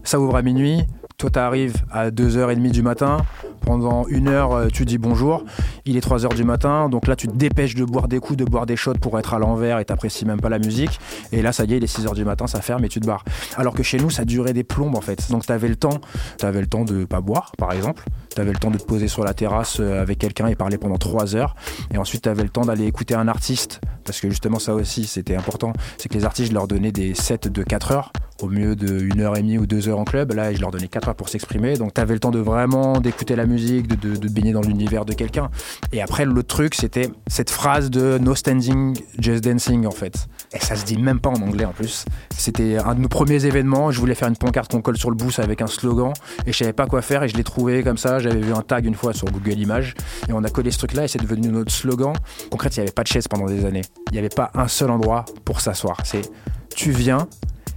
ça 0.03 0.19
ouvre 0.19 0.35
à 0.35 0.41
minuit. 0.41 0.83
Toi, 1.19 1.31
tu 1.31 1.39
arrives 1.39 1.73
à 1.91 2.11
2h30 2.11 2.69
du 2.69 2.83
matin. 2.83 3.17
Pendant 3.61 4.05
une 4.05 4.27
heure, 4.27 4.53
euh, 4.53 4.67
tu 4.67 4.85
dis 4.85 4.99
bonjour. 4.99 5.43
Il 5.85 5.97
est 5.97 6.07
3h 6.07 6.35
du 6.35 6.43
matin. 6.43 6.89
Donc 6.89 7.07
là, 7.07 7.15
tu 7.15 7.27
te 7.27 7.35
dépêches 7.35 7.73
de 7.73 7.83
boire 7.85 8.07
des 8.07 8.19
coups, 8.19 8.37
de 8.37 8.45
boire 8.45 8.67
des 8.67 8.75
shots 8.75 8.93
pour 9.01 9.17
être 9.17 9.33
à 9.33 9.39
l'envers 9.39 9.79
et 9.79 9.85
t'apprécies 9.85 10.25
même 10.25 10.39
pas 10.39 10.49
la 10.49 10.59
musique. 10.59 10.99
Et 11.31 11.41
là, 11.41 11.51
ça 11.51 11.63
y 11.63 11.73
est, 11.73 11.77
il 11.77 11.83
est 11.83 11.97
6h 11.97 12.13
du 12.13 12.23
matin, 12.23 12.45
ça 12.45 12.61
ferme 12.61 12.85
et 12.85 12.87
tu 12.87 12.99
te 12.99 13.07
barres. 13.07 13.25
Alors 13.55 13.73
que 13.73 13.81
chez 13.81 13.97
nous, 13.97 14.11
ça 14.11 14.25
durait 14.25 14.53
des 14.53 14.63
plombes 14.63 14.95
en 14.95 15.01
fait. 15.01 15.31
Donc 15.31 15.43
t'avais 15.47 15.69
le 15.69 15.75
temps. 15.75 15.99
T'avais 16.37 16.61
le 16.61 16.67
temps 16.67 16.85
de 16.85 17.03
pas 17.03 17.19
boire, 17.19 17.51
par 17.57 17.71
exemple. 17.71 18.03
T'avais 18.37 18.51
le 18.53 18.59
temps 18.59 18.69
de 18.69 18.77
te 18.77 18.83
poser 18.83 19.07
sur 19.07 19.23
la 19.23 19.33
terrasse 19.33 19.79
euh, 19.79 19.99
avec 19.99 20.19
quelqu'un 20.19 20.45
et 20.45 20.53
parler 20.53 20.77
pendant 20.77 20.99
3 20.99 21.35
heures. 21.35 21.55
Et 21.91 21.97
ensuite, 21.97 22.21
t'avais 22.21 22.43
le 22.43 22.49
temps 22.49 22.65
d'aller 22.65 22.85
écouter 22.85 23.15
un 23.15 23.27
artiste. 23.27 23.81
Parce 24.03 24.21
que 24.21 24.29
justement, 24.29 24.59
ça 24.59 24.75
aussi, 24.75 25.07
c'était 25.07 25.35
important. 25.35 25.73
C'est 25.97 26.07
que 26.07 26.13
les 26.13 26.23
artistes, 26.23 26.49
je 26.49 26.53
leur 26.53 26.67
donnais 26.67 26.91
des 26.91 27.15
sets 27.15 27.49
de 27.49 27.63
4 27.63 27.91
heures 27.93 28.11
au 28.41 28.47
mieux 28.49 28.75
de 28.75 28.99
1h30 28.99 29.57
ou 29.57 29.65
2 29.65 29.89
heures 29.89 29.97
en 29.97 30.03
club. 30.03 30.33
Là, 30.33 30.53
je 30.53 30.61
leur 30.61 30.69
donnais 30.69 30.87
4 30.87 31.09
heures 31.09 31.15
pour 31.15 31.29
s'exprimer. 31.29 31.77
Donc, 31.77 31.95
tu 31.95 32.01
avais 32.01 32.13
le 32.13 32.19
temps 32.19 32.29
de 32.29 32.37
vraiment 32.37 32.99
d'écouter 32.99 33.35
la 33.35 33.47
musique, 33.47 33.87
de, 33.87 33.95
de, 33.95 34.15
de 34.15 34.29
baigner 34.29 34.53
dans 34.53 34.61
l'univers 34.61 35.03
de 35.03 35.13
quelqu'un. 35.13 35.49
Et 35.91 36.03
après, 36.03 36.23
l'autre 36.23 36.47
truc, 36.47 36.75
c'était 36.75 37.09
cette 37.25 37.49
phrase 37.49 37.89
de 37.89 38.19
no 38.19 38.35
standing, 38.35 38.95
just 39.17 39.43
dancing, 39.43 39.87
en 39.87 39.91
fait. 39.91 40.27
Et 40.53 40.59
ça 40.59 40.75
se 40.75 40.85
dit 40.85 40.97
même 40.97 41.19
pas 41.19 41.29
en 41.29 41.41
anglais 41.41 41.65
en 41.65 41.73
plus. 41.73 42.05
C'était 42.29 42.77
un 42.77 42.93
de 42.93 43.01
nos 43.01 43.07
premiers 43.07 43.45
événements. 43.45 43.91
Je 43.91 43.99
voulais 43.99 44.15
faire 44.15 44.27
une 44.27 44.37
pancarte 44.37 44.71
qu'on 44.71 44.81
colle 44.81 44.97
sur 44.97 45.09
le 45.09 45.15
boost 45.15 45.39
avec 45.39 45.61
un 45.61 45.67
slogan. 45.67 46.13
Et 46.45 46.53
je 46.53 46.57
savais 46.57 46.73
pas 46.73 46.85
quoi 46.85 47.01
faire. 47.01 47.23
Et 47.23 47.29
je 47.29 47.35
l'ai 47.35 47.43
trouvé 47.43 47.83
comme 47.83 47.97
ça. 47.97 48.19
J'avais 48.27 48.41
vu 48.41 48.53
un 48.53 48.61
tag 48.61 48.85
une 48.85 48.95
fois 48.95 49.13
sur 49.13 49.31
Google 49.31 49.59
Images. 49.59 49.95
Et 50.27 50.33
on 50.33 50.43
a 50.43 50.49
collé 50.49 50.71
ce 50.71 50.79
truc-là. 50.79 51.05
Et 51.05 51.07
c'est 51.07 51.21
devenu 51.21 51.47
notre 51.49 51.71
slogan. 51.71 52.13
Concrètement, 52.51 52.77
il 52.77 52.79
n'y 52.79 52.87
avait 52.87 52.93
pas 52.93 53.03
de 53.03 53.07
chaise 53.07 53.27
pendant 53.27 53.45
des 53.45 53.65
années. 53.65 53.83
Il 54.11 54.13
n'y 54.13 54.19
avait 54.19 54.29
pas 54.29 54.51
un 54.53 54.67
seul 54.67 54.91
endroit 54.91 55.25
pour 55.45 55.61
s'asseoir. 55.61 55.97
C'est 56.03 56.29
tu 56.75 56.91
viens, 56.91 57.27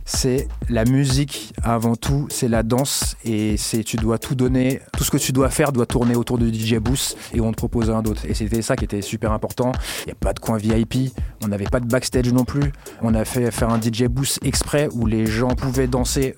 c'est 0.04 0.48
la 0.68 0.84
musique 0.84 1.54
avant 1.62 1.94
tout, 1.94 2.26
c'est 2.30 2.48
la 2.48 2.62
danse 2.62 3.16
et 3.24 3.56
c'est 3.56 3.84
tu 3.84 3.96
dois 3.96 4.18
tout 4.18 4.34
donner, 4.34 4.80
tout 4.96 5.04
ce 5.04 5.10
que 5.10 5.16
tu 5.16 5.32
dois 5.32 5.50
faire 5.50 5.72
doit 5.72 5.86
tourner 5.86 6.16
autour 6.16 6.36
du 6.36 6.52
DJ 6.52 6.74
booth 6.78 7.16
et 7.32 7.40
on 7.40 7.52
te 7.52 7.56
propose 7.56 7.90
un 7.90 8.02
d'autre. 8.02 8.26
Et 8.26 8.34
c'était 8.34 8.60
ça 8.60 8.76
qui 8.76 8.84
était 8.84 9.02
super 9.02 9.32
important. 9.32 9.72
Il 10.00 10.06
n'y 10.06 10.12
a 10.12 10.16
pas 10.16 10.32
de 10.32 10.40
coin 10.40 10.56
VIP, 10.56 11.12
on 11.44 11.48
n'avait 11.48 11.64
pas 11.64 11.80
de 11.80 11.86
backstage 11.86 12.32
non 12.32 12.44
plus. 12.44 12.72
On 13.02 13.14
a 13.14 13.24
fait 13.24 13.50
faire 13.50 13.70
un 13.70 13.80
DJ 13.80 14.04
booth 14.04 14.38
exprès 14.42 14.88
où 14.92 15.06
les 15.06 15.26
gens 15.26 15.54
pouvaient 15.54 15.86
danser 15.86 16.34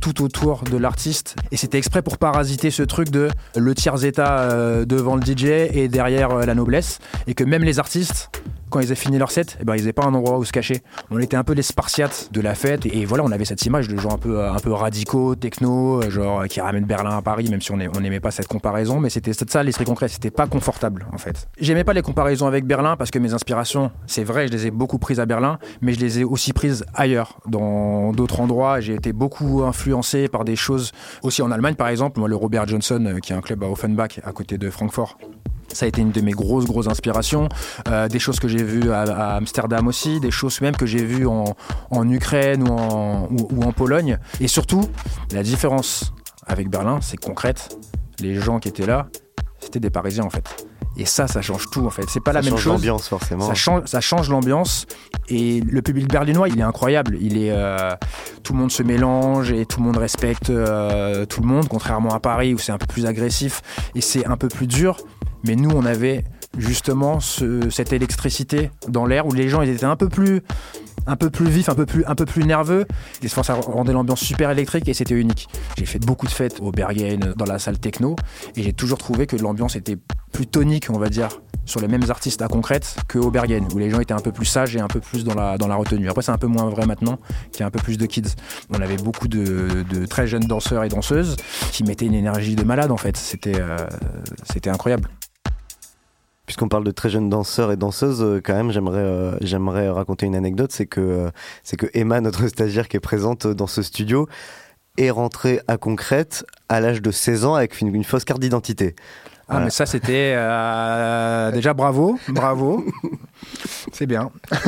tout 0.00 0.22
autour 0.22 0.64
de 0.64 0.76
l'artiste. 0.76 1.36
Et 1.52 1.56
c'était 1.56 1.78
exprès 1.78 2.02
pour 2.02 2.18
parasiter 2.18 2.70
ce 2.70 2.82
truc 2.82 3.10
de 3.10 3.28
le 3.56 3.74
tiers 3.74 4.04
état 4.04 4.40
euh, 4.40 4.84
devant 4.84 5.16
le 5.16 5.22
DJ 5.22 5.44
et 5.72 5.88
derrière 5.88 6.30
euh, 6.32 6.46
la 6.46 6.54
noblesse. 6.54 6.98
Et 7.26 7.34
que 7.34 7.44
même 7.44 7.62
les 7.62 7.78
artistes 7.78 8.30
quand 8.70 8.80
ils 8.80 8.86
avaient 8.86 8.94
fini 8.94 9.18
leur 9.18 9.30
set, 9.30 9.58
eh 9.60 9.64
ben, 9.64 9.74
ils 9.74 9.80
n'avaient 9.80 9.92
pas 9.92 10.04
un 10.04 10.14
endroit 10.14 10.38
où 10.38 10.44
se 10.44 10.52
cacher. 10.52 10.82
On 11.10 11.18
était 11.18 11.36
un 11.36 11.44
peu 11.44 11.52
les 11.52 11.62
spartiates 11.62 12.30
de 12.32 12.40
la 12.40 12.54
fête 12.54 12.86
et, 12.86 13.04
voilà, 13.04 13.24
on 13.24 13.32
avait 13.32 13.44
cette 13.44 13.64
image 13.66 13.88
de 13.88 13.96
gens 13.96 14.14
un 14.14 14.18
peu, 14.18 14.42
un 14.42 14.58
peu 14.58 14.72
radicaux, 14.72 15.34
techno, 15.34 16.02
euh, 16.02 16.10
genre 16.10 16.44
qui 16.46 16.60
ramènent 16.60 16.84
Berlin 16.84 17.16
à 17.16 17.22
Paris, 17.22 17.48
même 17.50 17.60
si 17.60 17.72
on 17.72 17.76
n'aimait 17.76 18.20
pas 18.20 18.30
cette 18.30 18.48
comparaison, 18.48 19.00
mais 19.00 19.10
c'était 19.10 19.32
ça 19.32 19.62
l'esprit 19.62 19.84
concret, 19.84 20.08
c'était 20.08 20.30
pas 20.30 20.46
confortable 20.46 21.06
en 21.12 21.18
fait. 21.18 21.48
J'aimais 21.60 21.84
pas 21.84 21.92
les 21.92 22.02
comparaisons 22.02 22.46
avec 22.46 22.64
Berlin 22.64 22.96
parce 22.96 23.10
que 23.10 23.18
mes 23.18 23.34
inspirations, 23.34 23.90
c'est 24.06 24.24
vrai, 24.24 24.46
je 24.46 24.52
les 24.52 24.66
ai 24.66 24.70
beaucoup 24.70 24.98
prises 24.98 25.20
à 25.20 25.26
Berlin, 25.26 25.58
mais 25.80 25.92
je 25.92 26.00
les 26.00 26.20
ai 26.20 26.24
aussi 26.24 26.52
prises 26.52 26.84
ailleurs, 26.94 27.38
dans 27.46 28.12
d'autres 28.12 28.40
endroits. 28.40 28.80
J'ai 28.80 28.94
été 28.94 29.12
beaucoup 29.12 29.62
influencé 29.64 30.28
par 30.28 30.44
des 30.44 30.56
choses 30.56 30.92
aussi 31.22 31.42
en 31.42 31.50
Allemagne, 31.50 31.74
par 31.74 31.88
exemple. 31.88 32.20
Moi, 32.20 32.28
le 32.28 32.36
Robert 32.36 32.66
Johnson, 32.66 33.04
euh, 33.06 33.18
qui 33.18 33.32
est 33.32 33.36
un 33.36 33.40
club 33.40 33.62
à 33.64 33.68
Offenbach, 33.68 34.20
à 34.24 34.32
côté 34.32 34.58
de 34.58 34.70
Francfort, 34.70 35.18
Ça 35.72 35.84
a 35.86 35.88
été 35.88 36.00
une 36.00 36.10
de 36.10 36.20
mes 36.20 36.32
grosses, 36.32 36.66
grosses 36.66 36.88
inspirations. 36.88 37.48
Euh, 37.88 38.08
des 38.08 38.18
choses 38.18 38.40
que 38.40 38.48
j'ai 38.48 38.62
vues 38.62 38.90
à, 38.92 39.02
à 39.02 39.36
Amsterdam 39.36 39.86
aussi, 39.86 40.20
des 40.20 40.30
choses 40.30 40.60
même 40.60 40.76
que 40.76 40.86
j'ai 40.86 41.04
vues 41.04 41.26
en, 41.26 41.44
en 41.90 42.08
Ukraine 42.08 42.68
ou 42.68 42.72
en, 42.72 43.28
ou- 43.30 43.48
ou 43.56 43.62
en 43.62 43.72
Pologne. 43.72 44.18
Et 44.40 44.48
surtout, 44.48 44.82
la 45.32 45.42
différence 45.42 46.12
avec 46.46 46.68
Berlin, 46.68 46.98
c'est 47.02 47.16
concrète. 47.18 47.76
Les 48.20 48.34
gens 48.34 48.58
qui 48.58 48.68
étaient 48.68 48.86
là, 48.86 49.06
c'était 49.60 49.80
des 49.80 49.90
Parisiens 49.90 50.24
en 50.24 50.30
fait. 50.30 50.66
Et 50.96 51.06
ça, 51.06 51.28
ça 51.28 51.40
change 51.40 51.66
tout 51.70 51.86
en 51.86 51.90
fait. 51.90 52.04
C'est 52.08 52.22
pas 52.22 52.32
la 52.32 52.40
Ça 52.42 52.46
même 52.46 52.54
change 52.54 52.64
chose. 52.64 52.72
l'ambiance, 52.74 53.08
forcément. 53.08 53.46
Ça 53.46 53.54
change, 53.54 53.82
ça 53.86 54.00
change 54.00 54.28
l'ambiance 54.28 54.86
et 55.28 55.60
le 55.60 55.80
public 55.82 56.08
berlinois, 56.08 56.48
il 56.48 56.58
est 56.58 56.62
incroyable. 56.64 57.16
Il 57.20 57.38
est, 57.38 57.52
euh, 57.52 57.92
tout 58.42 58.52
le 58.52 58.58
monde 58.58 58.72
se 58.72 58.82
mélange 58.82 59.52
et 59.52 59.64
tout 59.66 59.78
le 59.78 59.86
monde 59.86 59.96
respecte 59.98 60.50
euh, 60.50 61.24
tout 61.26 61.40
le 61.42 61.46
monde, 61.46 61.68
contrairement 61.68 62.10
à 62.12 62.18
Paris 62.18 62.54
où 62.54 62.58
c'est 62.58 62.72
un 62.72 62.78
peu 62.78 62.86
plus 62.86 63.06
agressif 63.06 63.62
et 63.94 64.00
c'est 64.00 64.26
un 64.26 64.36
peu 64.36 64.48
plus 64.48 64.66
dur. 64.66 64.96
Mais 65.44 65.56
nous, 65.56 65.70
on 65.70 65.84
avait 65.84 66.24
justement 66.58 67.20
ce- 67.20 67.70
cette 67.70 67.92
électricité 67.92 68.70
dans 68.88 69.06
l'air 69.06 69.26
où 69.26 69.32
les 69.32 69.48
gens 69.48 69.62
étaient 69.62 69.84
un 69.84 69.96
peu 69.96 70.08
plus 70.08 70.42
un 71.06 71.16
peu 71.16 71.30
plus 71.30 71.48
vifs, 71.48 71.70
un 71.70 71.74
peu 71.74 71.86
plus, 71.86 72.04
un 72.04 72.14
peu 72.14 72.26
plus 72.26 72.44
nerveux. 72.44 72.86
Et 73.22 73.28
ça 73.28 73.40
rendait 73.54 73.92
l'ambiance 73.94 74.20
super 74.20 74.50
électrique 74.50 74.86
et 74.86 74.92
c'était 74.94 75.14
unique. 75.14 75.48
J'ai 75.78 75.86
fait 75.86 75.98
beaucoup 75.98 76.26
de 76.26 76.30
fêtes 76.30 76.58
au 76.60 76.72
Berghain, 76.72 77.32
dans 77.36 77.46
la 77.46 77.58
salle 77.58 77.78
techno, 77.78 78.16
et 78.54 78.62
j'ai 78.62 78.74
toujours 78.74 78.98
trouvé 78.98 79.26
que 79.26 79.34
l'ambiance 79.36 79.76
était 79.76 79.96
plus 80.30 80.46
tonique, 80.46 80.88
on 80.90 80.98
va 80.98 81.08
dire, 81.08 81.28
sur 81.64 81.80
les 81.80 81.88
mêmes 81.88 82.04
artistes 82.10 82.42
à 82.42 82.48
concrète 82.48 82.96
qu'au 83.08 83.30
Berghain, 83.30 83.66
où 83.74 83.78
les 83.78 83.88
gens 83.88 83.98
étaient 83.98 84.12
un 84.12 84.20
peu 84.20 84.30
plus 84.30 84.44
sages 84.44 84.76
et 84.76 84.80
un 84.80 84.88
peu 84.88 85.00
plus 85.00 85.24
dans 85.24 85.34
la, 85.34 85.56
dans 85.56 85.68
la 85.68 85.74
retenue. 85.76 86.08
Après, 86.10 86.22
c'est 86.22 86.32
un 86.32 86.38
peu 86.38 86.46
moins 86.48 86.68
vrai 86.68 86.84
maintenant, 86.86 87.18
qu'il 87.50 87.60
y 87.60 87.62
a 87.62 87.66
un 87.66 87.70
peu 87.70 87.80
plus 87.80 87.96
de 87.96 88.04
kids. 88.04 88.34
On 88.68 88.80
avait 88.80 88.98
beaucoup 88.98 89.26
de, 89.26 89.84
de 89.90 90.04
très 90.04 90.26
jeunes 90.26 90.44
danseurs 90.44 90.84
et 90.84 90.90
danseuses 90.90 91.36
qui 91.72 91.82
mettaient 91.82 92.06
une 92.06 92.14
énergie 92.14 92.56
de 92.56 92.62
malade, 92.64 92.90
en 92.90 92.98
fait. 92.98 93.16
C'était 93.16 93.58
euh, 93.58 93.76
c'était 94.52 94.68
incroyable. 94.70 95.08
Puisqu'on 96.50 96.66
parle 96.66 96.82
de 96.82 96.90
très 96.90 97.10
jeunes 97.10 97.30
danseurs 97.30 97.70
et 97.70 97.76
danseuses, 97.76 98.24
euh, 98.24 98.40
quand 98.44 98.54
même, 98.54 98.72
j'aimerais 98.72 98.98
euh, 98.98 99.36
j'aimerais 99.40 99.88
raconter 99.88 100.26
une 100.26 100.34
anecdote. 100.34 100.72
C'est 100.72 100.86
que, 100.86 101.00
euh, 101.00 101.30
c'est 101.62 101.76
que 101.76 101.86
Emma, 101.94 102.20
notre 102.20 102.48
stagiaire 102.48 102.88
qui 102.88 102.96
est 102.96 103.00
présente 103.00 103.46
dans 103.46 103.68
ce 103.68 103.82
studio, 103.82 104.28
est 104.98 105.10
rentrée 105.10 105.60
à 105.68 105.76
Concrète 105.76 106.44
à 106.68 106.80
l'âge 106.80 107.02
de 107.02 107.12
16 107.12 107.44
ans 107.44 107.54
avec 107.54 107.80
une, 107.80 107.94
une 107.94 108.02
fausse 108.02 108.24
carte 108.24 108.40
d'identité. 108.40 108.96
Ah, 108.98 109.42
Voilà. 109.46 109.64
mais 109.66 109.70
ça, 109.70 109.86
c'était 109.86 110.32
euh, 110.34 111.50
déjà 111.52 111.72
bravo, 111.72 112.18
bravo. 112.26 112.84
C'est 113.92 114.06
bien. 114.06 114.32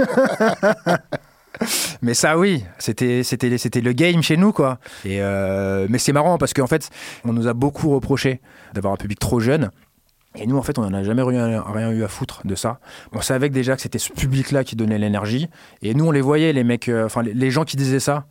mais 2.00 2.14
ça, 2.14 2.38
oui, 2.38 2.62
c'était, 2.78 3.24
c'était, 3.24 3.58
c'était 3.58 3.80
le 3.80 3.92
game 3.92 4.22
chez 4.22 4.36
nous, 4.36 4.52
quoi. 4.52 4.78
Et 5.04 5.20
euh, 5.20 5.88
mais 5.90 5.98
c'est 5.98 6.12
marrant 6.12 6.38
parce 6.38 6.54
qu'en 6.54 6.68
fait, 6.68 6.90
on 7.24 7.32
nous 7.32 7.48
a 7.48 7.54
beaucoup 7.54 7.90
reproché 7.90 8.40
d'avoir 8.72 8.94
un 8.94 8.96
public 8.96 9.18
trop 9.18 9.40
jeune. 9.40 9.72
Et 10.36 10.46
nous, 10.46 10.56
en 10.56 10.62
fait, 10.62 10.78
on 10.78 10.82
n'en 10.82 10.94
a 10.94 11.02
jamais 11.02 11.22
rien, 11.22 11.62
rien 11.62 11.90
eu 11.90 12.04
à 12.04 12.08
foutre 12.08 12.46
de 12.46 12.54
ça. 12.54 12.78
On 13.12 13.20
savait 13.20 13.50
que 13.50 13.54
déjà 13.54 13.76
que 13.76 13.82
c'était 13.82 13.98
ce 13.98 14.12
public-là 14.12 14.64
qui 14.64 14.76
donnait 14.76 14.98
l'énergie. 14.98 15.48
Et 15.82 15.94
nous, 15.94 16.06
on 16.06 16.10
les 16.10 16.22
voyait, 16.22 16.52
les 16.52 16.64
mecs, 16.64 16.88
euh, 16.88 17.04
enfin, 17.04 17.22
les, 17.22 17.34
les 17.34 17.50
gens 17.50 17.64
qui 17.64 17.76
disaient 17.76 18.00
ça 18.00 18.24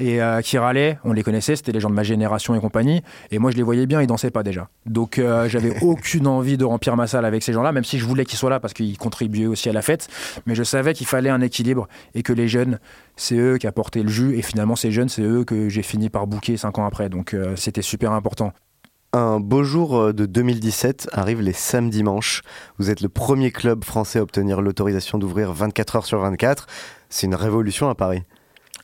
et 0.00 0.20
euh, 0.20 0.40
qui 0.40 0.58
râlaient, 0.58 0.98
on 1.04 1.12
les 1.12 1.22
connaissait, 1.22 1.54
c'était 1.54 1.70
les 1.70 1.78
gens 1.78 1.90
de 1.90 1.94
ma 1.94 2.02
génération 2.02 2.56
et 2.56 2.60
compagnie. 2.60 3.02
Et 3.30 3.38
moi, 3.38 3.52
je 3.52 3.56
les 3.56 3.62
voyais 3.62 3.86
bien, 3.86 4.02
ils 4.02 4.08
dansaient 4.08 4.32
pas 4.32 4.42
déjà. 4.42 4.68
Donc, 4.86 5.18
euh, 5.18 5.48
j'avais 5.48 5.78
aucune 5.82 6.26
envie 6.26 6.56
de 6.56 6.64
remplir 6.64 6.96
ma 6.96 7.06
salle 7.06 7.24
avec 7.24 7.44
ces 7.44 7.52
gens-là, 7.52 7.70
même 7.70 7.84
si 7.84 8.00
je 8.00 8.04
voulais 8.04 8.24
qu'ils 8.24 8.38
soient 8.38 8.50
là 8.50 8.58
parce 8.58 8.74
qu'ils 8.74 8.98
contribuaient 8.98 9.46
aussi 9.46 9.68
à 9.68 9.72
la 9.72 9.82
fête. 9.82 10.08
Mais 10.46 10.56
je 10.56 10.64
savais 10.64 10.92
qu'il 10.94 11.06
fallait 11.06 11.30
un 11.30 11.40
équilibre 11.40 11.86
et 12.16 12.24
que 12.24 12.32
les 12.32 12.48
jeunes, 12.48 12.80
c'est 13.16 13.36
eux 13.36 13.58
qui 13.58 13.68
apportaient 13.68 14.02
le 14.02 14.08
jus. 14.08 14.36
Et 14.36 14.42
finalement, 14.42 14.74
ces 14.74 14.90
jeunes, 14.90 15.08
c'est 15.08 15.22
eux 15.22 15.44
que 15.44 15.68
j'ai 15.68 15.82
fini 15.82 16.10
par 16.10 16.26
bouquer 16.26 16.56
cinq 16.56 16.78
ans 16.78 16.86
après. 16.86 17.08
Donc, 17.08 17.36
c'était 17.54 17.82
super 17.82 18.10
important. 18.10 18.52
Un 19.16 19.38
beau 19.38 19.62
jour 19.62 19.96
euh, 19.96 20.12
de 20.12 20.26
2017 20.26 21.10
arrive 21.12 21.40
les 21.40 21.52
samedis 21.52 21.98
dimanches. 21.98 22.42
Vous 22.78 22.90
êtes 22.90 23.00
le 23.00 23.08
premier 23.08 23.52
club 23.52 23.84
français 23.84 24.18
à 24.18 24.22
obtenir 24.22 24.60
l'autorisation 24.60 25.18
d'ouvrir 25.18 25.52
24 25.52 25.94
heures 25.94 26.04
sur 26.04 26.18
24. 26.18 26.66
C'est 27.10 27.28
une 27.28 27.36
révolution 27.36 27.88
à 27.88 27.94
Paris. 27.94 28.24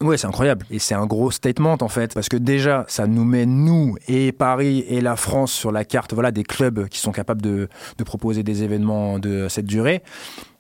Ouais, 0.00 0.16
c'est 0.16 0.28
incroyable. 0.28 0.66
Et 0.70 0.78
c'est 0.78 0.94
un 0.94 1.06
gros 1.06 1.32
statement 1.32 1.76
en 1.80 1.88
fait, 1.88 2.14
parce 2.14 2.28
que 2.28 2.36
déjà, 2.36 2.84
ça 2.86 3.08
nous 3.08 3.24
met 3.24 3.44
nous 3.44 3.96
et 4.06 4.30
Paris 4.30 4.84
et 4.88 5.00
la 5.00 5.16
France 5.16 5.50
sur 5.50 5.72
la 5.72 5.84
carte, 5.84 6.14
voilà, 6.14 6.30
des 6.30 6.44
clubs 6.44 6.86
qui 6.86 7.00
sont 7.00 7.10
capables 7.10 7.42
de, 7.42 7.68
de 7.98 8.04
proposer 8.04 8.44
des 8.44 8.62
événements 8.62 9.18
de 9.18 9.48
cette 9.48 9.66
durée. 9.66 10.00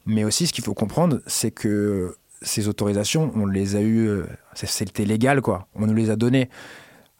Mais 0.04 0.24
aussi, 0.24 0.48
ce 0.48 0.52
qu'il 0.52 0.64
faut 0.64 0.74
comprendre, 0.74 1.20
c'est 1.28 1.52
que 1.52 2.16
ces 2.42 2.66
autorisations, 2.66 3.30
on 3.36 3.46
les 3.46 3.76
a 3.76 3.82
eues, 3.82 4.08
euh, 4.08 4.26
c'était 4.54 5.04
légal 5.04 5.42
quoi. 5.42 5.68
On 5.76 5.86
nous 5.86 5.94
les 5.94 6.10
a 6.10 6.16
données. 6.16 6.50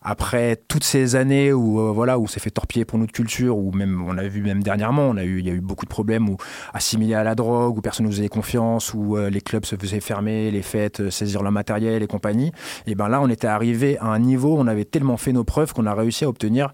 Après 0.03 0.57
toutes 0.57 0.85
ces 0.85 1.15
années 1.15 1.53
où 1.53 1.79
euh, 1.79 1.93
voilà 1.93 2.19
où 2.19 2.27
s'est 2.27 2.41
fait 2.41 2.51
torpiller 2.51 2.87
pour 2.87 2.99
notre 2.99 3.13
culture, 3.13 3.59
ou 3.59 3.71
même 3.73 4.03
on 4.03 4.17
a 4.17 4.23
vu 4.23 4.41
même 4.41 4.63
dernièrement, 4.63 5.09
on 5.11 5.17
a 5.19 5.25
eu 5.25 5.41
il 5.41 5.47
y 5.47 5.51
a 5.51 5.53
eu 5.53 5.61
beaucoup 5.61 5.85
de 5.85 5.91
problèmes 5.91 6.27
où 6.31 6.39
assimilés 6.73 7.15
à 7.15 7.23
la 7.23 7.35
drogue, 7.35 7.77
où 7.77 7.83
personne 7.83 8.07
nous 8.07 8.13
faisait 8.13 8.29
confiance, 8.29 8.95
où 8.95 9.19
euh, 9.19 9.29
les 9.29 9.43
clubs 9.43 9.67
se 9.67 9.77
faisaient 9.77 10.01
fermer, 10.01 10.51
les 10.51 10.63
fêtes, 10.63 11.01
euh, 11.01 11.11
saisir 11.11 11.43
leur 11.43 11.53
matériel 11.53 12.03
et 12.03 12.07
compagnie. 12.07 12.51
Et 12.87 12.95
ben 12.95 13.09
là, 13.09 13.21
on 13.21 13.29
était 13.29 13.47
arrivé 13.47 13.99
à 13.99 14.07
un 14.07 14.19
niveau, 14.19 14.57
où 14.57 14.59
on 14.59 14.67
avait 14.69 14.87
tellement 14.87 15.19
fait 15.19 15.33
nos 15.33 15.45
preuves 15.45 15.75
qu'on 15.75 15.85
a 15.85 15.93
réussi 15.93 16.25
à 16.25 16.31
obtenir 16.31 16.73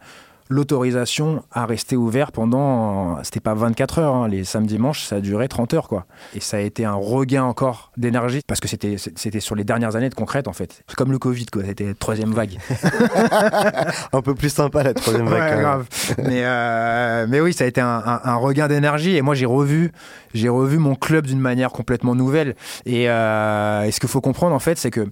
l'autorisation 0.48 1.42
à 1.52 1.66
rester 1.66 1.96
ouvert 1.96 2.32
pendant, 2.32 3.22
c'était 3.24 3.40
pas 3.40 3.54
24 3.54 3.98
heures, 3.98 4.14
hein, 4.14 4.28
les 4.28 4.44
samedis 4.44 4.74
dimanches, 4.74 5.04
ça 5.04 5.16
a 5.16 5.20
duré 5.20 5.48
30 5.48 5.74
heures 5.74 5.88
quoi. 5.88 6.06
Et 6.34 6.40
ça 6.40 6.58
a 6.58 6.60
été 6.60 6.84
un 6.84 6.94
regain 6.94 7.44
encore 7.44 7.90
d'énergie 7.96 8.40
parce 8.46 8.60
que 8.60 8.68
c'était 8.68 8.96
c'était 8.98 9.40
sur 9.40 9.54
les 9.54 9.64
dernières 9.64 9.96
années 9.96 10.08
de 10.08 10.14
concrète 10.14 10.48
en 10.48 10.52
fait. 10.52 10.82
C'est 10.88 10.96
comme 10.96 11.12
le 11.12 11.18
Covid 11.18 11.46
quoi, 11.46 11.62
c'était 11.64 11.84
la 11.86 11.94
troisième 11.94 12.32
vague. 12.32 12.58
Un 14.12 14.22
peu 14.22 14.34
plus 14.34 14.50
sympa 14.50 14.82
la 14.82 14.94
troisième 14.94 15.26
vague. 15.28 15.54
Ouais, 15.56 15.60
grave. 15.62 15.86
mais, 16.18 16.42
euh, 16.44 17.26
mais 17.28 17.40
oui, 17.40 17.52
ça 17.52 17.64
a 17.64 17.66
été 17.66 17.80
un, 17.80 18.02
un- 18.04 18.20
un 18.24 18.34
regain 18.36 18.68
d'énergie. 18.68 19.16
Et 19.16 19.22
moi, 19.22 19.34
j'ai 19.34 19.46
revu, 19.46 19.92
j'ai 20.34 20.48
revu 20.48 20.78
mon 20.78 20.94
club 20.94 21.26
d'une 21.26 21.40
manière 21.40 21.70
complètement 21.70 22.14
nouvelle. 22.14 22.54
Et, 22.84 23.08
euh, 23.10 23.82
et 23.82 23.90
ce 23.90 24.00
qu'il 24.00 24.08
faut 24.08 24.20
comprendre, 24.20 24.54
en 24.54 24.58
fait, 24.58 24.78
c'est 24.78 24.90
que 24.90 25.06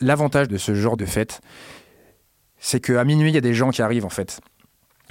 l'avantage 0.00 0.48
de 0.48 0.56
ce 0.58 0.74
genre 0.74 0.96
de 0.96 1.04
fête, 1.06 1.40
c'est 2.58 2.80
qu'à 2.80 3.04
minuit, 3.04 3.30
il 3.30 3.34
y 3.34 3.38
a 3.38 3.42
des 3.42 3.54
gens 3.54 3.70
qui 3.70 3.82
arrivent, 3.82 4.06
en 4.06 4.10
fait. 4.10 4.40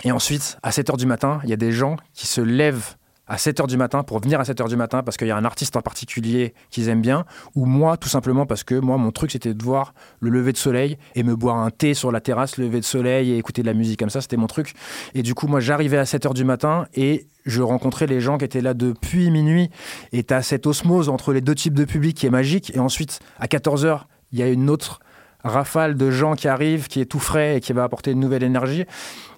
Et 0.04 0.12
ensuite, 0.12 0.58
à 0.62 0.72
7 0.72 0.90
h 0.90 0.98
du 0.98 1.06
matin, 1.06 1.40
il 1.44 1.50
y 1.50 1.54
a 1.54 1.58
des 1.58 1.72
gens 1.72 1.98
qui 2.14 2.28
se 2.28 2.42
lèvent 2.42 2.96
à 3.28 3.38
7 3.38 3.60
h 3.60 3.68
du 3.68 3.78
matin 3.78 4.04
pour 4.04 4.20
venir 4.20 4.40
à 4.40 4.46
7 4.46 4.60
h 4.60 4.70
du 4.70 4.76
matin 4.76 5.02
parce 5.02 5.18
qu'il 5.18 5.28
y 5.28 5.32
a 5.32 5.38
un 5.38 5.46
artiste 5.46 5.76
en 5.76 5.82
particulier 5.82 6.54
qu'ils 6.70 6.90
aiment 6.90 7.02
bien, 7.02 7.26
ou 7.56 7.66
moi, 7.66 7.98
tout 7.98 8.10
simplement 8.10 8.46
parce 8.46 8.64
que 8.64 8.76
moi, 8.76 8.98
mon 8.98 9.12
truc, 9.12 9.32
c'était 9.32 9.54
de 9.54 9.64
voir 9.64 9.94
le 10.20 10.30
lever 10.30 10.52
de 10.52 10.58
soleil 10.58 10.98
et 11.16 11.24
me 11.24 11.36
boire 11.36 11.58
un 11.58 11.72
thé 11.72 11.94
sur 11.94 12.12
la 12.12 12.22
terrasse, 12.22 12.58
lever 12.58 12.80
de 12.80 12.86
soleil 12.86 13.32
et 13.32 13.38
écouter 13.38 13.62
de 13.62 13.68
la 13.68 13.74
musique 13.74 14.00
comme 14.00 14.10
ça, 14.10 14.22
c'était 14.22 14.38
mon 14.38 14.48
truc. 14.48 14.74
Et 15.14 15.24
du 15.24 15.34
coup, 15.34 15.48
moi, 15.48 15.60
j'arrivais 15.60 15.98
à 15.98 16.06
7 16.06 16.26
h 16.26 16.34
du 16.34 16.44
matin 16.44 16.86
et 16.94 17.28
je 17.46 17.62
rencontrais 17.62 18.06
les 18.06 18.22
gens 18.22 18.38
qui 18.38 18.46
étaient 18.46 18.62
là 18.62 18.74
depuis 18.74 19.32
minuit. 19.32 19.70
Et 20.12 20.24
tu 20.24 20.34
as 20.34 20.42
cette 20.42 20.68
osmose 20.68 21.10
entre 21.10 21.34
les 21.34 21.42
deux 21.42 21.56
types 21.56 21.74
de 21.74 21.86
public 21.86 22.18
qui 22.18 22.28
est 22.28 22.32
magique. 22.32 22.76
Et 22.76 22.80
ensuite, 22.80 23.20
à 23.40 23.48
14 23.48 23.86
h 23.86 24.02
il 24.32 24.40
y 24.40 24.44
a 24.44 24.50
une 24.50 24.70
autre 24.70 25.00
rafale 25.46 25.96
de 25.96 26.12
gens 26.12 26.34
qui 26.34 26.48
arrivent, 26.48 26.88
qui 26.88 27.00
est 27.00 27.06
tout 27.06 27.20
frais 27.20 27.58
et 27.58 27.60
qui 27.62 27.72
va 27.72 27.84
apporter 27.84 28.12
une 28.12 28.20
nouvelle 28.20 28.44
énergie. 28.44 28.86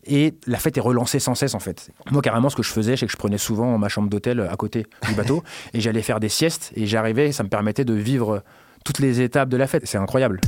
Et 0.05 0.33
la 0.47 0.57
fête 0.57 0.77
est 0.77 0.81
relancée 0.81 1.19
sans 1.19 1.35
cesse 1.35 1.53
en 1.53 1.59
fait. 1.59 1.91
Moi 2.11 2.21
carrément 2.21 2.49
ce 2.49 2.55
que 2.55 2.63
je 2.63 2.71
faisais, 2.71 2.95
c'est 2.95 3.05
que 3.05 3.11
je 3.11 3.17
prenais 3.17 3.37
souvent 3.37 3.77
ma 3.77 3.89
chambre 3.89 4.09
d'hôtel 4.09 4.39
à 4.39 4.55
côté 4.55 4.87
du 5.07 5.13
bateau 5.15 5.43
et 5.73 5.81
j'allais 5.81 6.01
faire 6.01 6.19
des 6.19 6.29
siestes 6.29 6.71
et 6.75 6.87
j'arrivais, 6.87 7.31
ça 7.33 7.43
me 7.43 7.49
permettait 7.49 7.85
de 7.85 7.93
vivre 7.93 8.41
toutes 8.85 8.99
les 8.99 9.21
étapes 9.21 9.49
de 9.49 9.57
la 9.57 9.67
fête. 9.67 9.85
C'est 9.85 9.97
incroyable. 9.97 10.39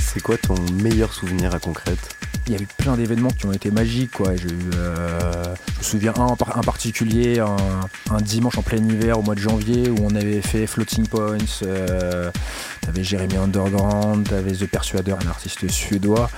C'est 0.00 0.20
quoi 0.22 0.36
ton 0.36 0.54
meilleur 0.82 1.12
souvenir 1.12 1.54
à 1.54 1.58
Concrète? 1.58 2.25
Il 2.48 2.52
y 2.52 2.56
a 2.56 2.60
eu 2.62 2.66
plein 2.78 2.96
d'événements 2.96 3.30
qui 3.30 3.44
ont 3.46 3.52
été 3.52 3.72
magiques. 3.72 4.12
Quoi. 4.12 4.36
J'ai 4.36 4.48
eu, 4.48 4.70
euh, 4.76 5.42
je 5.74 5.78
me 5.78 5.82
souviens 5.84 6.12
un 6.16 6.22
en 6.26 6.36
par- 6.36 6.56
un 6.56 6.60
particulier, 6.60 7.40
un, 7.40 7.56
un 8.14 8.20
dimanche 8.20 8.56
en 8.56 8.62
plein 8.62 8.76
hiver 8.78 9.18
au 9.18 9.22
mois 9.22 9.34
de 9.34 9.40
janvier 9.40 9.88
où 9.90 9.96
on 10.02 10.14
avait 10.14 10.40
fait 10.42 10.68
Floating 10.68 11.08
Points. 11.08 11.38
Euh, 11.64 12.30
t'avais 12.82 13.02
Jérémy 13.02 13.36
Underground, 13.36 14.28
t'avais 14.28 14.52
The 14.52 14.66
Persuader, 14.66 15.16
un 15.24 15.28
artiste 15.28 15.68
suédois. 15.68 16.30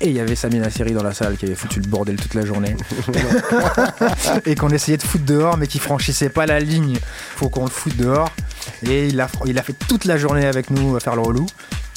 Et 0.00 0.08
il 0.08 0.16
y 0.16 0.20
avait 0.20 0.34
Samina 0.34 0.68
Seri 0.68 0.94
dans 0.94 1.04
la 1.04 1.14
salle 1.14 1.36
qui 1.36 1.44
avait 1.44 1.54
foutu 1.54 1.78
le 1.80 1.86
bordel 1.86 2.16
toute 2.16 2.34
la 2.34 2.44
journée. 2.44 2.74
et 4.46 4.56
qu'on 4.56 4.70
essayait 4.70 4.98
de 4.98 5.02
foutre 5.04 5.24
dehors 5.24 5.56
mais 5.58 5.68
qui 5.68 5.78
franchissait 5.78 6.28
pas 6.30 6.46
la 6.46 6.58
ligne. 6.58 6.98
Faut 7.36 7.48
qu'on 7.50 7.64
le 7.64 7.70
foute 7.70 7.96
dehors. 7.96 8.30
Et 8.88 9.06
il 9.06 9.20
a, 9.20 9.28
il 9.46 9.58
a 9.58 9.62
fait 9.62 9.74
toute 9.88 10.06
la 10.06 10.16
journée 10.18 10.44
avec 10.46 10.70
nous 10.70 10.96
à 10.96 11.00
faire 11.00 11.14
le 11.14 11.22
relou. 11.22 11.46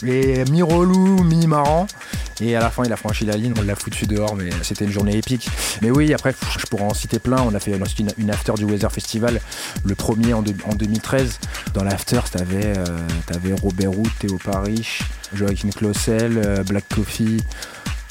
Et 0.06 0.44
mi-relou, 0.46 1.24
mi-marrant. 1.24 1.88
Et 2.42 2.56
à 2.56 2.60
la 2.60 2.70
fin, 2.70 2.84
il 2.84 2.92
a 2.92 2.98
franchi 2.98 3.26
la 3.26 3.38
ligne, 3.38 3.54
on 3.58 3.62
l'a 3.62 3.76
foutu 3.76 4.06
dehors, 4.08 4.36
mais 4.36 4.50
c'était 4.62 4.84
une 4.86 4.92
journée 4.92 5.16
épique. 5.18 5.48
Mais 5.82 5.90
oui, 5.90 6.14
après, 6.14 6.36
je 6.60 6.66
pourrais 6.66 6.84
en 6.84 6.94
citer 6.94 7.18
plein. 7.20 7.38
On 7.42 7.56
a 7.56 7.60
fait 7.60 7.72
une, 8.18 8.30
after 8.30 8.54
du 8.58 8.66
Weather 8.66 8.92
Festival, 8.92 9.40
le 9.86 9.96
premier 9.96 10.34
en, 10.34 10.42
deux- 10.42 10.54
en 10.70 10.76
2013. 10.76 11.40
Dans 11.74 11.84
l'after, 11.86 12.20
t'avais 12.30 12.74
euh, 12.78 13.56
Robert 13.62 13.92
Root, 13.92 14.08
Théo 14.20 14.38
Parrish, 14.44 15.00
Joaquin 15.34 15.70
Clossel, 15.70 16.42
euh, 16.46 16.64
Black 16.64 16.84
Coffee. 16.94 17.38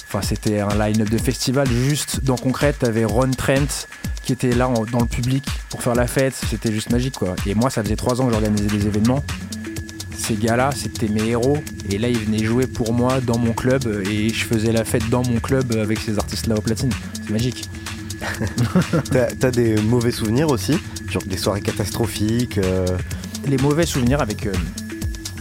Enfin, 0.08 0.22
c'était 0.22 0.60
un 0.60 0.68
line-up 0.78 1.10
de 1.10 1.18
festival. 1.18 1.68
Juste 1.68 2.24
dans 2.24 2.36
concrète, 2.36 2.78
t'avais 2.78 3.04
Ron 3.04 3.30
Trent 3.32 3.86
qui 4.22 4.32
était 4.32 4.52
là 4.54 4.70
dans 4.90 5.00
le 5.00 5.06
public 5.06 5.44
pour 5.68 5.82
faire 5.82 5.94
la 5.94 6.06
fête. 6.06 6.34
C'était 6.48 6.72
juste 6.72 6.90
magique, 6.90 7.16
quoi. 7.18 7.34
Et 7.46 7.54
moi, 7.54 7.68
ça 7.68 7.82
faisait 7.82 7.96
trois 7.96 8.22
ans 8.22 8.26
que 8.26 8.32
j'organisais 8.32 8.68
des 8.68 8.86
événements. 8.86 9.22
Ces 10.26 10.36
gars-là, 10.36 10.70
c'était 10.74 11.08
mes 11.08 11.28
héros. 11.28 11.58
Et 11.90 11.98
là, 11.98 12.08
ils 12.08 12.18
venaient 12.18 12.44
jouer 12.44 12.66
pour 12.66 12.94
moi 12.94 13.20
dans 13.20 13.38
mon 13.38 13.52
club 13.52 13.86
et 14.10 14.30
je 14.30 14.44
faisais 14.44 14.72
la 14.72 14.84
fête 14.84 15.08
dans 15.10 15.22
mon 15.22 15.38
club 15.38 15.72
avec 15.76 15.98
ces 15.98 16.18
artistes-là 16.18 16.54
au 16.56 16.62
platine. 16.62 16.90
C'est 17.14 17.30
magique. 17.30 17.68
T'as 19.10 19.26
t'as 19.26 19.50
des 19.50 19.74
mauvais 19.82 20.12
souvenirs 20.12 20.48
aussi 20.48 20.78
Genre 21.10 21.22
des 21.26 21.36
soirées 21.36 21.60
catastrophiques 21.60 22.56
euh, 22.56 22.86
les 23.46 23.58
mauvais 23.58 23.84
souvenirs 23.84 24.22
avec, 24.22 24.46
euh, 24.46 24.52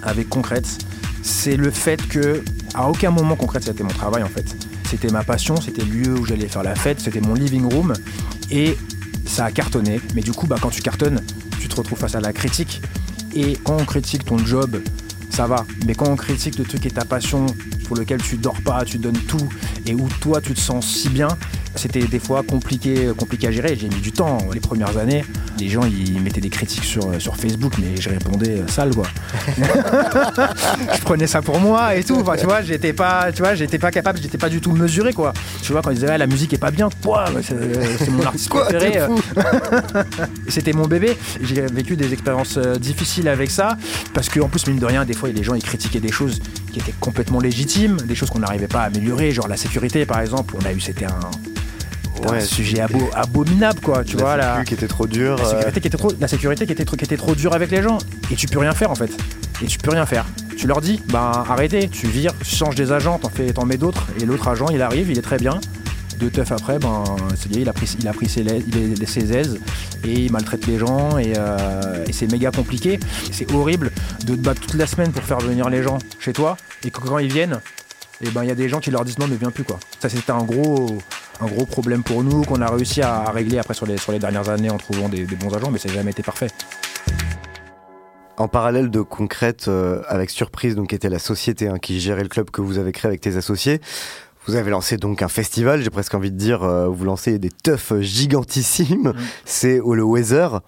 avec 0.02 0.28
Concrète, 0.28 0.68
c'est 1.22 1.56
le 1.56 1.72
fait 1.72 2.06
que 2.06 2.44
à 2.74 2.90
aucun 2.90 3.12
moment 3.12 3.38
Concrète 3.38 3.64
c'était 3.64 3.84
mon 3.84 3.90
travail 3.90 4.24
en 4.24 4.28
fait. 4.28 4.54
C'était 4.90 5.10
ma 5.10 5.24
passion, 5.24 5.56
c'était 5.62 5.86
le 5.86 5.92
lieu 5.92 6.20
où 6.20 6.26
j'allais 6.26 6.50
faire 6.50 6.64
la 6.64 6.76
fête, 6.76 7.00
c'était 7.00 7.22
mon 7.22 7.36
living 7.36 7.72
room 7.72 7.94
et 8.52 8.78
ça 9.26 9.46
a 9.46 9.52
cartonné. 9.52 10.02
Mais 10.14 10.22
du 10.22 10.32
coup, 10.32 10.46
bah, 10.46 10.58
quand 10.62 10.70
tu 10.70 10.82
cartonnes, 10.82 11.22
tu 11.60 11.70
te 11.70 11.76
retrouves 11.76 12.00
face 12.00 12.16
à 12.16 12.20
la 12.20 12.34
critique. 12.34 12.82
Et 13.36 13.58
quand 13.64 13.78
on 13.82 13.86
critique 13.86 14.26
ton 14.26 14.38
job, 14.38 14.78
ça 15.34 15.48
va. 15.48 15.66
Mais 15.88 15.96
quand 15.96 16.08
on 16.08 16.16
critique 16.16 16.60
le 16.60 16.64
truc 16.64 16.82
qui 16.82 16.88
est 16.88 16.92
ta 16.92 17.06
passion, 17.06 17.48
pour 17.88 17.98
lequel 17.98 18.22
tu 18.22 18.38
dors 18.38 18.62
pas, 18.62 18.86
tu 18.86 19.00
donnes 19.00 19.18
tout, 19.28 19.50
et 19.86 19.94
où 19.96 20.08
toi 20.22 20.40
tu 20.42 20.54
te 20.54 20.60
sens 20.60 20.86
si 20.86 21.10
bien, 21.10 21.28
c'était 21.76 22.06
des 22.06 22.20
fois 22.20 22.44
compliqué, 22.44 23.12
compliqué 23.18 23.48
à 23.48 23.52
gérer. 23.52 23.76
J'ai 23.76 23.90
mis 23.90 24.02
du 24.02 24.12
temps 24.12 24.38
les 24.54 24.60
premières 24.60 24.98
années. 24.98 25.26
Les 25.60 25.70
gens 25.70 25.82
ils 25.86 26.22
mettaient 26.22 26.42
des 26.42 26.50
critiques 26.50 26.84
sur, 26.84 27.20
sur 27.20 27.36
Facebook, 27.36 27.74
mais 27.80 28.00
je 28.00 28.10
répondais 28.10 28.62
euh, 28.62 28.68
sale 28.68 28.94
quoi. 28.94 29.06
je 29.58 31.02
prenais 31.02 31.28
ça 31.28 31.42
pour 31.42 31.60
moi 31.60 31.96
et 31.96 32.04
tout. 32.04 32.18
Enfin, 32.20 32.36
tu 32.38 32.46
vois, 32.46 32.62
j'étais 32.62 32.94
pas, 32.94 33.32
tu 33.32 33.42
vois, 33.42 33.56
j'étais 33.56 33.80
pas 33.80 33.92
capable, 33.92 34.20
j'étais 34.22 34.38
pas 34.38 34.50
du 34.50 34.62
tout 34.62 34.72
mesuré 34.72 35.14
quoi. 35.14 35.34
Tu 35.62 35.72
vois, 35.72 35.82
quand 35.82 35.92
ils 35.92 35.96
disaient 35.96 36.10
ah, 36.10 36.18
la 36.18 36.28
musique 36.28 36.54
est 36.54 36.58
pas 36.58 36.72
bien, 36.72 36.90
quoi, 37.04 37.26
c'est 37.42 37.56
c'est 37.98 38.12
mon 38.12 38.24
artiste 38.24 38.50
Quoi, 38.54 38.66
préféré. 38.66 39.00
fou 39.08 39.22
C'était 40.48 40.74
mon 40.74 40.88
bébé. 40.88 41.18
J'ai 41.42 41.62
vécu 41.62 41.96
des 41.96 42.14
expériences 42.14 42.58
euh, 42.58 42.76
difficiles 42.76 43.28
avec 43.28 43.50
ça 43.50 43.78
parce 44.14 44.30
qu'en 44.30 44.48
plus 44.48 44.68
mine 44.68 44.80
de 44.80 44.86
rien, 44.86 45.06
des 45.06 45.14
fois 45.14 45.23
les 45.32 45.44
gens 45.44 45.54
ils 45.56 45.64
critiquaient 45.64 46.00
des 46.00 46.12
choses 46.12 46.40
qui 46.72 46.80
étaient 46.80 46.94
complètement 47.00 47.40
légitimes, 47.40 47.98
des 47.98 48.16
choses 48.16 48.30
qu'on 48.30 48.40
n'arrivait 48.40 48.68
pas 48.68 48.82
à 48.82 48.86
améliorer, 48.86 49.32
genre 49.32 49.48
la 49.48 49.58
sécurité 49.58 50.06
par 50.06 50.20
exemple. 50.20 50.56
On 50.62 50.66
a 50.66 50.74
eu 50.74 50.82
c'était 50.82 51.06
un, 51.06 52.40
sujet 52.42 52.80
abo- 52.80 53.10
abominable 53.14 53.80
quoi. 53.82 54.04
Tu 54.04 54.18
la 54.18 54.24
vois 54.24 54.38
là. 54.38 54.54
sécu 54.56 54.66
qui 54.68 54.74
était 54.76 54.88
trop 54.88 55.08
dur. 55.08 55.38
La 55.38 55.46
sécurité, 55.46 55.82
qui 55.82 55.88
était 55.88 55.98
trop, 55.98 56.12
la 56.20 56.28
sécurité 56.28 56.66
qui 56.66 56.72
était 56.72 56.86
trop, 56.86 56.96
qui 56.98 57.06
était 57.06 57.18
trop 57.18 57.36
dure 57.36 57.54
avec 57.54 57.72
les 57.72 57.82
gens. 57.82 57.98
Et 58.32 58.36
tu 58.36 58.48
peux 58.48 58.60
rien 58.60 58.74
faire 58.74 58.92
en 58.92 58.96
fait. 58.96 59.12
Et 59.62 59.68
tu 59.68 59.78
peux 59.78 59.92
rien 59.92 60.06
faire. 60.06 60.26
Tu 60.58 60.68
leur 60.68 60.82
dis, 60.82 61.02
bah 61.10 61.46
arrêtez, 61.50 61.90
tu 61.90 62.08
vires, 62.08 62.32
tu 62.42 62.56
changes 62.56 62.76
des 62.76 62.92
agents, 62.92 63.18
t'en, 63.20 63.30
fais, 63.30 63.52
t'en 63.52 63.66
mets 63.66 63.78
d'autres. 63.78 64.08
Et 64.22 64.26
l'autre 64.26 64.48
agent, 64.48 64.68
il 64.70 64.82
arrive, 64.82 65.10
il 65.12 65.18
est 65.18 65.22
très 65.24 65.38
bien. 65.38 65.60
Deux 66.20 66.30
teufs 66.30 66.52
après, 66.52 66.80
ben, 66.80 67.04
il 67.52 67.68
a 67.68 67.74
pris, 67.74 67.96
il 68.00 68.08
a 68.08 68.14
pris 68.14 68.30
ses, 68.30 68.42
il 68.42 69.08
ses 69.08 69.34
aises 69.34 69.60
et 70.04 70.14
il 70.14 70.32
maltraite 70.32 70.68
les 70.68 70.78
gens. 70.78 71.18
Et, 71.18 71.34
euh, 71.38 72.06
et 72.08 72.14
c'est 72.14 72.32
méga 72.32 72.52
compliqué. 72.52 73.00
C'est 73.32 73.52
horrible 73.52 73.92
de 74.26 74.36
te 74.36 74.42
battre 74.42 74.62
toute 74.62 74.76
la 74.76 74.88
semaine 74.88 75.12
pour 75.12 75.24
faire 75.24 75.40
venir 75.40 75.70
les 75.70 75.84
gens 75.84 75.98
chez 76.20 76.34
toi. 76.34 76.58
Et 76.84 76.92
quand 76.92 77.18
ils 77.20 77.32
viennent, 77.32 77.60
et 78.22 78.30
ben 78.30 78.44
il 78.44 78.48
y 78.48 78.52
a 78.52 78.56
des 78.56 78.70
gens 78.70 78.80
qui 78.80 78.92
leur 78.92 79.04
disent 79.04 79.20
non, 79.20 79.28
ne 79.28 79.36
viens 79.36 79.52
plus 79.52 79.64
quoi. 79.64 79.80
Ça 80.00 80.10
c'était 80.10 80.32
un 80.32 80.44
gros, 80.44 80.98
problème 81.68 82.04
pour 82.04 82.24
nous 82.24 82.44
qu'on 82.44 82.62
a 82.62 82.72
réussi 82.72 83.02
à 83.02 83.32
régler 83.32 83.58
après 83.60 83.74
sur 83.74 83.86
les, 83.86 83.98
dernières 84.20 84.50
années 84.50 84.70
en 84.70 84.78
trouvant 84.78 85.10
des, 85.10 85.26
des 85.26 85.36
bons 85.36 85.54
agents, 85.54 85.72
mais 85.72 85.80
ça 85.80 85.90
n'a 85.90 85.96
jamais 85.96 86.12
été 86.12 86.24
parfait. 86.24 86.48
En 88.38 88.48
parallèle 88.48 88.90
de 88.90 89.02
Concrète, 89.02 89.68
euh, 89.68 90.02
avec 90.08 90.32
Surprise, 90.32 90.76
donc 90.76 90.90
qui 90.90 90.96
était 90.96 91.10
la 91.10 91.20
société 91.20 91.68
hein, 91.68 91.78
qui 91.80 92.00
gérait 92.00 92.24
le 92.24 92.30
club 92.30 92.50
que 92.50 92.62
vous 92.62 92.80
avez 92.80 92.92
créé 92.92 93.10
avec 93.10 93.22
tes 93.22 93.38
associés, 93.38 93.80
vous 94.48 94.56
avez 94.56 94.72
lancé 94.72 94.98
donc 94.98 95.22
un 95.22 95.28
festival, 95.28 95.82
j'ai 95.82 95.90
presque 95.90 96.14
envie 96.14 96.32
de 96.32 96.38
dire, 96.38 96.64
euh, 96.64 96.88
vous 96.88 97.06
lancez 97.06 97.40
des 97.40 97.50
teufs 97.50 97.94
gigantissimes, 98.02 99.14
c'est 99.46 99.80
All 99.80 100.02
Weather. 100.02 100.62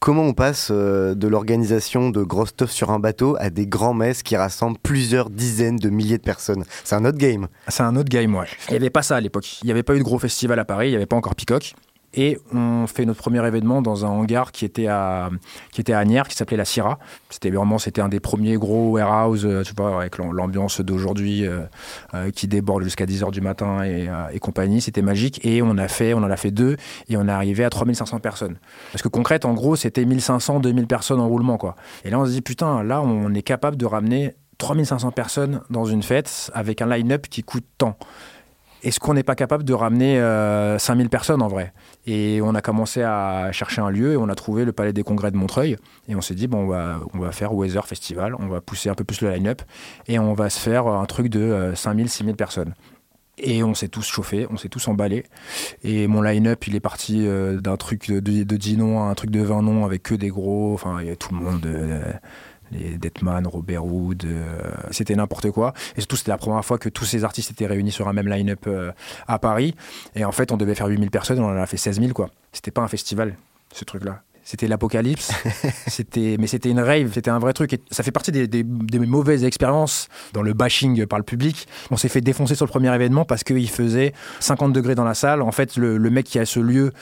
Comment 0.00 0.22
on 0.22 0.32
passe 0.32 0.68
euh, 0.70 1.16
de 1.16 1.26
l'organisation 1.26 2.10
de 2.10 2.22
grosses 2.22 2.54
teufs 2.54 2.70
sur 2.70 2.90
un 2.90 3.00
bateau 3.00 3.36
à 3.40 3.50
des 3.50 3.66
grands 3.66 3.94
messes 3.94 4.22
qui 4.22 4.36
rassemblent 4.36 4.78
plusieurs 4.80 5.28
dizaines 5.28 5.76
de 5.76 5.90
milliers 5.90 6.18
de 6.18 6.22
personnes? 6.22 6.64
C'est 6.84 6.94
un 6.94 7.04
autre 7.04 7.18
game. 7.18 7.48
C'est 7.66 7.82
un 7.82 7.96
autre 7.96 8.08
game, 8.08 8.32
ouais. 8.36 8.46
Il 8.68 8.72
n'y 8.72 8.76
avait 8.76 8.90
pas 8.90 9.02
ça 9.02 9.16
à 9.16 9.20
l'époque. 9.20 9.60
Il 9.62 9.66
n'y 9.66 9.72
avait 9.72 9.82
pas 9.82 9.96
eu 9.96 9.98
de 9.98 10.04
gros 10.04 10.20
festival 10.20 10.58
à 10.60 10.64
Paris, 10.64 10.86
il 10.88 10.90
n'y 10.90 10.96
avait 10.96 11.06
pas 11.06 11.16
encore 11.16 11.34
Peacock. 11.34 11.74
Et 12.18 12.36
on 12.52 12.88
fait 12.88 13.04
notre 13.04 13.20
premier 13.20 13.46
événement 13.46 13.80
dans 13.80 14.04
un 14.04 14.08
hangar 14.08 14.50
qui 14.50 14.64
était 14.64 14.88
à, 14.88 15.30
qui 15.70 15.84
qui 15.84 16.34
s'appelait 16.34 16.56
la 16.56 16.64
Syrah. 16.64 16.98
C'était 17.30 17.50
vraiment, 17.50 17.78
c'était 17.78 18.00
un 18.00 18.08
des 18.08 18.18
premiers 18.18 18.56
gros 18.56 18.90
warehouse, 18.90 19.46
euh, 19.46 19.62
tu 19.62 19.72
vois, 19.76 20.00
avec 20.00 20.18
l'am- 20.18 20.32
l'ambiance 20.32 20.80
d'aujourd'hui 20.80 21.46
euh, 21.46 21.60
euh, 22.14 22.32
qui 22.32 22.48
déborde 22.48 22.82
jusqu'à 22.82 23.06
10h 23.06 23.30
du 23.30 23.40
matin 23.40 23.84
et, 23.84 24.08
compagnie. 24.40 24.80
C'était 24.80 25.00
magique. 25.00 25.40
Et 25.44 25.62
on 25.62 25.78
a 25.78 25.86
fait, 25.86 26.12
en 26.12 26.24
a 26.24 26.36
fait 26.36 26.50
deux 26.50 26.76
et 27.08 27.16
on 27.16 27.28
est 27.28 27.30
arrivé 27.30 27.62
à 27.62 27.70
3500 27.70 28.18
personnes. 28.18 28.58
Parce 28.90 29.02
que 29.02 29.08
concrète, 29.08 29.44
en 29.44 29.54
gros, 29.54 29.76
c'était 29.76 30.04
1500, 30.04 30.58
2000 30.58 30.88
personnes 30.88 31.20
en 31.20 31.28
roulement, 31.28 31.56
quoi. 31.56 31.76
Et 32.04 32.10
là, 32.10 32.18
on 32.18 32.26
se 32.26 32.32
dit, 32.32 32.42
putain, 32.42 32.82
là, 32.82 33.00
on 33.00 33.32
est 33.32 33.42
capable 33.42 33.76
de 33.76 33.86
ramener 33.86 34.34
3500 34.58 35.12
personnes 35.12 35.60
dans 35.70 35.84
une 35.84 36.02
fête 36.02 36.50
avec 36.52 36.82
un 36.82 36.88
line-up 36.88 37.28
qui 37.28 37.44
coûte 37.44 37.64
tant. 37.78 37.96
Est-ce 38.84 39.00
qu'on 39.00 39.14
n'est 39.14 39.24
pas 39.24 39.34
capable 39.34 39.64
de 39.64 39.74
ramener 39.74 40.20
euh, 40.20 40.78
5000 40.78 41.08
personnes 41.08 41.42
en 41.42 41.48
vrai? 41.48 41.72
Et 42.06 42.40
on 42.42 42.54
a 42.54 42.60
commencé 42.60 43.02
à 43.02 43.50
chercher 43.50 43.80
un 43.80 43.90
lieu 43.90 44.12
et 44.12 44.16
on 44.16 44.28
a 44.28 44.34
trouvé 44.34 44.64
le 44.64 44.72
Palais 44.72 44.92
des 44.92 45.02
Congrès 45.02 45.30
de 45.30 45.36
Montreuil. 45.36 45.76
Et 46.08 46.14
on 46.14 46.20
s'est 46.20 46.34
dit, 46.34 46.46
bon, 46.46 46.72
on 47.14 47.18
va, 47.18 47.32
faire 47.32 47.54
Weather 47.54 47.86
Festival, 47.86 48.34
on 48.38 48.46
va 48.46 48.60
pousser 48.60 48.88
un 48.88 48.94
peu 48.94 49.04
plus 49.04 49.20
le 49.20 49.30
line-up 49.30 49.62
et 50.06 50.18
on 50.18 50.32
va 50.32 50.48
se 50.48 50.60
faire 50.60 50.86
un 50.86 51.04
truc 51.06 51.28
de 51.28 51.40
euh, 51.40 51.74
5000, 51.74 52.08
6000 52.08 52.36
personnes. 52.36 52.74
Et 53.40 53.62
on 53.62 53.74
s'est 53.74 53.88
tous 53.88 54.06
chauffés, 54.06 54.46
on 54.50 54.56
s'est 54.56 54.68
tous 54.68 54.88
emballés. 54.88 55.24
Et 55.84 56.06
mon 56.08 56.22
line-up, 56.22 56.66
il 56.66 56.74
est 56.74 56.80
parti 56.80 57.26
euh, 57.26 57.60
d'un 57.60 57.76
truc 57.76 58.10
de, 58.10 58.20
de 58.20 58.56
10 58.56 58.78
noms 58.78 59.00
à 59.02 59.10
un 59.10 59.14
truc 59.14 59.30
de 59.30 59.40
20 59.40 59.62
noms 59.62 59.84
avec 59.84 60.02
que 60.02 60.14
des 60.14 60.28
gros. 60.28 60.74
Enfin, 60.74 60.98
il 61.00 61.08
y 61.08 61.10
a 61.10 61.16
tout 61.16 61.34
le 61.34 61.40
monde. 61.40 61.66
Les 62.72 62.98
Deadman, 62.98 63.46
Robert 63.46 63.84
Wood, 63.84 64.24
euh, 64.24 64.60
c'était 64.90 65.14
n'importe 65.14 65.50
quoi. 65.50 65.72
Et 65.96 66.00
surtout, 66.00 66.16
c'était 66.16 66.30
la 66.30 66.38
première 66.38 66.64
fois 66.64 66.78
que 66.78 66.88
tous 66.88 67.04
ces 67.04 67.24
artistes 67.24 67.50
étaient 67.50 67.66
réunis 67.66 67.92
sur 67.92 68.08
un 68.08 68.12
même 68.12 68.28
line-up 68.28 68.64
euh, 68.66 68.92
à 69.26 69.38
Paris. 69.38 69.74
Et 70.14 70.24
en 70.24 70.32
fait, 70.32 70.52
on 70.52 70.56
devait 70.56 70.74
faire 70.74 70.86
8000 70.88 71.10
personnes, 71.10 71.38
on 71.40 71.46
en 71.48 71.56
a 71.56 71.66
fait 71.66 71.76
16 71.76 72.00
000, 72.00 72.12
quoi. 72.12 72.28
C'était 72.52 72.70
pas 72.70 72.82
un 72.82 72.88
festival, 72.88 73.34
ce 73.72 73.84
truc-là. 73.84 74.22
C'était 74.44 74.66
l'apocalypse, 74.66 75.30
c'était, 75.88 76.36
mais 76.40 76.46
c'était 76.46 76.70
une 76.70 76.80
rave, 76.80 77.10
c'était 77.12 77.28
un 77.30 77.38
vrai 77.38 77.52
truc. 77.52 77.74
Et 77.74 77.80
ça 77.90 78.02
fait 78.02 78.12
partie 78.12 78.32
des, 78.32 78.46
des- 78.48 78.62
des 78.62 78.98
mauvaises 78.98 79.44
expériences 79.44 80.08
dans 80.32 80.40
le 80.40 80.54
bashing 80.54 81.04
par 81.04 81.18
le 81.18 81.22
public. 81.22 81.68
On 81.90 81.98
s'est 81.98 82.08
fait 82.08 82.22
défoncer 82.22 82.54
sur 82.54 82.64
le 82.64 82.70
premier 82.70 82.94
événement 82.94 83.26
parce 83.26 83.44
qu'il 83.44 83.68
faisait 83.68 84.14
50 84.40 84.72
degrés 84.72 84.94
dans 84.94 85.04
la 85.04 85.12
salle. 85.12 85.42
En 85.42 85.52
fait, 85.52 85.76
le, 85.76 85.98
le 85.98 86.10
mec 86.10 86.24
qui 86.24 86.38
a 86.38 86.46
ce 86.46 86.60
lieu 86.60 86.92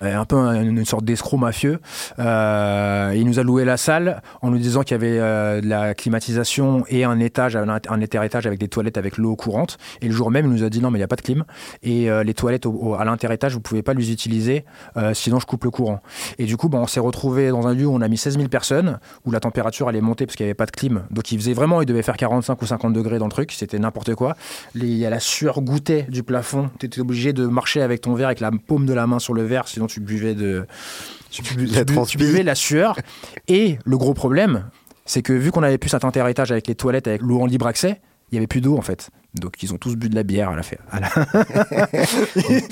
un 0.00 0.24
peu 0.24 0.36
un- 0.36 0.62
une 0.62 0.84
sorte 0.84 1.04
d'escroc 1.04 1.38
mafieux. 1.38 1.78
Euh, 2.18 3.12
il 3.14 3.26
nous 3.26 3.38
a 3.38 3.42
loué 3.42 3.64
la 3.64 3.76
salle 3.76 4.22
en 4.42 4.50
nous 4.50 4.58
disant 4.58 4.82
qu'il 4.82 4.92
y 4.92 5.00
avait 5.00 5.18
euh, 5.18 5.60
de 5.60 5.68
la 5.68 5.94
climatisation 5.94 6.84
et 6.88 7.04
un 7.04 7.18
étage, 7.18 7.56
un, 7.56 7.68
un 7.68 8.00
étage 8.00 8.46
avec 8.46 8.58
des 8.58 8.68
toilettes 8.68 8.98
avec 8.98 9.16
l'eau 9.18 9.36
courante. 9.36 9.78
Et 10.00 10.06
le 10.06 10.12
jour 10.12 10.30
même, 10.30 10.46
il 10.46 10.52
nous 10.52 10.64
a 10.64 10.70
dit 10.70 10.80
non, 10.80 10.90
mais 10.90 10.98
il 10.98 11.00
n'y 11.00 11.04
a 11.04 11.08
pas 11.08 11.16
de 11.16 11.22
clim. 11.22 11.44
Et 11.82 12.10
euh, 12.10 12.22
les 12.22 12.34
toilettes 12.34 12.66
à 12.98 13.04
l'inter-étage, 13.04 13.54
vous 13.54 13.60
pouvez 13.60 13.82
pas 13.82 13.94
les 13.94 14.10
utiliser, 14.12 14.64
euh, 14.96 15.14
sinon 15.14 15.38
je 15.40 15.46
coupe 15.46 15.64
le 15.64 15.70
courant. 15.70 16.00
Et 16.38 16.44
du 16.44 16.56
coup, 16.56 16.68
bah, 16.68 16.78
on 16.80 16.86
s'est 16.86 17.00
retrouvé 17.00 17.50
dans 17.50 17.66
un 17.66 17.74
lieu 17.74 17.86
où 17.86 17.94
on 17.94 18.00
a 18.00 18.08
mis 18.08 18.16
16 18.18 18.36
000 18.36 18.48
personnes, 18.48 18.98
où 19.24 19.30
la 19.30 19.40
température 19.40 19.88
allait 19.88 20.00
monter 20.00 20.26
parce 20.26 20.36
qu'il 20.36 20.44
n'y 20.46 20.50
avait 20.50 20.54
pas 20.54 20.66
de 20.66 20.70
clim. 20.72 21.02
Donc 21.10 21.32
il 21.32 21.38
faisait 21.38 21.52
vraiment, 21.54 21.80
il 21.82 21.86
devait 21.86 22.02
faire 22.02 22.16
45 22.16 22.60
ou 22.62 22.66
50 22.66 22.92
degrés 22.92 23.18
dans 23.18 23.26
le 23.26 23.30
truc, 23.32 23.52
c'était 23.52 23.78
n'importe 23.78 24.14
quoi. 24.14 24.36
Il 24.74 24.84
y 24.94 25.04
a 25.06 25.10
la 25.10 25.20
sueur 25.20 25.60
goûtait 25.62 26.06
du 26.08 26.22
plafond. 26.22 26.70
Tu 26.78 26.86
étais 26.86 27.00
obligé 27.00 27.32
de 27.32 27.46
marcher 27.46 27.82
avec 27.82 28.00
ton 28.00 28.14
verre, 28.14 28.28
avec 28.28 28.40
la 28.40 28.50
paume 28.50 28.86
de 28.86 28.92
la 28.94 29.06
main 29.06 29.18
sur 29.18 29.34
le 29.34 29.42
verre, 29.42 29.68
sinon 29.68 29.88
tu 29.90 30.00
buvais 30.00 30.34
de. 30.34 30.66
Tu, 31.30 31.42
La 31.66 31.84
tu 31.84 31.94
tu 32.06 32.18
buvais 32.18 32.42
la 32.42 32.54
sueur. 32.54 32.96
Et 33.48 33.78
le 33.84 33.96
gros 33.98 34.14
problème, 34.14 34.64
c'est 35.04 35.22
que 35.22 35.32
vu 35.32 35.50
qu'on 35.50 35.62
avait 35.62 35.78
plus 35.78 35.90
cet 35.90 36.04
inter-étage 36.04 36.50
avec 36.52 36.66
les 36.66 36.74
toilettes, 36.74 37.06
avec 37.08 37.22
l'eau 37.22 37.40
en 37.40 37.46
libre 37.46 37.66
accès, 37.66 38.00
il 38.30 38.34
n'y 38.34 38.38
avait 38.38 38.46
plus 38.46 38.60
d'eau 38.60 38.76
en 38.76 38.82
fait. 38.82 39.10
Donc 39.34 39.62
ils 39.62 39.72
ont 39.72 39.76
tous 39.76 39.94
bu 39.96 40.08
de 40.08 40.14
la 40.16 40.24
bière 40.24 40.50
à 40.50 40.56
la 40.56 40.62
la- 41.00 41.46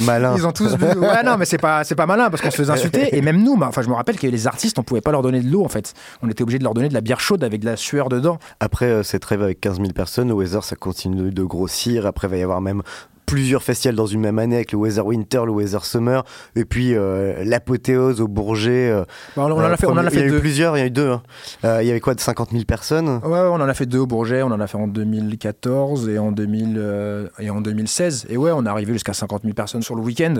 Malin. 0.04 0.34
Ils 0.36 0.46
ont 0.46 0.52
tous 0.52 0.76
bu. 0.76 0.84
Ouais, 0.86 1.22
non, 1.24 1.36
mais 1.36 1.44
c'est 1.44 1.58
pas, 1.58 1.84
c'est 1.84 1.94
pas 1.94 2.06
malin 2.06 2.30
parce 2.30 2.42
qu'on 2.42 2.50
se 2.50 2.56
faisait 2.56 2.72
insulter. 2.72 3.16
Et 3.16 3.22
même 3.22 3.42
nous, 3.42 3.56
bah, 3.56 3.66
enfin, 3.68 3.82
je 3.82 3.88
me 3.88 3.94
rappelle 3.94 4.18
que 4.18 4.26
les 4.26 4.46
artistes, 4.46 4.78
on 4.78 4.82
pouvait 4.82 5.00
pas 5.00 5.12
leur 5.12 5.22
donner 5.22 5.40
de 5.40 5.48
l'eau 5.48 5.64
en 5.64 5.68
fait. 5.68 5.94
On 6.22 6.28
était 6.28 6.42
obligé 6.42 6.58
de 6.58 6.64
leur 6.64 6.74
donner 6.74 6.88
de 6.88 6.94
la 6.94 7.00
bière 7.00 7.20
chaude 7.20 7.44
avec 7.44 7.60
de 7.60 7.66
la 7.66 7.76
sueur 7.76 8.08
dedans. 8.08 8.38
Après 8.60 8.86
euh, 8.86 9.02
cette 9.04 9.24
rêve 9.24 9.42
avec 9.42 9.60
15 9.60 9.76
000 9.78 9.90
personnes, 9.92 10.28
le 10.28 10.34
Weather 10.34 10.64
ça 10.64 10.74
continue 10.76 11.30
de 11.30 11.42
grossir. 11.44 12.06
Après, 12.06 12.26
il 12.26 12.30
va 12.30 12.36
y 12.38 12.42
avoir 12.42 12.60
même 12.60 12.82
plusieurs 13.28 13.62
festivals 13.62 13.94
dans 13.94 14.06
une 14.06 14.20
même 14.20 14.38
année 14.38 14.56
avec 14.56 14.72
le 14.72 14.78
Weather 14.78 15.06
Winter, 15.06 15.42
le 15.46 15.52
Weather 15.52 15.84
Summer, 15.84 16.24
et 16.56 16.64
puis 16.64 16.94
euh, 16.94 17.44
l'apothéose 17.44 18.20
au 18.20 18.26
Bourget. 18.28 18.90
euh, 18.90 19.04
Bah, 19.36 19.44
on, 19.46 19.52
en 19.52 19.60
euh, 19.60 19.72
a 19.72 19.76
fait, 19.76 19.86
on 19.86 19.90
en 19.92 19.96
a 19.98 20.04
premier- 20.04 20.08
il 20.08 20.14
y 20.14 20.18
fait 20.18 20.22
a 20.22 20.26
eu 20.26 20.30
deux. 20.30 20.40
plusieurs, 20.40 20.76
il 20.76 20.80
y 20.80 20.82
a 20.82 20.86
eu 20.86 20.90
deux. 20.90 21.10
hein. 21.10 21.22
Euh, 21.64 21.82
il 21.82 21.86
y 21.86 21.90
avait 21.90 22.00
quoi 22.00 22.14
de 22.14 22.20
50 22.20 22.50
000 22.52 22.64
personnes? 22.64 23.20
Ouais, 23.22 23.28
ouais, 23.30 23.38
on 23.40 23.54
en 23.54 23.60
a 23.68 23.74
fait 23.74 23.86
deux 23.86 23.98
au 23.98 24.06
Bourget, 24.06 24.42
on 24.42 24.46
en 24.46 24.60
a 24.60 24.66
fait 24.66 24.78
en 24.78 24.88
2014 24.88 26.08
et 26.08 26.18
en, 26.18 26.32
2000, 26.32 26.74
euh, 26.78 27.28
et 27.38 27.50
en 27.50 27.60
2016. 27.60 28.26
Et 28.30 28.36
ouais, 28.36 28.50
on 28.54 28.64
est 28.64 28.68
arrivé 28.68 28.92
jusqu'à 28.92 29.12
50 29.12 29.42
000 29.42 29.54
personnes 29.54 29.82
sur 29.82 29.94
le 29.94 30.02
week-end. 30.02 30.34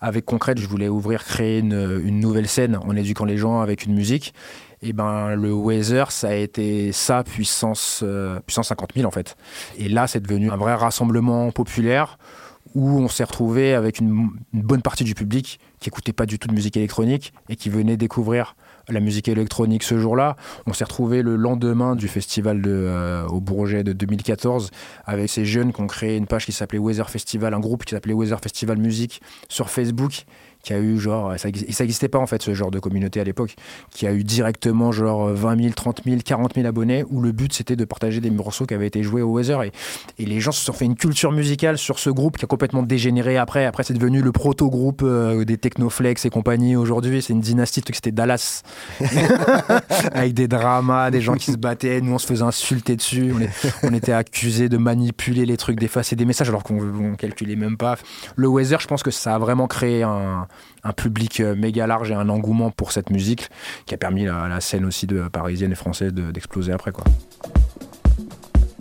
Avec 0.00 0.24
Concrète, 0.24 0.58
je 0.58 0.68
voulais 0.68 0.88
ouvrir, 0.88 1.24
créer 1.24 1.58
une, 1.60 2.00
une 2.04 2.20
nouvelle 2.20 2.48
scène 2.48 2.78
en 2.86 2.94
éduquant 2.94 3.24
les 3.24 3.36
gens 3.36 3.60
avec 3.60 3.84
une 3.86 3.94
musique. 3.94 4.34
Et 4.86 4.92
ben 4.92 5.34
le 5.34 5.50
Weather, 5.50 6.12
ça 6.12 6.28
a 6.28 6.34
été 6.34 6.92
ça 6.92 7.24
puissance, 7.24 8.02
euh, 8.02 8.38
puissance 8.40 8.68
50 8.68 8.90
000 8.94 9.08
en 9.08 9.10
fait. 9.10 9.34
Et 9.78 9.88
là, 9.88 10.06
c'est 10.06 10.20
devenu 10.20 10.50
un 10.50 10.56
vrai 10.56 10.74
rassemblement 10.74 11.50
populaire 11.52 12.18
où 12.74 12.98
on 12.98 13.08
s'est 13.08 13.24
retrouvé 13.24 13.72
avec 13.72 14.00
une, 14.00 14.28
bonne 14.52 14.82
partie 14.82 15.04
du 15.04 15.14
public 15.14 15.58
qui 15.80 15.88
écoutait 15.88 16.12
pas 16.12 16.26
du 16.26 16.38
tout 16.38 16.48
de 16.48 16.52
musique 16.52 16.76
électronique 16.76 17.32
et 17.48 17.56
qui 17.56 17.70
venait 17.70 17.96
découvrir 17.96 18.56
la 18.88 19.00
musique 19.00 19.28
électronique 19.28 19.84
ce 19.84 19.98
jour-là. 19.98 20.36
On 20.66 20.74
s'est 20.74 20.84
retrouvé 20.84 21.22
le 21.22 21.36
lendemain 21.36 21.96
du 21.96 22.06
festival 22.06 22.60
de, 22.60 22.70
euh, 22.70 23.26
au 23.28 23.40
Bourget 23.40 23.84
de 23.84 23.94
2014 23.94 24.70
avec 25.06 25.30
ces 25.30 25.46
jeunes 25.46 25.72
qui 25.72 25.80
ont 25.80 25.86
créé 25.86 26.18
une 26.18 26.26
page 26.26 26.44
qui 26.44 26.52
s'appelait 26.52 26.78
Weather 26.78 27.08
Festival, 27.08 27.54
un 27.54 27.60
groupe 27.60 27.86
qui 27.86 27.94
s'appelait 27.94 28.12
Weather 28.12 28.40
Festival 28.40 28.76
Music 28.76 29.22
sur 29.48 29.70
Facebook 29.70 30.26
qui 30.64 30.72
a 30.72 30.78
eu 30.80 30.98
genre, 30.98 31.34
ça 31.38 31.48
n'existait 31.48 32.08
pas 32.08 32.18
en 32.18 32.26
fait 32.26 32.42
ce 32.42 32.54
genre 32.54 32.70
de 32.72 32.80
communauté 32.80 33.20
à 33.20 33.24
l'époque, 33.24 33.54
qui 33.90 34.06
a 34.06 34.12
eu 34.12 34.24
directement 34.24 34.90
genre 34.90 35.28
20 35.28 35.60
000, 35.62 35.72
30 35.74 36.00
000, 36.04 36.16
40 36.24 36.54
000 36.54 36.66
abonnés, 36.66 37.04
où 37.10 37.20
le 37.20 37.30
but 37.32 37.52
c'était 37.52 37.76
de 37.76 37.84
partager 37.84 38.20
des 38.20 38.30
morceaux 38.30 38.66
qui 38.66 38.74
avaient 38.74 38.86
été 38.86 39.02
joués 39.02 39.22
au 39.22 39.32
Weather. 39.36 39.62
Et, 39.62 39.72
et 40.18 40.24
les 40.26 40.40
gens 40.40 40.50
se 40.52 40.64
sont 40.64 40.72
fait 40.72 40.86
une 40.86 40.96
culture 40.96 41.30
musicale 41.32 41.78
sur 41.78 41.98
ce 41.98 42.10
groupe 42.10 42.38
qui 42.38 42.44
a 42.44 42.48
complètement 42.48 42.82
dégénéré 42.82 43.36
après. 43.36 43.66
Après, 43.66 43.84
c'est 43.84 43.94
devenu 43.94 44.22
le 44.22 44.32
proto-groupe 44.32 45.02
euh, 45.04 45.44
des 45.44 45.58
Technoflex 45.58 46.24
et 46.24 46.30
compagnie 46.30 46.74
aujourd'hui. 46.76 47.22
C'est 47.22 47.32
une 47.34 47.40
dynastie, 47.40 47.80
le 47.80 47.84
truc 47.84 47.96
c'était 47.96 48.10
Dallas. 48.12 48.62
Avec 50.12 50.34
des 50.34 50.48
dramas, 50.48 51.10
des 51.10 51.20
gens 51.20 51.34
qui 51.34 51.52
se 51.52 51.56
battaient, 51.56 52.00
nous 52.00 52.12
on 52.14 52.18
se 52.18 52.26
faisait 52.26 52.42
insulter 52.42 52.96
dessus, 52.96 53.32
on, 53.34 53.40
est- 53.40 53.50
on 53.82 53.92
était 53.94 54.12
accusés 54.12 54.68
de 54.68 54.76
manipuler 54.76 55.46
les 55.46 55.56
trucs, 55.56 55.78
d'effacer 55.78 56.16
des 56.16 56.24
messages 56.24 56.48
alors 56.48 56.62
qu'on 56.62 56.78
on 56.80 57.14
calculait 57.16 57.56
même 57.56 57.76
pas. 57.76 57.96
Le 58.36 58.48
Weather, 58.48 58.80
je 58.80 58.86
pense 58.86 59.02
que 59.02 59.10
ça 59.10 59.34
a 59.34 59.38
vraiment 59.38 59.66
créé 59.66 60.02
un, 60.02 60.46
un 60.82 60.92
public 60.92 61.40
euh, 61.40 61.54
méga 61.54 61.86
large 61.86 62.10
et 62.10 62.14
un 62.14 62.28
engouement 62.28 62.70
pour 62.70 62.92
cette 62.92 63.10
musique 63.10 63.48
qui 63.86 63.94
a 63.94 63.98
permis 63.98 64.28
à 64.28 64.48
la 64.48 64.60
scène 64.60 64.84
aussi 64.84 65.06
de 65.06 65.28
parisienne 65.28 65.72
et 65.72 65.76
française 65.76 66.12
de- 66.12 66.30
d'exploser 66.30 66.72
après 66.72 66.92
quoi. 66.92 67.04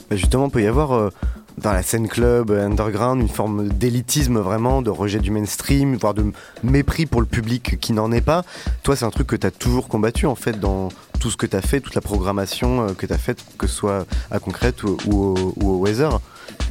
Bah, 0.09 0.15
justement, 0.15 0.45
il 0.45 0.51
peut 0.51 0.61
y 0.61 0.67
avoir 0.67 0.91
euh, 0.93 1.09
dans 1.57 1.71
la 1.71 1.81
scène 1.83 2.07
club, 2.07 2.51
euh, 2.51 2.65
underground, 2.65 3.21
une 3.21 3.29
forme 3.29 3.69
d'élitisme 3.69 4.39
vraiment, 4.39 4.81
de 4.81 4.89
rejet 4.89 5.19
du 5.19 5.31
mainstream, 5.31 5.95
voire 5.95 6.13
de 6.13 6.25
mépris 6.63 7.05
pour 7.05 7.21
le 7.21 7.27
public 7.27 7.79
qui 7.79 7.93
n'en 7.93 8.11
est 8.11 8.21
pas. 8.21 8.43
Toi, 8.83 8.95
c'est 8.95 9.05
un 9.05 9.11
truc 9.11 9.27
que 9.27 9.35
tu 9.35 9.47
as 9.47 9.51
toujours 9.51 9.87
combattu 9.87 10.25
en 10.25 10.35
fait 10.35 10.59
dans 10.59 10.89
tout 11.19 11.31
ce 11.31 11.37
que 11.37 11.45
tu 11.45 11.55
as 11.55 11.61
fait, 11.61 11.79
toute 11.79 11.95
la 11.95 12.01
programmation 12.01 12.87
euh, 12.87 12.93
que 12.93 13.05
tu 13.05 13.13
as 13.13 13.17
faite, 13.17 13.45
que 13.57 13.67
ce 13.67 13.73
soit 13.75 14.05
à 14.29 14.39
Concrète 14.39 14.83
ou, 14.83 14.97
ou 15.07 15.35
au 15.69 15.79
Weather. 15.79 16.19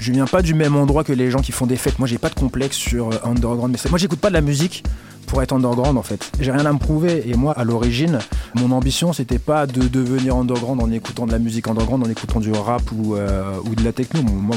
Je 0.03 0.11
viens 0.11 0.25
pas 0.25 0.43
du 0.43 0.53
même 0.53 0.75
endroit 0.75 1.05
que 1.05 1.13
les 1.13 1.31
gens 1.31 1.39
qui 1.39 1.53
font 1.53 1.65
des 1.65 1.77
fêtes. 1.77 2.01
Moi, 2.01 2.09
j'ai 2.09 2.19
pas 2.19 2.29
de 2.29 2.35
complexe 2.35 2.77
sur 2.77 3.11
euh, 3.11 3.19
underground. 3.23 3.79
Moi, 3.89 3.99
j'écoute 4.01 4.19
pas 4.19 4.31
de 4.31 4.35
la 4.35 4.41
musique 4.41 4.83
pour 5.29 5.41
être 5.43 5.53
underground 5.53 5.97
en 5.97 6.03
fait. 6.03 6.33
J'ai 6.41 6.51
rien 6.51 6.67
à 6.67 6.73
me 6.73 6.81
prouver. 6.81 7.23
Et 7.31 7.35
moi, 7.35 7.53
à 7.53 7.63
l'origine, 7.63 8.19
mon 8.57 8.73
ambition, 8.73 9.13
c'était 9.13 9.39
pas 9.39 9.69
de 9.69 9.87
devenir 9.87 10.35
underground 10.35 10.83
en 10.83 10.91
écoutant 10.91 11.25
de 11.25 11.31
la 11.31 11.39
musique 11.39 11.69
underground, 11.69 12.05
en 12.05 12.11
écoutant 12.11 12.41
du 12.41 12.51
rap 12.51 12.83
ou, 12.91 13.15
euh, 13.15 13.53
de 13.65 13.85
la 13.85 13.93
techno. 13.93 14.23
Moi, 14.23 14.57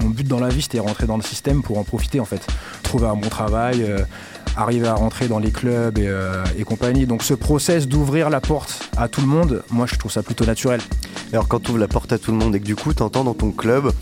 mon, 0.00 0.10
but 0.10 0.28
dans 0.28 0.40
la 0.40 0.50
vie, 0.50 0.60
c'était 0.60 0.78
rentrer 0.78 1.06
dans 1.06 1.16
le 1.16 1.22
système 1.22 1.62
pour 1.62 1.78
en 1.78 1.82
profiter 1.82 2.20
en 2.20 2.26
fait. 2.26 2.46
Trouver 2.82 3.06
un 3.06 3.16
bon 3.16 3.30
travail. 3.30 3.82
euh, 3.82 4.00
arriver 4.58 4.88
à 4.88 4.94
rentrer 4.94 5.28
dans 5.28 5.38
les 5.38 5.50
clubs 5.50 5.98
et, 5.98 6.64
compagnie. 6.64 7.06
Donc 7.06 7.22
ce 7.22 7.34
process 7.34 7.88
d'ouvrir 7.88 8.30
la 8.30 8.40
porte 8.40 8.88
à 8.96 9.06
tout 9.06 9.20
le 9.20 9.26
monde, 9.26 9.62
moi 9.70 9.84
je 9.86 9.96
trouve 9.96 10.10
ça 10.10 10.22
plutôt 10.22 10.46
naturel. 10.46 10.80
Alors 11.30 11.46
quand 11.46 11.60
tu 11.60 11.72
ouvres 11.72 11.78
la 11.78 11.88
porte 11.88 12.12
à 12.12 12.18
tout 12.18 12.30
le 12.30 12.38
monde 12.38 12.56
et 12.56 12.60
que 12.60 12.64
du 12.64 12.74
coup 12.74 12.94
tu 12.94 13.02
entends 13.02 13.24
dans 13.24 13.34
ton 13.34 13.50
club 13.50 13.92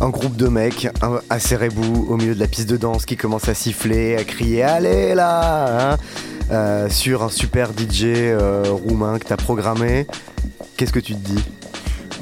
un 0.00 0.08
groupe 0.08 0.36
de 0.36 0.48
mecs 0.48 0.88
assez 1.30 1.56
rebou 1.56 2.06
au 2.08 2.16
milieu 2.16 2.34
de 2.34 2.40
la 2.40 2.46
piste 2.46 2.68
de 2.68 2.76
danse 2.76 3.06
qui 3.06 3.16
commence 3.16 3.48
à 3.48 3.54
siffler, 3.54 4.16
à 4.16 4.24
crier 4.24 4.62
allez 4.62 5.14
là 5.14 5.92
hein, 5.92 5.96
euh, 6.50 6.88
sur 6.90 7.22
un 7.22 7.28
super 7.28 7.70
DJ 7.70 8.04
euh, 8.04 8.64
roumain 8.68 9.18
que 9.18 9.26
tu 9.26 9.32
as 9.32 9.36
programmé, 9.36 10.06
qu'est-ce 10.76 10.92
que 10.92 11.00
tu 11.00 11.14
te 11.14 11.20
dis? 11.20 11.44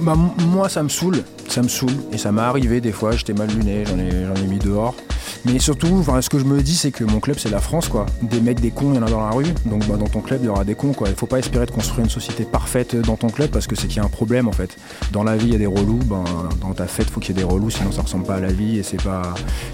Bah, 0.00 0.14
moi, 0.14 0.68
ça 0.68 0.82
me 0.82 0.88
saoule. 0.88 1.22
Ça 1.48 1.62
me 1.62 1.68
saoule. 1.68 1.92
Et 2.12 2.18
ça 2.18 2.32
m'est 2.32 2.40
arrivé 2.40 2.80
des 2.80 2.92
fois, 2.92 3.12
j'étais 3.12 3.34
mal 3.34 3.48
luné, 3.48 3.84
j'en 3.86 3.98
ai, 3.98 4.10
j'en 4.26 4.34
ai 4.34 4.46
mis 4.46 4.58
dehors. 4.58 4.94
Mais 5.44 5.58
surtout, 5.58 5.88
enfin, 5.98 6.20
ce 6.22 6.28
que 6.28 6.38
je 6.38 6.44
me 6.44 6.62
dis, 6.62 6.76
c'est 6.76 6.90
que 6.92 7.02
mon 7.04 7.18
club, 7.20 7.36
c'est 7.38 7.50
la 7.50 7.60
France, 7.60 7.88
quoi. 7.88 8.06
Des 8.22 8.40
mecs, 8.40 8.60
des 8.60 8.70
cons, 8.70 8.92
il 8.92 8.96
y 8.96 8.98
en 8.98 9.02
a 9.02 9.10
dans 9.10 9.20
la 9.24 9.30
rue. 9.30 9.46
Donc, 9.66 9.86
bah, 9.88 9.96
dans 9.96 10.06
ton 10.06 10.20
club, 10.20 10.40
il 10.42 10.46
y 10.46 10.48
aura 10.48 10.64
des 10.64 10.74
cons, 10.74 10.92
quoi. 10.92 11.08
Il 11.08 11.14
faut 11.16 11.26
pas 11.26 11.38
espérer 11.38 11.66
de 11.66 11.70
construire 11.72 12.04
une 12.04 12.10
société 12.10 12.44
parfaite 12.44 12.94
dans 12.96 13.16
ton 13.16 13.28
club 13.28 13.50
parce 13.50 13.66
que 13.66 13.74
c'est 13.74 13.88
qu'il 13.88 13.96
y 13.96 14.00
a 14.00 14.04
un 14.04 14.08
problème, 14.08 14.46
en 14.48 14.52
fait. 14.52 14.76
Dans 15.10 15.24
la 15.24 15.36
vie, 15.36 15.46
il 15.46 15.52
y 15.52 15.56
a 15.56 15.58
des 15.58 15.66
relous. 15.66 15.98
Ben, 16.06 16.22
dans 16.60 16.72
ta 16.74 16.86
fête, 16.86 17.10
faut 17.10 17.18
qu'il 17.20 17.36
y 17.36 17.40
ait 17.40 17.42
des 17.44 17.48
relous, 17.50 17.70
sinon 17.70 17.90
ça 17.92 18.02
ressemble 18.02 18.24
pas 18.24 18.36
à 18.36 18.40
la 18.40 18.52
vie 18.52 18.78
et 18.78 18.82
c'est 18.82 19.02
pas, 19.02 19.22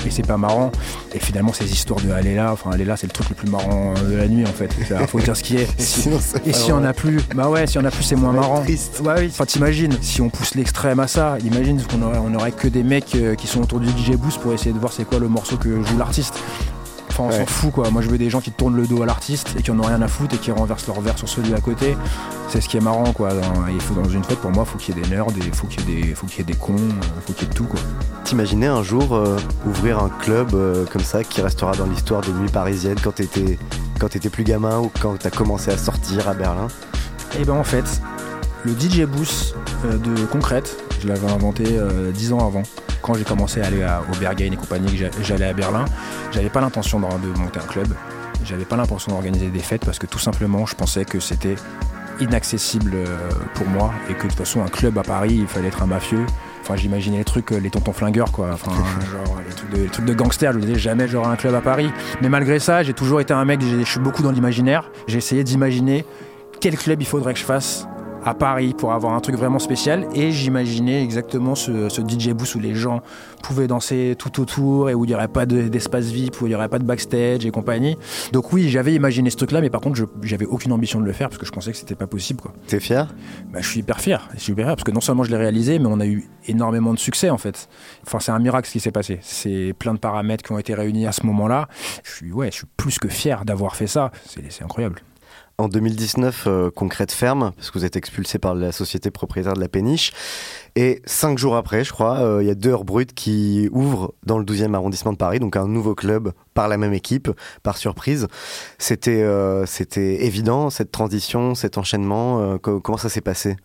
et 0.07 0.11
c'est 0.11 0.27
pas 0.27 0.37
marrant. 0.39 0.73
Et 1.15 1.19
finalement, 1.19 1.53
ces 1.53 1.71
histoires 1.71 2.01
de 2.01 2.11
aller 2.13 2.35
là, 2.35 2.53
enfin, 2.53 2.71
aller 2.71 2.85
là, 2.87 2.97
c'est 2.97 3.07
le 3.07 3.13
truc 3.13 3.29
le 3.29 3.35
plus 3.35 3.51
marrant 3.51 3.93
de 4.09 4.17
la 4.17 4.27
nuit, 4.29 4.45
en 4.45 4.53
fait. 4.53 4.71
Il 4.79 5.07
faut 5.07 5.21
dire 5.21 5.37
ce 5.37 5.43
qui 5.43 5.57
est. 5.57 5.69
Si- 5.79 6.09
et 6.09 6.53
pas 6.53 6.59
si 6.59 6.73
on 6.73 6.79
vrai. 6.79 6.89
a 6.89 6.93
plus, 6.93 7.21
bah 7.35 7.49
ouais, 7.51 7.67
si 7.67 7.77
on 7.79 7.85
a 7.85 7.91
plus, 7.91 8.03
c'est 8.03 8.17
moins 8.17 8.33
marrant. 8.33 8.63
triste. 8.63 9.01
Ouais, 9.05 9.15
oui. 9.19 9.27
Enfin, 9.31 9.45
t'imagines, 9.45 9.93
si 10.01 10.21
on 10.23 10.31
pousse 10.31 10.55
l'extrême 10.55 11.01
à 11.01 11.09
ça, 11.09 11.37
imagine 11.45 11.83
qu'on 11.83 12.03
aurait, 12.03 12.19
on 12.19 12.35
aurait 12.35 12.53
que 12.53 12.69
des 12.69 12.83
mecs 12.83 13.15
euh, 13.15 13.35
qui 13.35 13.47
sont 13.47 13.61
autour 13.63 13.81
du 13.81 13.89
DJ 13.89 14.13
Boost 14.17 14.39
pour 14.41 14.53
essayer 14.53 14.73
de 14.73 14.79
voir 14.79 14.93
c'est 14.93 15.05
quoi 15.05 15.19
le 15.19 15.29
morceau 15.29 15.57
que 15.61 15.83
joue 15.83 15.99
l'artiste. 15.99 16.35
Enfin, 17.11 17.25
on 17.25 17.29
Ouais. 17.31 17.39
s'en 17.39 17.47
fout 17.47 17.73
quoi. 17.73 17.91
Moi, 17.91 18.01
je 18.03 18.09
veux 18.09 18.19
des 18.19 18.31
gens 18.31 18.41
qui 18.41 18.53
tournent 18.53 18.77
le 18.77 18.87
dos 18.87 19.03
à 19.03 19.07
l'artiste 19.07 19.55
et 19.59 19.63
qui 19.63 19.71
en 19.73 19.79
ont 19.81 19.83
rien 19.83 20.01
à 20.03 20.09
foutre 20.09 20.35
et 20.37 20.39
qui 20.39 20.53
renversent 20.53 20.87
leur 20.87 21.01
verre 21.01 21.19
sur 21.19 21.29
celui 21.29 21.53
à 21.55 21.61
côté. 21.61 21.97
C'est 22.49 22.61
ce 22.61 22.69
qui 22.69 22.77
est 22.77 22.81
marrant 22.81 23.13
quoi. 23.13 23.31
Dans- 23.31 23.67
Il 23.73 23.81
faut 23.81 23.95
dans 23.95 24.09
une 24.09 24.23
fête, 24.23 24.39
pour 24.39 24.51
moi, 24.53 24.65
faut 24.65 24.79
qu'il 24.79 24.95
y 24.95 24.99
ait 24.99 25.03
des 25.03 25.09
nerds, 25.11 25.27
il 25.37 25.53
faut 25.55 25.67
qu'il 25.67 25.81
y 25.89 25.99
ait 25.99 26.03
des, 26.03 26.15
faut 26.15 26.27
qu'il 26.27 26.39
y 26.39 26.41
ait 26.43 26.45
des 26.45 26.55
cons, 26.55 26.75
euh, 26.77 27.21
faut 27.27 27.33
qu'il 27.33 27.45
y 27.45 27.47
ait 27.47 27.51
de 27.51 27.55
tout 27.57 27.65
quoi. 27.65 27.81
T'imaginais 28.25 28.67
un 28.69 28.83
jour 28.85 29.15
euh, 29.17 29.37
ouvrir 29.67 29.99
un 30.03 30.11
club 30.11 30.55
euh, 30.55 30.85
comme 30.93 31.03
ça 31.03 31.25
qui 31.25 31.41
restera 31.41 31.73
dans 31.73 31.87
l'histoire 31.87 32.21
des 32.21 32.33
nuits 32.33 32.51
parisiennes 32.51 32.99
quand 33.03 33.13
t'étais 33.17 33.59
quand 33.99 34.09
t'étais 34.11 34.29
plus 34.31 34.45
gamin 34.45 34.79
ou 34.79 34.93
quand 35.01 35.19
t'as 35.19 35.31
commencé 35.31 35.73
à 35.73 35.77
sortir 35.79 36.29
à 36.29 36.35
Berlin? 36.35 36.69
Et 37.41 37.45
ben 37.45 37.55
en 37.55 37.65
fait, 37.65 38.01
le 38.65 38.73
DJ 38.79 39.07
Boost 39.07 39.57
euh, 39.87 39.97
de 39.99 40.25
Concrète, 40.27 40.77
je 41.03 41.09
l'avais 41.09 41.31
inventé 41.33 41.65
10 42.15 42.33
ans 42.33 42.47
avant. 42.47 42.63
Quand 43.03 43.15
j'ai 43.15 43.25
commencé 43.25 43.61
à 43.61 43.67
aller 43.67 43.83
à, 43.83 44.03
au 44.13 44.17
Berghain 44.17 44.51
et 44.53 44.57
compagnie, 44.57 45.01
j'allais 45.23 45.47
à 45.47 45.53
Berlin, 45.53 45.85
j'avais 46.33 46.51
pas 46.51 46.61
l'intention 46.61 47.01
de, 47.01 47.39
monter 47.39 47.61
un 47.61 47.67
club. 47.67 47.89
J'avais 48.45 48.65
pas 48.65 48.77
l'intention 48.77 49.13
d'organiser 49.13 49.49
des 49.49 49.59
fêtes 49.59 49.85
parce 49.85 49.99
que 49.99 50.07
tout 50.07 50.19
simplement, 50.19 50.67
je 50.67 50.75
pensais 50.75 51.05
que 51.05 51.21
c'était 51.21 51.57
inaccessible 52.21 52.93
euh, 52.95 53.31
pour 53.55 53.67
moi 53.69 53.93
et 54.11 54.15
que 54.15 54.25
de 54.25 54.29
toute 54.29 54.39
façon, 54.39 54.63
un 54.63 54.69
club 54.69 54.99
à 54.99 55.03
Paris, 55.03 55.39
il 55.41 55.47
fallait 55.47 55.69
être 55.69 55.83
un 55.83 55.87
mafieux. 55.87 56.25
Enfin, 56.63 56.77
j'imaginais 56.77 57.19
les 57.19 57.25
trucs, 57.25 57.53
euh, 57.53 57.61
les 57.61 57.71
tontons 57.71 57.93
flingueurs, 57.93 58.33
quoi. 58.33 58.51
Enfin, 58.53 58.73
genre, 59.13 59.39
les 59.47 59.55
trucs, 59.55 59.71
de, 59.71 59.77
les 59.83 59.89
trucs 59.89 60.05
de 60.05 60.15
gangsters. 60.15 60.53
Je 60.53 60.59
me 60.59 60.63
disais 60.63 60.79
jamais 60.79 61.09
j'aurai 61.09 61.29
un 61.29 61.37
club 61.37 61.55
à 61.55 61.61
Paris. 61.61 61.91
Mais 62.21 62.29
malgré 62.29 62.59
ça, 62.59 62.83
j'ai 62.83 62.95
toujours 62.95 63.21
été 63.21 63.33
un 63.33 63.45
mec, 63.45 63.61
je 63.61 63.85
suis 63.85 64.01
beaucoup 64.01 64.23
dans 64.23 64.33
l'imaginaire. 64.33 64.91
J'ai 65.07 65.19
essayé 65.19 65.45
d'imaginer 65.45 66.05
quel 66.61 66.77
club 66.77 67.01
il 67.01 67.07
faudrait 67.07 67.35
que 67.35 67.41
je 67.41 67.45
fasse 67.45 67.87
à 68.25 68.35
Paris 68.35 68.75
pour 68.77 68.93
avoir 68.93 69.15
un 69.15 69.21
truc 69.21 69.37
vraiment 69.37 69.59
spécial 69.59 70.07
et 70.15 70.31
j'imaginais 70.33 71.03
exactement 71.03 71.55
ce, 71.55 71.89
ce 71.89 72.01
DJ 72.03 72.31
booth 72.31 72.55
où 72.55 72.59
les 72.61 72.75
gens 72.75 73.01
pouvaient 73.43 73.67
danser 73.69 74.15
tout 74.19 74.41
autour 74.41 74.91
et 74.91 74.95
où 74.95 75.05
il 75.05 75.09
n'y 75.09 75.15
aurait 75.15 75.29
pas 75.29 75.47
de- 75.47 75.69
d'espace 75.69 76.07
VIP, 76.07 76.41
où 76.41 76.47
il 76.47 76.51
n'y 76.51 76.55
aurait 76.55 76.69
pas 76.69 76.79
de 76.79 76.85
backstage 76.85 77.47
et 77.47 77.51
compagnie. 77.51 77.97
Donc 78.33 78.53
oui, 78.53 78.69
j'avais 78.69 78.95
imaginé 78.95 79.31
ce 79.31 79.37
truc-là, 79.37 79.61
mais 79.61 79.71
par 79.71 79.81
contre, 79.81 79.97
je- 79.97 80.05
j'avais 80.23 80.47
aucune 80.47 80.73
ambition 80.73 81.01
de 81.01 81.05
le 81.05 81.13
faire 81.13 81.29
parce 81.29 81.39
que 81.39 81.47
je 81.47 81.53
pensais 81.53 81.71
que 81.71 81.77
c'était 81.77 81.95
pas 81.95 82.07
possible. 82.07 82.43
T'es 82.67 82.81
fier? 82.81 83.07
Bah, 83.53 83.61
je 83.63 83.69
suis 83.69 83.81
hyper 83.81 84.01
fier, 84.01 84.29
je 84.35 84.41
suis 84.41 84.53
hyper 84.53 84.67
fier 84.67 84.75
parce 84.77 84.85
que 84.85 84.91
non 84.91 85.01
seulement 85.01 85.25
je 85.25 85.31
l'ai 85.31 85.37
réalisé, 85.37 85.79
mais 85.79 85.87
on 85.89 86.01
a 86.01 86.07
eu 86.07 86.29
énormément 86.47 86.93
de 86.93 86.99
succès 86.99 87.31
en 87.31 87.39
fait. 87.39 87.69
Enfin, 88.07 88.19
c'est 88.21 88.33
un 88.33 88.39
miracle 88.39 88.67
ce 88.69 88.73
qui 88.73 88.81
s'est 88.81 88.91
passé. 88.93 89.19
C'est 89.23 89.75
plein 89.79 89.95
de 89.95 89.99
paramètres 89.99 90.43
qui 90.45 90.53
ont 90.53 90.59
été 90.59 90.75
réunis 90.75 91.07
à 91.07 91.13
ce 91.13 91.25
moment-là. 91.27 91.69
Je 92.05 92.11
suis, 92.11 92.33
ouais, 92.33 92.51
je 92.51 92.57
suis 92.59 92.67
plus 92.77 92.99
que 92.99 93.09
fier 93.09 93.45
d'avoir 93.45 93.77
fait 93.77 93.87
ça. 93.87 94.11
C'est 94.27 94.63
incroyable. 94.65 95.01
En 95.61 95.67
2019, 95.67 96.45
euh, 96.47 96.71
Concrète 96.71 97.11
ferme, 97.11 97.51
parce 97.57 97.73
que 97.73 97.79
vous 97.81 97.85
êtes 97.85 97.97
expulsé 97.97 98.39
par 98.39 98.55
la 98.55 98.71
société 98.71 99.11
propriétaire 99.11 99.55
de 99.55 99.61
la 99.61 99.67
péniche. 99.69 100.13
Et 100.77 101.03
cinq 101.05 101.37
jours 101.37 101.57
après, 101.57 101.83
je 101.83 101.93
crois, 101.93 102.19
euh, 102.21 102.45
il 102.45 102.47
y 102.47 102.51
a 102.51 102.55
deux 102.55 102.71
heures 102.71 102.85
brutes 102.85 103.13
qui 103.13 103.69
ouvrent 103.73 104.15
dans 104.25 104.39
le 104.39 104.45
12e 104.45 104.75
arrondissement 104.75 105.13
de 105.13 105.17
Paris, 105.17 105.41
donc 105.41 105.57
un 105.57 105.67
nouveau 105.67 105.97
club 105.97 106.31
par 106.55 106.69
la 106.69 106.77
même 106.77 106.93
équipe, 106.95 107.29
par 107.65 107.77
surprise. 107.77 108.29
C'était 108.79 109.23
euh, 109.25 109.67
c'était 109.67 110.25
évident, 110.27 110.71
cette 110.71 110.93
transition, 110.93 111.57
cet 111.57 111.77
enchaînement. 111.77 112.57
co- 112.59 112.79
comment 112.81 112.99
ça 112.99 113.09
s'est 113.09 113.21
passé? 113.21 113.57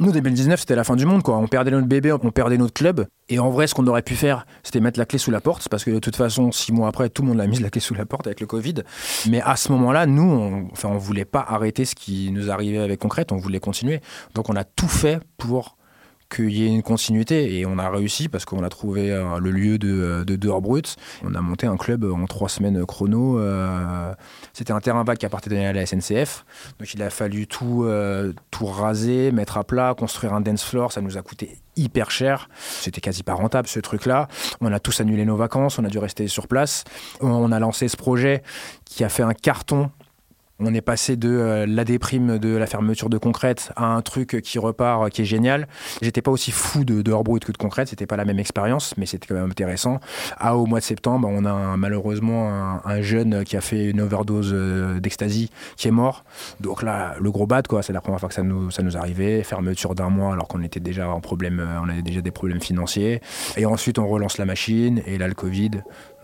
Nous, 0.00 0.12
2019, 0.12 0.60
c'était 0.60 0.76
la 0.76 0.84
fin 0.84 0.94
du 0.94 1.06
monde, 1.06 1.24
quoi. 1.24 1.36
On 1.38 1.48
perdait 1.48 1.72
notre 1.72 1.88
bébé, 1.88 2.12
on 2.12 2.30
perdait 2.30 2.56
notre 2.56 2.72
club. 2.72 3.08
Et 3.28 3.40
en 3.40 3.50
vrai, 3.50 3.66
ce 3.66 3.74
qu'on 3.74 3.84
aurait 3.88 4.02
pu 4.02 4.14
faire, 4.14 4.46
c'était 4.62 4.78
mettre 4.78 4.96
la 4.96 5.06
clé 5.06 5.18
sous 5.18 5.32
la 5.32 5.40
porte, 5.40 5.68
parce 5.68 5.82
que 5.82 5.90
de 5.90 5.98
toute 5.98 6.14
façon, 6.14 6.52
six 6.52 6.70
mois 6.70 6.86
après, 6.86 7.08
tout 7.08 7.22
le 7.22 7.28
monde 7.28 7.40
a 7.40 7.48
mis 7.48 7.58
la 7.58 7.68
clé 7.68 7.80
sous 7.80 7.94
la 7.94 8.06
porte 8.06 8.28
avec 8.28 8.40
le 8.40 8.46
Covid. 8.46 8.74
Mais 9.28 9.40
à 9.40 9.56
ce 9.56 9.72
moment-là, 9.72 10.06
nous, 10.06 10.22
on, 10.22 10.68
enfin, 10.70 10.96
voulait 10.96 11.24
pas 11.24 11.44
arrêter 11.48 11.84
ce 11.84 11.96
qui 11.96 12.30
nous 12.30 12.48
arrivait 12.48 12.78
avec 12.78 13.00
Concrète, 13.00 13.32
on 13.32 13.38
voulait 13.38 13.58
continuer. 13.58 14.00
Donc, 14.36 14.48
on 14.48 14.54
a 14.54 14.62
tout 14.62 14.86
fait 14.86 15.18
pour 15.36 15.76
qu'il 16.28 16.50
y 16.52 16.64
ait 16.64 16.68
une 16.68 16.82
continuité 16.82 17.58
et 17.58 17.66
on 17.66 17.78
a 17.78 17.88
réussi 17.88 18.28
parce 18.28 18.44
qu'on 18.44 18.62
a 18.62 18.68
trouvé 18.68 19.10
euh, 19.10 19.38
le 19.38 19.50
lieu 19.50 19.78
de, 19.78 20.24
de 20.26 20.36
Dehors 20.36 20.60
Brut. 20.60 20.96
On 21.24 21.34
a 21.34 21.40
monté 21.40 21.66
un 21.66 21.76
club 21.76 22.04
en 22.04 22.26
trois 22.26 22.48
semaines 22.48 22.84
chrono. 22.84 23.38
euh, 23.38 24.12
C'était 24.52 24.72
un 24.72 24.80
terrain 24.80 25.04
vague 25.04 25.18
qui 25.18 25.26
appartenait 25.26 25.66
à 25.66 25.72
la 25.72 25.86
SNCF. 25.86 26.44
Donc 26.78 26.92
il 26.92 27.02
a 27.02 27.10
fallu 27.10 27.46
tout, 27.46 27.84
euh, 27.84 28.32
tout 28.50 28.66
raser, 28.66 29.32
mettre 29.32 29.56
à 29.56 29.64
plat, 29.64 29.94
construire 29.96 30.34
un 30.34 30.40
dance 30.40 30.64
floor. 30.64 30.92
Ça 30.92 31.00
nous 31.00 31.16
a 31.16 31.22
coûté 31.22 31.58
hyper 31.76 32.10
cher. 32.10 32.48
C'était 32.58 33.00
quasi 33.00 33.22
pas 33.22 33.34
rentable 33.34 33.68
ce 33.68 33.80
truc-là. 33.80 34.28
On 34.60 34.72
a 34.72 34.80
tous 34.80 35.00
annulé 35.00 35.24
nos 35.24 35.36
vacances, 35.36 35.78
on 35.78 35.84
a 35.84 35.88
dû 35.88 35.98
rester 35.98 36.28
sur 36.28 36.48
place. 36.48 36.84
On 37.20 37.52
a 37.52 37.58
lancé 37.58 37.88
ce 37.88 37.96
projet 37.96 38.42
qui 38.84 39.04
a 39.04 39.08
fait 39.08 39.22
un 39.22 39.32
carton 39.34 39.90
On 40.60 40.74
est 40.74 40.80
passé 40.80 41.16
de 41.16 41.28
euh, 41.28 41.66
la 41.66 41.84
déprime 41.84 42.38
de 42.38 42.56
la 42.56 42.66
fermeture 42.66 43.08
de 43.08 43.16
concrète 43.16 43.70
à 43.76 43.84
un 43.94 44.02
truc 44.02 44.40
qui 44.42 44.58
repart, 44.58 45.04
euh, 45.04 45.08
qui 45.08 45.22
est 45.22 45.24
génial. 45.24 45.68
J'étais 46.02 46.20
pas 46.20 46.32
aussi 46.32 46.50
fou 46.50 46.84
de, 46.84 47.00
de 47.00 47.12
que 47.12 47.52
de 47.52 47.56
concrète, 47.56 47.86
c'était 47.86 48.06
pas 48.06 48.16
la 48.16 48.24
même 48.24 48.40
expérience, 48.40 48.94
mais 48.96 49.06
c'était 49.06 49.28
quand 49.28 49.36
même 49.36 49.50
intéressant. 49.50 50.00
Au 50.44 50.66
mois 50.66 50.80
de 50.80 50.84
septembre, 50.84 51.28
on 51.30 51.44
a 51.44 51.76
malheureusement 51.76 52.50
un, 52.50 52.82
un 52.84 53.02
jeune 53.02 53.44
qui 53.44 53.56
a 53.56 53.60
fait 53.60 53.90
une 53.90 54.00
overdose 54.00 54.50
euh, 54.52 54.98
d'ecstasy 54.98 55.50
qui 55.76 55.86
est 55.86 55.92
mort. 55.92 56.24
Donc 56.58 56.82
là, 56.82 57.14
le 57.20 57.30
gros 57.30 57.46
bad, 57.46 57.68
quoi. 57.68 57.84
C'est 57.84 57.92
la 57.92 58.00
première 58.00 58.18
fois 58.18 58.28
que 58.28 58.34
ça 58.34 58.42
nous, 58.42 58.72
ça 58.72 58.82
nous 58.82 58.96
arrivait. 58.96 59.44
Fermeture 59.44 59.94
d'un 59.94 60.08
mois 60.08 60.32
alors 60.32 60.48
qu'on 60.48 60.64
était 60.64 60.80
déjà 60.80 61.08
en 61.08 61.20
problème, 61.20 61.60
euh, 61.60 61.80
on 61.84 61.88
avait 61.88 62.02
déjà 62.02 62.20
des 62.20 62.32
problèmes 62.32 62.60
financiers. 62.60 63.20
Et 63.56 63.64
ensuite, 63.64 64.00
on 64.00 64.08
relance 64.08 64.38
la 64.38 64.44
machine 64.44 65.02
et 65.06 65.18
là, 65.18 65.28
le 65.28 65.34
Covid. 65.34 65.70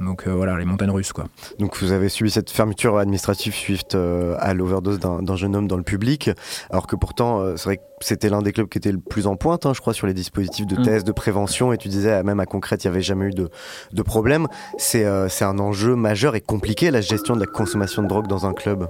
Donc 0.00 0.26
euh, 0.26 0.32
voilà, 0.32 0.56
les 0.58 0.64
montagnes 0.64 0.90
russes, 0.90 1.12
quoi. 1.12 1.26
Donc 1.58 1.76
vous 1.80 1.92
avez 1.92 2.08
subi 2.08 2.30
cette 2.30 2.50
fermeture 2.50 2.98
administrative 2.98 3.54
suite 3.54 3.94
euh, 3.94 4.36
à 4.40 4.52
l'overdose 4.52 4.98
d'un 4.98 5.36
jeune 5.36 5.54
homme 5.54 5.68
dans 5.68 5.76
le 5.76 5.82
public, 5.84 6.30
alors 6.70 6.86
que 6.86 6.96
pourtant 6.96 7.40
euh, 7.40 7.56
c'est 7.56 7.64
vrai 7.64 7.76
que 7.76 7.82
c'était 8.00 8.28
l'un 8.28 8.42
des 8.42 8.52
clubs 8.52 8.68
qui 8.68 8.78
était 8.78 8.92
le 8.92 8.98
plus 8.98 9.26
en 9.26 9.36
pointe, 9.36 9.66
hein, 9.66 9.72
je 9.72 9.80
crois, 9.80 9.94
sur 9.94 10.06
les 10.06 10.14
dispositifs 10.14 10.66
de 10.66 10.76
Mm. 10.76 10.82
tests, 10.82 11.06
de 11.06 11.12
prévention, 11.12 11.72
et 11.72 11.78
tu 11.78 11.88
disais 11.88 12.12
ah, 12.12 12.22
même 12.24 12.40
à 12.40 12.46
concrète 12.46 12.82
il 12.84 12.88
n'y 12.88 12.94
avait 12.94 13.02
jamais 13.02 13.26
eu 13.26 13.30
de, 13.30 13.50
de 13.92 14.02
problème. 14.02 14.48
C'est 14.78 15.04
euh, 15.04 15.28
c'est 15.28 15.44
un 15.44 15.58
enjeu 15.60 15.94
majeur 15.94 16.34
et 16.34 16.40
compliqué 16.40 16.90
la 16.90 17.00
gestion 17.00 17.34
de 17.36 17.40
la 17.40 17.46
consommation 17.46 18.02
de 18.02 18.08
drogue 18.08 18.26
dans 18.26 18.46
un 18.46 18.52
club. 18.52 18.88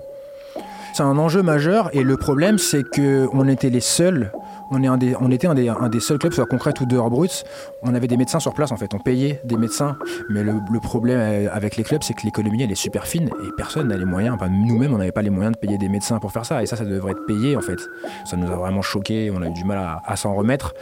C'est 0.95 1.03
un 1.03 1.19
enjeu 1.19 1.43
majeur 1.43 1.91
et 1.93 2.05
le 2.05 2.17
problème 2.17 2.57
c'est 2.57 2.89
que 2.89 3.29
on 3.33 3.49
était 3.49 3.69
les 3.69 3.81
seuls, 3.81 4.31
on, 4.71 4.81
est 4.81 4.87
un 4.87 4.97
des, 4.97 5.17
on 5.21 5.33
était 5.33 5.49
un 5.49 5.55
des, 5.57 5.69
un 5.69 5.89
des 5.89 5.99
seuls 5.99 6.19
clubs, 6.19 6.33
soit 6.33 6.47
concrète 6.47 6.81
ou 6.81 6.87
dehors 6.87 7.11
brut, 7.11 7.43
on 7.83 7.97
avait 7.97 8.07
des 8.07 8.17
médecins 8.17 8.39
sur 8.39 8.55
place 8.55 8.71
en 8.71 8.77
fait, 8.77 8.95
on 8.95 9.01
payait 9.01 9.41
des 9.43 9.57
médecins, 9.57 9.99
mais 10.31 10.45
le, 10.45 10.53
le 10.73 10.79
problème 10.79 11.19
euh, 11.19 11.49
avec 11.51 11.77
les 11.77 11.83
clubs 11.83 12.05
c'est 12.05 12.15
que 12.15 12.23
l'économie 12.23 12.63
elle 12.63 12.71
est 12.71 12.77
super 12.77 13.09
fine 13.09 13.27
et 13.27 13.49
personne 13.57 13.89
n'a 13.89 13.97
les 13.97 14.05
moyens, 14.05 14.37
enfin, 14.37 14.49
nous-mêmes 14.49 14.95
on 14.95 14.99
n'avait 14.99 15.11
pas 15.11 15.23
les 15.23 15.31
moyens 15.31 15.57
de 15.57 15.59
payer 15.59 15.79
des 15.79 15.89
médecins 15.89 16.21
pour 16.21 16.31
faire 16.31 16.47
ça. 16.47 16.63
Et 16.63 16.67
ça 16.67 16.77
ça 16.77 16.85
devrait 16.85 17.11
être 17.11 17.27
payé 17.27 17.57
en 17.57 17.61
fait. 17.61 17.91
Ça 18.25 18.37
nous 18.37 18.47
a 18.47 18.55
vraiment 18.55 18.83
choqué, 18.83 19.33
on 19.35 19.43
a 19.43 19.49
eu 19.49 19.53
du 19.53 19.65
mal 19.65 19.79
à, 19.79 20.01
à 20.07 20.15
s'en 20.15 20.33
remettre, 20.37 20.75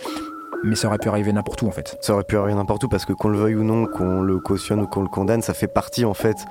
mais 0.62 0.74
ça 0.74 0.88
aurait 0.88 0.98
pu 0.98 1.08
arriver 1.08 1.32
n'importe 1.32 1.62
où 1.62 1.68
en 1.68 1.72
fait. 1.72 1.96
Ça 2.02 2.12
aurait 2.12 2.24
pu 2.24 2.36
arriver 2.36 2.54
n'importe 2.54 2.84
où 2.84 2.88
parce 2.88 3.06
que 3.06 3.14
qu'on 3.14 3.30
le 3.30 3.38
veuille 3.38 3.54
ou 3.54 3.64
non, 3.64 3.86
qu'on 3.86 4.20
le 4.20 4.38
cautionne 4.40 4.80
ou 4.80 4.86
qu'on 4.86 5.02
le 5.02 5.08
condamne, 5.08 5.40
ça 5.40 5.54
fait 5.54 5.68
partie 5.68 6.04
en 6.04 6.12
fait 6.12 6.44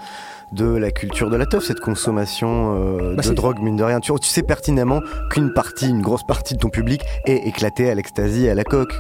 de 0.52 0.66
la 0.66 0.92
culture 0.92 1.30
de 1.30 1.36
la 1.38 1.46
teuf, 1.46 1.64
cette 1.64 1.80
consommation 1.80 2.76
euh, 2.76 3.16
Bah, 3.16 3.24
de 3.24 3.34
drogue, 3.34 3.60
mine 3.62 3.76
de 3.78 3.84
rien. 3.84 4.00
Tu, 4.00 4.12
tu 4.20 4.28
sais 4.30 4.44
pertinemment 4.44 5.02
qu'une 5.30 5.54
partie, 5.54 5.90
une 5.90 6.02
grosse 6.02 6.24
partie 6.24 6.54
de 6.56 6.60
ton 6.60 6.70
public 6.70 7.02
est 7.26 7.48
éclatée 7.48 7.90
à 7.90 7.96
l'ecstasy, 7.96 8.50
à 8.50 8.56
la 8.56 8.64
coque. 8.64 8.94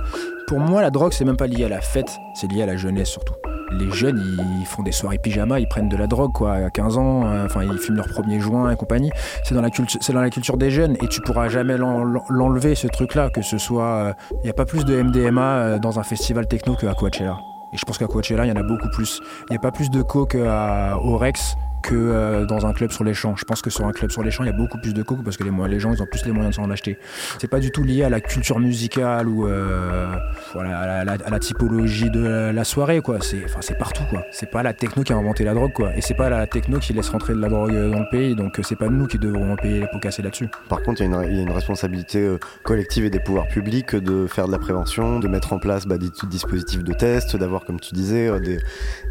Pour 0.47 0.59
moi, 0.59 0.81
la 0.81 0.89
drogue, 0.91 1.13
c'est 1.13 1.25
même 1.25 1.37
pas 1.37 1.47
lié 1.47 1.65
à 1.65 1.69
la 1.69 1.81
fête, 1.81 2.17
c'est 2.35 2.51
lié 2.51 2.63
à 2.63 2.65
la 2.65 2.75
jeunesse 2.77 3.09
surtout. 3.09 3.33
Les 3.79 3.89
jeunes, 3.89 4.21
ils 4.59 4.65
font 4.65 4.83
des 4.83 4.91
soirées 4.91 5.17
pyjama, 5.17 5.61
ils 5.61 5.67
prennent 5.67 5.87
de 5.87 5.95
la 5.95 6.05
drogue, 6.05 6.33
quoi, 6.33 6.53
à 6.55 6.69
15 6.69 6.97
ans, 6.97 7.25
euh, 7.25 7.45
enfin, 7.45 7.63
ils 7.63 7.77
fument 7.77 7.95
leur 7.95 8.07
premier 8.09 8.41
joint 8.41 8.69
et 8.69 8.75
compagnie. 8.75 9.11
C'est 9.45 9.55
dans 9.55 9.61
la 9.61 9.69
c'est 10.01 10.11
dans 10.11 10.19
la 10.21 10.29
culture 10.29 10.57
des 10.57 10.69
jeunes, 10.71 10.97
et 11.01 11.07
tu 11.07 11.21
pourras 11.21 11.47
jamais 11.47 11.77
l'en- 11.77 12.03
l'en- 12.03 12.25
l'enlever, 12.29 12.75
ce 12.75 12.87
truc-là, 12.87 13.29
que 13.29 13.41
ce 13.41 13.57
soit. 13.57 14.13
Il 14.31 14.43
n'y 14.43 14.49
a 14.49 14.53
pas 14.53 14.65
plus 14.65 14.83
de 14.83 15.01
MDMA 15.01 15.41
euh, 15.57 15.79
dans 15.79 15.99
un 15.99 16.03
festival 16.03 16.47
techno 16.47 16.75
qu'à 16.75 16.93
Coachella. 16.93 17.37
Et 17.74 17.78
je 17.78 17.86
pense 17.86 17.97
qu'à 17.97 18.07
Coachella, 18.07 18.45
il 18.45 18.49
y 18.49 18.51
en 18.51 18.55
a 18.55 18.63
beaucoup 18.63 18.89
plus. 18.89 19.22
Il 19.49 19.51
n'y 19.51 19.57
a 19.57 19.59
pas 19.59 19.72
plus 19.72 19.89
de 19.89 20.01
coke 20.01 20.36
à- 20.36 20.97
au 20.97 21.17
Rex 21.17 21.55
que 21.82 21.95
euh, 21.95 22.45
dans 22.45 22.65
un 22.65 22.73
club 22.73 22.91
sur 22.91 23.03
les 23.03 23.13
champs. 23.13 23.36
Je 23.36 23.45
pense 23.45 23.61
que 23.61 23.69
sur 23.69 23.86
un 23.86 23.91
club 23.91 24.11
sur 24.11 24.23
les 24.23 24.32
champs, 24.32 24.43
il 24.43 24.47
y 24.47 24.53
a 24.53 24.55
beaucoup 24.55 24.77
plus 24.77 24.93
de 24.93 25.03
coke 25.03 25.23
parce 25.23 25.38
que 25.38 25.43
les, 25.43 25.79
gens, 25.79 25.93
ils 25.93 26.01
ont 26.01 26.05
plus 26.05 26.25
les 26.25 26.32
moyens 26.32 26.55
de 26.55 26.61
s'en 26.61 26.69
acheter. 26.69 26.97
C'est 27.39 27.47
pas 27.47 27.59
du 27.59 27.71
tout 27.71 27.84
lié 27.84 28.03
à 28.03 28.09
la 28.09 28.21
culture 28.21 28.59
musicale 28.59 29.27
ou 29.27 29.47
euh, 29.47 30.13
à, 30.55 31.03
la, 31.03 31.39
typologie 31.39 32.09
de 32.09 32.51
la, 32.53 32.63
soirée, 32.63 33.01
quoi. 33.01 33.19
C'est 33.21 33.77
partout, 33.77 34.03
quoi. 34.09 34.23
C'est 34.32 34.49
pas 34.49 34.63
la 34.63 34.73
techno 34.73 35.03
qui 35.03 35.13
a 35.13 35.17
inventé 35.17 35.43
la 35.43 35.53
drogue, 35.53 35.73
quoi. 35.73 35.95
Et 35.95 36.01
c'est 36.01 36.13
pas 36.13 36.29
la 36.29 36.47
techno 36.47 36.79
qui 36.79 36.93
laisse 36.93 37.09
rentrer 37.09 37.34
de 37.34 37.39
la 37.39 37.49
drogue 37.49 37.73
euh, 37.73 37.91
dans 37.91 37.99
le 37.99 38.09
pays. 38.09 38.36
Donc 38.36 38.59
c'est 38.63 38.77
pas 38.77 38.89
nous 38.89 39.07
qui 39.07 39.17
devrons 39.17 39.55
payer 39.55 39.79
les 39.79 39.88
pots 39.88 39.99
là-dessus. 40.01 40.49
Par 40.69 40.82
contre, 40.84 41.01
il 41.01 41.11
y, 41.11 41.13
a 41.13 41.23
une- 41.23 41.51
responsabilité 41.51 42.38
collective 42.63 43.05
et 43.05 43.09
des 43.09 43.19
pouvoirs 43.19 43.47
publics 43.47 43.93
de 43.95 44.25
faire 44.25 44.47
de 44.47 44.51
la 44.51 44.57
prévention, 44.57 45.19
de 45.19 45.27
mettre 45.27 45.51
en 45.53 45.59
place 45.59 45.86
bah, 45.86 45.97
des 45.97 46.09
dispositifs 46.27 46.84
de 46.84 46.93
test, 46.93 47.36
d'avoir, 47.36 47.65
comme 47.65 47.79
tu 47.79 47.93
disais, 47.93 48.32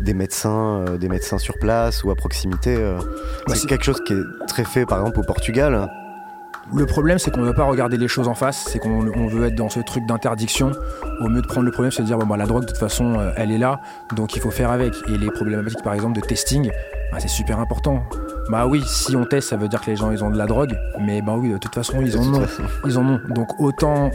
des, 0.00 0.14
médecins, 0.14 0.84
des 0.98 1.08
médecins 1.08 1.38
sur 1.38 1.58
place 1.58 2.02
ou 2.02 2.10
à 2.10 2.16
proximité. 2.16 2.59
Euh. 2.68 2.98
Bah, 3.46 3.54
c'est 3.54 3.66
quelque 3.66 3.84
chose 3.84 4.00
qui 4.04 4.12
est 4.12 4.22
très 4.46 4.64
fait, 4.64 4.86
par 4.86 4.98
exemple, 5.00 5.20
au 5.20 5.22
Portugal. 5.22 5.90
Le 6.72 6.86
problème, 6.86 7.18
c'est 7.18 7.32
qu'on 7.32 7.42
veut 7.42 7.54
pas 7.54 7.64
regarder 7.64 7.96
les 7.96 8.06
choses 8.06 8.28
en 8.28 8.34
face, 8.34 8.68
c'est 8.68 8.78
qu'on 8.78 9.08
on 9.08 9.26
veut 9.26 9.46
être 9.46 9.56
dans 9.56 9.68
ce 9.68 9.80
truc 9.80 10.06
d'interdiction. 10.06 10.72
Au 11.20 11.28
mieux 11.28 11.42
de 11.42 11.46
prendre 11.46 11.66
le 11.66 11.72
problème, 11.72 11.90
c'est 11.90 12.02
de 12.02 12.06
dire 12.06 12.18
bon, 12.18 12.26
bah, 12.26 12.36
la 12.36 12.46
drogue, 12.46 12.62
de 12.62 12.68
toute 12.68 12.78
façon, 12.78 13.18
euh, 13.18 13.32
elle 13.36 13.50
est 13.50 13.58
là, 13.58 13.80
donc 14.14 14.36
il 14.36 14.40
faut 14.40 14.50
faire 14.50 14.70
avec. 14.70 14.94
Et 15.08 15.18
les 15.18 15.30
problématiques, 15.30 15.82
par 15.82 15.94
exemple, 15.94 16.20
de 16.20 16.24
testing, 16.24 16.70
bah, 17.10 17.18
c'est 17.18 17.28
super 17.28 17.58
important. 17.58 18.04
Bah 18.50 18.66
oui, 18.66 18.82
si 18.86 19.14
on 19.14 19.24
teste, 19.24 19.48
ça 19.48 19.56
veut 19.56 19.68
dire 19.68 19.80
que 19.80 19.90
les 19.90 19.96
gens 19.96 20.10
ils 20.10 20.24
ont 20.24 20.30
de 20.30 20.36
la 20.36 20.46
drogue, 20.46 20.76
mais 21.00 21.22
bah 21.22 21.36
oui, 21.38 21.50
de 21.50 21.58
toute 21.58 21.74
façon, 21.74 22.00
ils 22.00 22.16
en 22.16 22.34
ont. 22.34 22.42
Ils 22.84 22.98
en 22.98 23.06
ont. 23.06 23.20
Donc 23.28 23.60
autant 23.60 24.10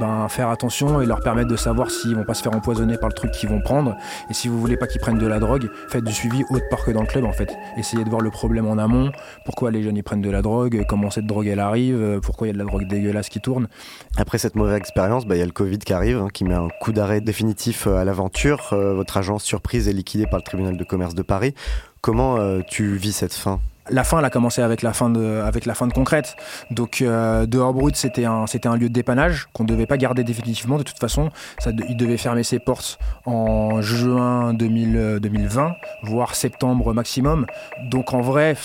ben, 0.00 0.28
faire 0.28 0.50
attention 0.50 1.00
et 1.00 1.06
leur 1.06 1.20
permettre 1.20 1.48
de 1.48 1.56
savoir 1.56 1.90
s'ils 1.90 2.16
vont 2.16 2.24
pas 2.24 2.34
se 2.34 2.42
faire 2.42 2.54
empoisonner 2.54 2.96
par 2.98 3.08
le 3.08 3.14
truc 3.14 3.30
qu'ils 3.30 3.48
vont 3.48 3.60
prendre. 3.60 3.96
Et 4.30 4.34
si 4.34 4.48
vous 4.48 4.60
voulez 4.60 4.76
pas 4.76 4.86
qu'ils 4.86 5.00
prennent 5.00 5.18
de 5.18 5.26
la 5.26 5.38
drogue, 5.38 5.68
faites 5.88 6.04
du 6.04 6.12
suivi 6.12 6.42
autre 6.50 6.68
part 6.70 6.84
que 6.84 6.90
dans 6.90 7.02
le 7.02 7.06
club 7.06 7.24
en 7.24 7.32
fait. 7.32 7.56
Essayez 7.76 8.04
de 8.04 8.10
voir 8.10 8.22
le 8.22 8.30
problème 8.30 8.66
en 8.66 8.78
amont. 8.78 9.12
Pourquoi 9.44 9.70
les 9.70 9.82
jeunes 9.82 9.96
ils 9.96 10.02
prennent 10.02 10.22
de 10.22 10.30
la 10.30 10.42
drogue? 10.42 10.84
Comment 10.88 11.10
cette 11.10 11.26
drogue 11.26 11.46
elle 11.46 11.60
arrive? 11.60 12.20
Pourquoi 12.22 12.46
il 12.46 12.50
y 12.50 12.52
a 12.52 12.54
de 12.54 12.58
la 12.58 12.64
drogue 12.64 12.88
dégueulasse 12.88 13.28
qui 13.28 13.40
tourne? 13.40 13.68
Après 14.16 14.38
cette 14.38 14.56
mauvaise 14.56 14.78
expérience, 14.78 15.26
bah, 15.26 15.36
il 15.36 15.38
y 15.38 15.42
a 15.42 15.46
le 15.46 15.52
Covid 15.52 15.78
qui 15.78 15.92
arrive, 15.92 16.18
hein, 16.18 16.28
qui 16.32 16.44
met 16.44 16.54
un 16.54 16.68
coup 16.80 16.92
d'arrêt 16.92 17.20
définitif 17.20 17.86
euh, 17.86 17.96
à 17.96 18.04
l'aventure. 18.04 18.70
Euh, 18.72 18.94
votre 18.94 19.16
agence 19.16 19.44
surprise 19.44 19.88
est 19.88 19.92
liquidée 19.92 20.26
par 20.26 20.38
le 20.38 20.44
tribunal 20.44 20.76
de 20.76 20.84
commerce 20.84 21.14
de 21.14 21.22
Paris. 21.22 21.54
Comment 22.00 22.36
euh, 22.36 22.60
tu 22.66 22.96
vis 22.96 23.12
cette 23.12 23.34
fin? 23.34 23.60
La 23.90 24.04
fin, 24.04 24.18
elle 24.18 24.24
a 24.24 24.30
commencé 24.30 24.62
avec 24.62 24.82
la 24.82 24.92
fin 24.92 25.10
de, 25.10 25.40
avec 25.40 25.66
la 25.66 25.74
fin 25.74 25.86
de 25.86 25.92
concrète. 25.92 26.36
Donc, 26.70 27.02
euh, 27.02 27.46
dehors 27.46 27.74
brut, 27.74 27.96
c'était 27.96 28.24
un, 28.24 28.46
c'était 28.46 28.68
un 28.68 28.76
lieu 28.76 28.88
de 28.88 28.94
dépannage 28.94 29.48
qu'on 29.52 29.64
ne 29.64 29.68
devait 29.68 29.86
pas 29.86 29.96
garder 29.96 30.24
définitivement. 30.24 30.78
De 30.78 30.82
toute 30.82 30.98
façon, 30.98 31.30
ça, 31.58 31.70
il 31.88 31.96
devait 31.96 32.16
fermer 32.16 32.42
ses 32.42 32.58
portes 32.58 32.98
en 33.26 33.82
juin 33.82 34.54
2000, 34.54 34.96
euh, 34.96 35.18
2020, 35.20 35.74
voire 36.04 36.34
septembre 36.34 36.94
maximum. 36.94 37.46
Donc, 37.90 38.14
en 38.14 38.20
vrai, 38.20 38.56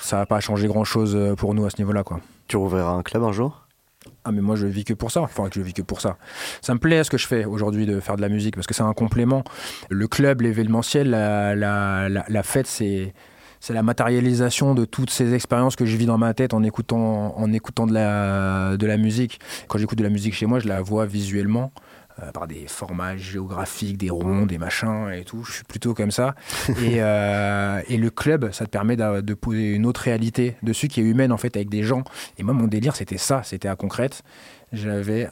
ça 0.00 0.16
va 0.16 0.26
pas 0.26 0.40
changer 0.40 0.66
grand 0.66 0.84
chose 0.84 1.18
pour 1.36 1.54
nous 1.54 1.64
à 1.64 1.70
ce 1.70 1.78
niveau-là, 1.78 2.02
quoi. 2.02 2.20
Tu 2.48 2.56
rouvriras 2.56 2.92
un 2.92 3.02
club 3.02 3.24
un 3.24 3.32
jour? 3.32 3.64
Ah 4.24 4.32
mais 4.32 4.40
moi 4.40 4.56
je 4.56 4.66
vis 4.66 4.84
que 4.84 4.94
pour 4.94 5.10
ça, 5.10 5.20
enfin 5.20 5.48
je 5.52 5.60
vis 5.60 5.74
que 5.74 5.82
pour 5.82 6.00
ça. 6.00 6.16
Ça 6.62 6.72
me 6.72 6.78
plaît 6.78 7.02
ce 7.04 7.10
que 7.10 7.18
je 7.18 7.26
fais 7.26 7.44
aujourd'hui 7.44 7.84
de 7.84 8.00
faire 8.00 8.16
de 8.16 8.22
la 8.22 8.28
musique 8.28 8.54
parce 8.54 8.66
que 8.66 8.72
c'est 8.72 8.82
un 8.82 8.92
complément. 8.94 9.42
Le 9.90 10.06
club, 10.06 10.40
l'événementiel, 10.40 11.10
la, 11.10 11.54
la, 11.54 12.08
la, 12.08 12.24
la 12.26 12.42
fête, 12.42 12.66
c'est 12.66 13.12
c'est 13.60 13.74
la 13.74 13.82
matérialisation 13.82 14.74
de 14.74 14.84
toutes 14.84 15.10
ces 15.10 15.34
expériences 15.34 15.76
que 15.76 15.84
je 15.86 15.96
vis 15.96 16.06
dans 16.06 16.18
ma 16.18 16.34
tête 16.34 16.54
en 16.54 16.62
écoutant, 16.62 17.36
en 17.38 17.52
écoutant 17.52 17.86
de, 17.86 17.92
la, 17.94 18.76
de 18.76 18.86
la 18.86 18.96
musique. 18.96 19.40
Quand 19.68 19.78
j'écoute 19.78 19.98
de 19.98 20.04
la 20.04 20.10
musique 20.10 20.34
chez 20.34 20.46
moi, 20.46 20.58
je 20.58 20.68
la 20.68 20.80
vois 20.82 21.06
visuellement. 21.06 21.72
euh, 22.22 22.32
par 22.32 22.48
des 22.48 22.66
formats 22.66 23.16
géographiques, 23.16 23.96
des 23.96 24.10
ronds, 24.10 24.44
des 24.44 24.58
machins 24.58 25.08
et 25.12 25.24
tout. 25.24 25.44
Je 25.44 25.52
suis 25.52 25.64
plutôt 25.64 25.94
comme 25.94 26.10
ça. 26.10 26.34
et, 26.68 26.96
euh, 27.00 27.80
et 27.88 27.96
le 27.96 28.10
club, 28.10 28.50
ça 28.52 28.64
te 28.66 28.70
permet 28.70 28.96
de 28.96 29.34
poser 29.34 29.72
une 29.72 29.86
autre 29.86 30.00
réalité 30.00 30.56
dessus 30.64 30.88
qui 30.88 31.00
est 31.00 31.04
humaine 31.04 31.30
en 31.30 31.36
fait 31.36 31.54
avec 31.56 31.68
des 31.70 31.84
gens. 31.84 32.02
Et 32.36 32.42
moi, 32.42 32.54
mon 32.54 32.66
délire, 32.66 32.96
c'était 32.96 33.18
ça. 33.18 33.42
C'était 33.44 33.68
à 33.68 33.76
concrète. 33.76 34.22
J'avais 34.72 35.28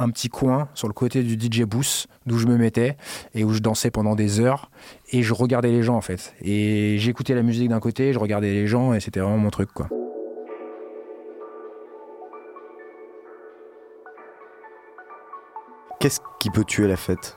un 0.00 0.10
petit 0.10 0.28
coin 0.28 0.68
sur 0.74 0.88
le 0.88 0.94
côté 0.94 1.22
du 1.22 1.34
DJ 1.34 1.62
booth 1.62 2.06
d'où 2.26 2.38
je 2.38 2.46
me 2.46 2.56
mettais 2.56 2.96
et 3.34 3.44
où 3.44 3.52
je 3.52 3.60
dansais 3.60 3.90
pendant 3.90 4.14
des 4.14 4.40
heures 4.40 4.70
et 5.12 5.22
je 5.22 5.32
regardais 5.34 5.70
les 5.70 5.82
gens 5.82 5.96
en 5.96 6.00
fait. 6.00 6.34
Et 6.42 6.96
j'écoutais 6.98 7.34
la 7.34 7.42
musique 7.42 7.68
d'un 7.68 7.80
côté, 7.80 8.12
je 8.12 8.18
regardais 8.18 8.50
les 8.50 8.66
gens 8.66 8.94
et 8.94 9.00
c'était 9.00 9.20
vraiment 9.20 9.38
mon 9.38 9.50
truc 9.50 9.70
quoi. 9.72 9.88
Qu'est-ce 16.00 16.20
qui 16.38 16.48
peut 16.48 16.64
tuer 16.64 16.88
la 16.88 16.96
fête? 16.96 17.36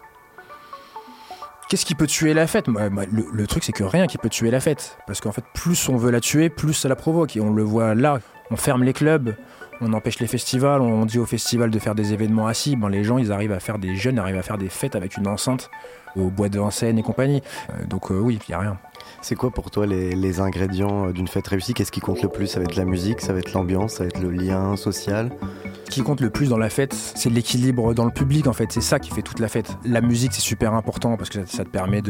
Qu'est-ce 1.68 1.86
qui 1.86 1.96
peut 1.96 2.08
tuer 2.08 2.34
la 2.34 2.48
fête? 2.48 2.68
Le, 2.68 3.26
le 3.30 3.48
truc, 3.48 3.64
c'est 3.64 3.74
que 3.74 3.84
rien 3.84 4.08
qui 4.08 4.18
peut 4.18 4.30
tuer 4.30 4.52
la 4.52 4.62
fête. 4.62 4.98
Parce 5.06 5.20
qu'en 5.20 5.34
fait, 5.34 5.44
plus 5.54 5.90
on 5.90 5.98
veut 5.98 6.12
la 6.12 6.22
tuer, 6.22 6.50
plus 6.50 6.74
ça 6.74 6.88
la 6.88 6.96
provoque. 6.96 7.36
Et 7.36 7.42
on 7.42 7.52
le 7.52 7.64
voit 7.64 7.94
là. 7.94 8.20
On 8.52 8.56
ferme 8.56 8.84
les 8.84 8.94
clubs, 8.94 9.36
on 9.84 9.94
empêche 9.94 10.20
les 10.20 10.28
festivals, 10.28 10.82
on 10.82 11.06
dit 11.06 11.20
aux 11.20 11.26
festivals 11.26 11.70
de 11.70 11.80
faire 11.80 11.96
des 11.96 12.14
événements 12.14 12.48
assis. 12.48 12.76
Ben, 12.76 12.90
les 12.90 13.04
gens, 13.04 13.18
ils 13.18 13.32
arrivent 13.32 13.52
à 13.52 13.60
faire 13.60 13.80
des 13.80 13.96
jeunes, 13.96 14.20
arrivent 14.20 14.38
à 14.38 14.44
faire 14.44 14.58
des 14.58 14.70
fêtes 14.70 14.96
avec 14.96 15.18
une 15.18 15.28
enceinte 15.28 15.70
au 16.16 16.30
bois 16.30 16.50
de 16.50 16.60
Vincennes 16.60 16.98
et 16.98 17.04
compagnie. 17.04 17.42
Euh, 17.70 17.86
donc 17.86 18.12
euh, 18.12 18.20
oui, 18.20 18.40
il 18.48 18.52
n'y 18.52 18.56
a 18.56 18.60
rien. 18.60 18.78
C'est 19.24 19.36
quoi 19.36 19.52
pour 19.52 19.72
toi 19.72 19.86
les, 19.86 20.40
ingrédients 20.42 21.08
euh, 21.08 21.14
d'une 21.14 21.30
fête 21.30 21.48
réussie? 21.48 21.74
Qu'est-ce 21.74 21.94
qui 21.94 22.02
compte 22.02 22.22
le 22.22 22.28
plus? 22.28 22.46
Ça 22.48 22.60
va 22.60 22.66
être 22.66 22.76
la 22.76 22.84
musique, 22.84 23.22
ça 23.22 23.32
va 23.32 23.40
être 23.40 23.54
l'ambiance, 23.54 23.94
ça 23.94 24.00
va 24.00 24.08
être 24.08 24.20
le 24.20 24.30
lien 24.30 24.76
social? 24.76 25.32
Ce 25.86 25.92
qui 25.92 26.02
compte 26.02 26.20
le 26.20 26.30
plus 26.30 26.50
dans 26.50 26.58
la 26.58 26.70
fête, 26.70 26.94
c'est 26.94 27.30
l'équilibre 27.30 27.94
dans 27.94 28.04
le 28.04 28.12
public 28.12 28.48
en 28.48 28.54
fait. 28.54 28.72
C'est 28.72 28.82
ça 28.82 29.00
qui 29.00 29.12
fait 29.12 29.22
toute 29.22 29.40
la 29.40 29.48
fête. 29.48 29.78
La 29.86 30.02
musique, 30.02 30.34
c'est 30.34 30.42
super 30.42 30.74
important 30.74 31.16
parce 31.16 31.30
que 31.30 31.46
ça, 31.46 31.64
te 31.64 31.70
permet 31.70 32.02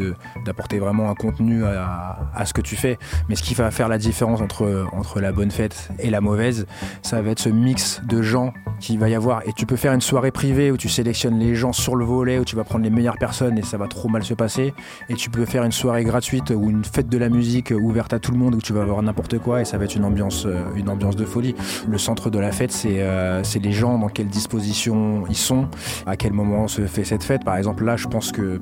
d'apporter 0.46 0.80
vraiment 0.80 1.10
un 1.12 1.16
contenu 1.16 1.66
à, 1.66 2.18
à 2.34 2.46
ce 2.46 2.54
que 2.54 2.62
tu 2.62 2.76
fais. 2.76 2.98
Mais 3.30 3.36
ce 3.36 3.44
qui 3.44 3.54
va 3.54 3.70
faire 3.70 3.90
la 3.90 4.00
différence 4.00 4.42
entre, 4.42 4.88
entre 4.94 5.20
la 5.20 5.32
bonne 5.32 5.52
fête 5.52 5.90
et 6.00 6.10
la 6.10 6.22
mauvaise, 6.22 6.66
ça 7.04 7.22
va 7.22 7.30
être 7.32 7.40
ce 7.40 7.50
mix 7.50 8.02
de 8.08 8.24
gens 8.24 8.54
qu'il 8.80 9.00
va 9.00 9.10
y 9.10 9.16
avoir. 9.16 9.48
Et 9.48 9.54
tu 9.54 9.66
peux 9.66 9.76
faire 9.76 9.94
une 9.94 10.02
soirée 10.02 10.32
privée 10.32 10.72
où 10.72 10.78
tu 10.78 10.90
sélectionnes 10.90 11.38
les 11.38 11.54
gens 11.54 11.74
sur 11.74 11.96
le 11.96 12.06
volet, 12.06 12.40
où 12.40 12.46
tu 12.46 12.56
vas 12.56 12.64
prendre 12.64 12.84
les 12.84 12.90
meilleures 12.90 13.18
personnes 13.18 13.58
et 13.58 13.64
ça 13.64 13.78
va 13.78 13.88
trop 13.88 14.10
mal 14.10 14.24
se 14.24 14.34
passer. 14.34 14.74
Et 15.10 15.16
tu 15.16 15.30
peux 15.30 15.46
faire 15.46 15.64
une 15.64 15.72
soirée 15.72 16.04
gratuite 16.04 16.52
ou 16.52 16.70
une 16.70 16.86
fête 16.86 17.03
de 17.10 17.18
la 17.18 17.30
musique 17.30 17.72
ouverte 17.72 18.14
à 18.14 18.20
tout 18.20 18.32
le 18.32 18.38
monde 18.38 18.56
où 18.56 18.62
tu 18.62 18.74
vas 18.74 18.84
voir 18.84 19.02
n'importe 19.02 19.40
quoi 19.40 19.62
et 19.62 19.66
ça 19.66 19.78
va 19.78 19.86
être 19.86 19.96
une 19.96 20.06
ambiance, 20.06 20.46
euh, 20.46 20.64
une 20.76 20.90
ambiance 20.90 21.16
de 21.16 21.26
folie. 21.26 21.56
Le 21.88 21.98
centre 21.98 22.30
de 22.30 22.40
la 22.40 22.52
fête, 22.52 22.72
c'est 22.72 23.02
euh, 23.02 23.44
c'est 23.44 23.60
les 23.60 23.72
gens, 23.72 23.98
dans 23.98 24.10
quelle 24.10 24.28
disposition 24.28 25.24
ils 25.30 25.36
sont, 25.36 25.68
à 26.06 26.16
quel 26.18 26.34
moment 26.34 26.68
se 26.68 26.84
fait 26.84 27.04
cette 27.04 27.24
fête. 27.24 27.44
Par 27.44 27.58
exemple, 27.58 27.84
là, 27.84 27.98
je 27.98 28.08
pense 28.08 28.32
que 28.32 28.60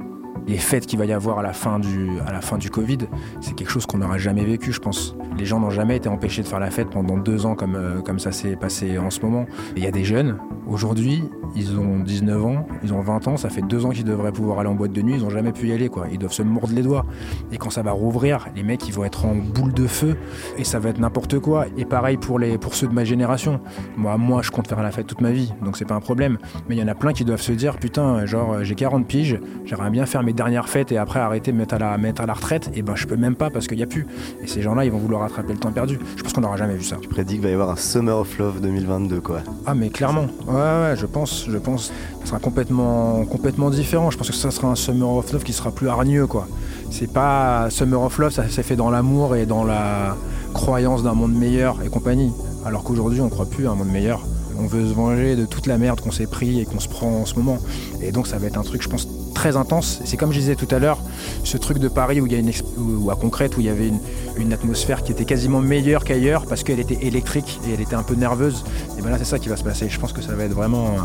les 0.47 0.57
fêtes 0.57 0.85
qu'il 0.85 0.99
va 0.99 1.05
y 1.05 1.13
avoir 1.13 1.39
à 1.39 1.43
la 1.43 1.53
fin 1.53 1.79
du, 1.79 2.19
à 2.25 2.31
la 2.31 2.41
fin 2.41 2.57
du 2.57 2.69
Covid, 2.69 2.99
c'est 3.39 3.53
quelque 3.55 3.69
chose 3.69 3.85
qu'on 3.85 3.99
n'aura 3.99 4.17
jamais 4.17 4.43
vécu, 4.43 4.71
je 4.71 4.79
pense. 4.79 5.15
Les 5.37 5.45
gens 5.45 5.59
n'ont 5.59 5.69
jamais 5.69 5.97
été 5.97 6.09
empêchés 6.09 6.41
de 6.41 6.47
faire 6.47 6.59
la 6.59 6.71
fête 6.71 6.89
pendant 6.89 7.17
deux 7.17 7.45
ans 7.45 7.55
comme, 7.55 7.75
euh, 7.75 8.01
comme 8.01 8.19
ça 8.19 8.31
s'est 8.31 8.55
passé 8.55 8.97
en 8.97 9.09
ce 9.09 9.21
moment. 9.21 9.45
Il 9.75 9.83
y 9.83 9.87
a 9.87 9.91
des 9.91 10.03
jeunes, 10.03 10.37
aujourd'hui, 10.67 11.23
ils 11.55 11.77
ont 11.77 11.99
19 11.99 12.45
ans, 12.45 12.67
ils 12.83 12.93
ont 12.93 13.01
20 13.01 13.27
ans, 13.27 13.37
ça 13.37 13.49
fait 13.49 13.61
deux 13.61 13.85
ans 13.85 13.89
qu'ils 13.89 14.03
devraient 14.03 14.31
pouvoir 14.31 14.59
aller 14.59 14.69
en 14.69 14.75
boîte 14.75 14.93
de 14.93 15.01
nuit, 15.01 15.15
ils 15.15 15.21
n'ont 15.21 15.29
jamais 15.29 15.51
pu 15.51 15.67
y 15.67 15.73
aller, 15.73 15.89
quoi. 15.89 16.07
Ils 16.11 16.17
doivent 16.17 16.33
se 16.33 16.43
mordre 16.43 16.73
les 16.73 16.81
doigts. 16.81 17.05
Et 17.51 17.57
quand 17.57 17.69
ça 17.69 17.81
va 17.81 17.91
rouvrir, 17.91 18.47
les 18.55 18.63
mecs, 18.63 18.87
ils 18.87 18.93
vont 18.93 19.03
être 19.03 19.25
en 19.25 19.35
boule 19.35 19.73
de 19.73 19.87
feu 19.87 20.15
et 20.57 20.63
ça 20.63 20.79
va 20.79 20.89
être 20.89 20.99
n'importe 20.99 21.39
quoi. 21.39 21.65
Et 21.77 21.85
pareil 21.85 22.17
pour, 22.17 22.39
les, 22.39 22.57
pour 22.57 22.73
ceux 22.75 22.87
de 22.87 22.93
ma 22.93 23.03
génération. 23.03 23.59
Moi, 23.97 24.17
moi, 24.17 24.41
je 24.41 24.51
compte 24.51 24.67
faire 24.67 24.81
la 24.81 24.91
fête 24.91 25.07
toute 25.07 25.21
ma 25.21 25.31
vie, 25.31 25.53
donc 25.63 25.77
c'est 25.77 25.85
pas 25.85 25.95
un 25.95 25.99
problème. 25.99 26.37
Mais 26.69 26.75
il 26.75 26.79
y 26.79 26.83
en 26.83 26.87
a 26.87 26.95
plein 26.95 27.13
qui 27.13 27.25
doivent 27.25 27.41
se 27.41 27.51
dire, 27.51 27.77
putain, 27.77 28.25
genre, 28.25 28.63
j'ai 28.63 28.75
40 28.75 29.07
piges, 29.07 29.39
j'aimerais 29.65 29.89
bien 29.89 30.05
faire 30.05 30.23
mes 30.23 30.30
dernières 30.33 30.69
fêtes 30.69 30.91
et 30.91 30.97
après 30.97 31.19
arrêter 31.19 31.51
de 31.51 31.57
mettre 31.57 31.75
à 31.75 31.79
la, 31.79 31.97
mettre 31.97 32.21
à 32.21 32.25
la 32.25 32.33
retraite. 32.33 32.71
Et 32.75 32.81
ben, 32.81 32.95
je 32.95 33.07
peux 33.07 33.15
même 33.15 33.35
pas 33.35 33.49
parce 33.49 33.67
qu'il 33.67 33.77
n'y 33.77 33.83
a 33.83 33.87
plus. 33.87 34.07
Et 34.43 34.47
ces 34.47 34.61
gens-là, 34.61 34.85
ils 34.85 34.91
vont 34.91 34.97
vouloir 34.97 35.21
rattraper 35.21 35.53
le 35.53 35.59
temps 35.59 35.71
perdu. 35.71 35.99
Je 36.15 36.23
pense 36.23 36.33
qu'on 36.33 36.41
n'aura 36.41 36.57
jamais 36.57 36.75
vu 36.75 36.83
ça. 36.83 36.97
Tu 37.01 37.07
prédis 37.07 37.35
qu'il 37.35 37.43
va 37.43 37.49
y 37.49 37.53
avoir 37.53 37.69
un 37.69 37.75
Summer 37.75 38.17
of 38.17 38.37
Love 38.37 38.61
2022, 38.61 39.21
quoi. 39.21 39.41
Ah 39.65 39.75
mais 39.75 39.89
clairement, 39.89 40.27
ouais 40.47 40.53
ouais, 40.53 40.95
je 40.97 41.05
pense, 41.05 41.45
je 41.49 41.57
pense, 41.57 41.91
ça 42.21 42.25
sera 42.25 42.39
complètement, 42.39 43.25
complètement 43.25 43.69
différent. 43.69 44.11
Je 44.11 44.17
pense 44.17 44.29
que 44.29 44.35
ça 44.35 44.51
sera 44.51 44.69
un 44.69 44.75
Summer 44.75 45.09
of 45.09 45.31
Love 45.31 45.43
qui 45.43 45.53
sera 45.53 45.71
plus 45.71 45.89
hargneux 45.89 46.27
quoi. 46.27 46.47
C'est 46.89 47.11
pas 47.11 47.69
Summer 47.69 48.01
of 48.01 48.17
Love, 48.17 48.31
ça 48.31 48.47
s'est 48.49 48.63
fait 48.63 48.75
dans 48.75 48.89
l'amour 48.89 49.35
et 49.35 49.45
dans 49.45 49.63
la 49.63 50.15
croyance 50.53 51.03
d'un 51.03 51.13
monde 51.13 51.33
meilleur 51.33 51.81
et 51.83 51.89
compagnie. 51.89 52.31
Alors 52.65 52.83
qu'aujourd'hui 52.83 53.21
on 53.21 53.29
croit 53.29 53.49
plus 53.49 53.67
à 53.67 53.71
un 53.71 53.75
monde 53.75 53.91
meilleur. 53.91 54.21
On 54.61 54.67
veut 54.67 54.87
se 54.87 54.93
venger 54.93 55.35
de 55.35 55.45
toute 55.45 55.65
la 55.65 55.79
merde 55.79 56.01
qu'on 56.01 56.11
s'est 56.11 56.27
pris 56.27 56.59
et 56.59 56.65
qu'on 56.65 56.79
se 56.79 56.87
prend 56.87 57.09
en 57.09 57.25
ce 57.25 57.35
moment. 57.35 57.57
Et 58.01 58.11
donc 58.11 58.27
ça 58.27 58.37
va 58.37 58.45
être 58.45 58.57
un 58.57 58.63
truc, 58.63 58.83
je 58.83 58.89
pense, 58.89 59.07
très 59.33 59.57
intense. 59.57 60.01
C'est 60.05 60.17
comme 60.17 60.31
je 60.31 60.39
disais 60.39 60.55
tout 60.55 60.67
à 60.69 60.77
l'heure, 60.77 60.99
ce 61.43 61.57
truc 61.57 61.79
de 61.79 61.87
Paris 61.87 62.21
où 62.21 62.27
il 62.27 62.33
y 62.33 62.35
a 62.35 62.39
une 62.39 62.51
ou 62.77 63.09
à 63.09 63.15
concrète 63.15 63.57
où 63.57 63.59
il 63.59 63.65
y 63.65 63.69
avait 63.69 63.91
une, 64.37 64.53
atmosphère 64.53 65.01
qui 65.01 65.11
était 65.11 65.25
quasiment 65.25 65.61
meilleure 65.61 66.03
qu'ailleurs 66.03 66.45
parce 66.45 66.63
qu'elle 66.63 66.79
était 66.79 67.05
électrique 67.05 67.59
et 67.67 67.73
elle 67.73 67.81
était 67.81 67.95
un 67.95 68.03
peu 68.03 68.13
nerveuse. 68.13 68.63
Et 68.99 69.01
ben 69.01 69.09
là 69.09 69.17
c'est 69.17 69.25
ça 69.25 69.39
qui 69.39 69.49
va 69.49 69.57
se 69.57 69.63
passer. 69.63 69.89
Je 69.89 69.99
pense 69.99 70.13
que 70.13 70.21
ça 70.21 70.35
va 70.35 70.43
être 70.43 70.53
vraiment, 70.53 70.95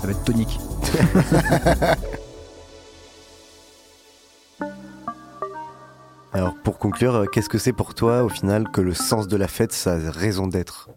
ça 0.00 0.06
va 0.06 0.12
être 0.12 0.24
tonique. 0.24 0.58
Alors, 6.32 6.54
pour 6.62 6.78
conclure, 6.78 7.14
euh, 7.14 7.24
qu'est-ce 7.24 7.48
que 7.48 7.56
c'est 7.56 7.72
pour 7.72 7.94
toi, 7.94 8.22
au 8.22 8.28
final, 8.28 8.68
que 8.70 8.82
le 8.82 8.92
sens 8.92 9.26
de 9.26 9.36
la 9.38 9.48
fête, 9.48 9.72
sa 9.72 9.96
raison 9.96 10.46
d'être? 10.46 10.90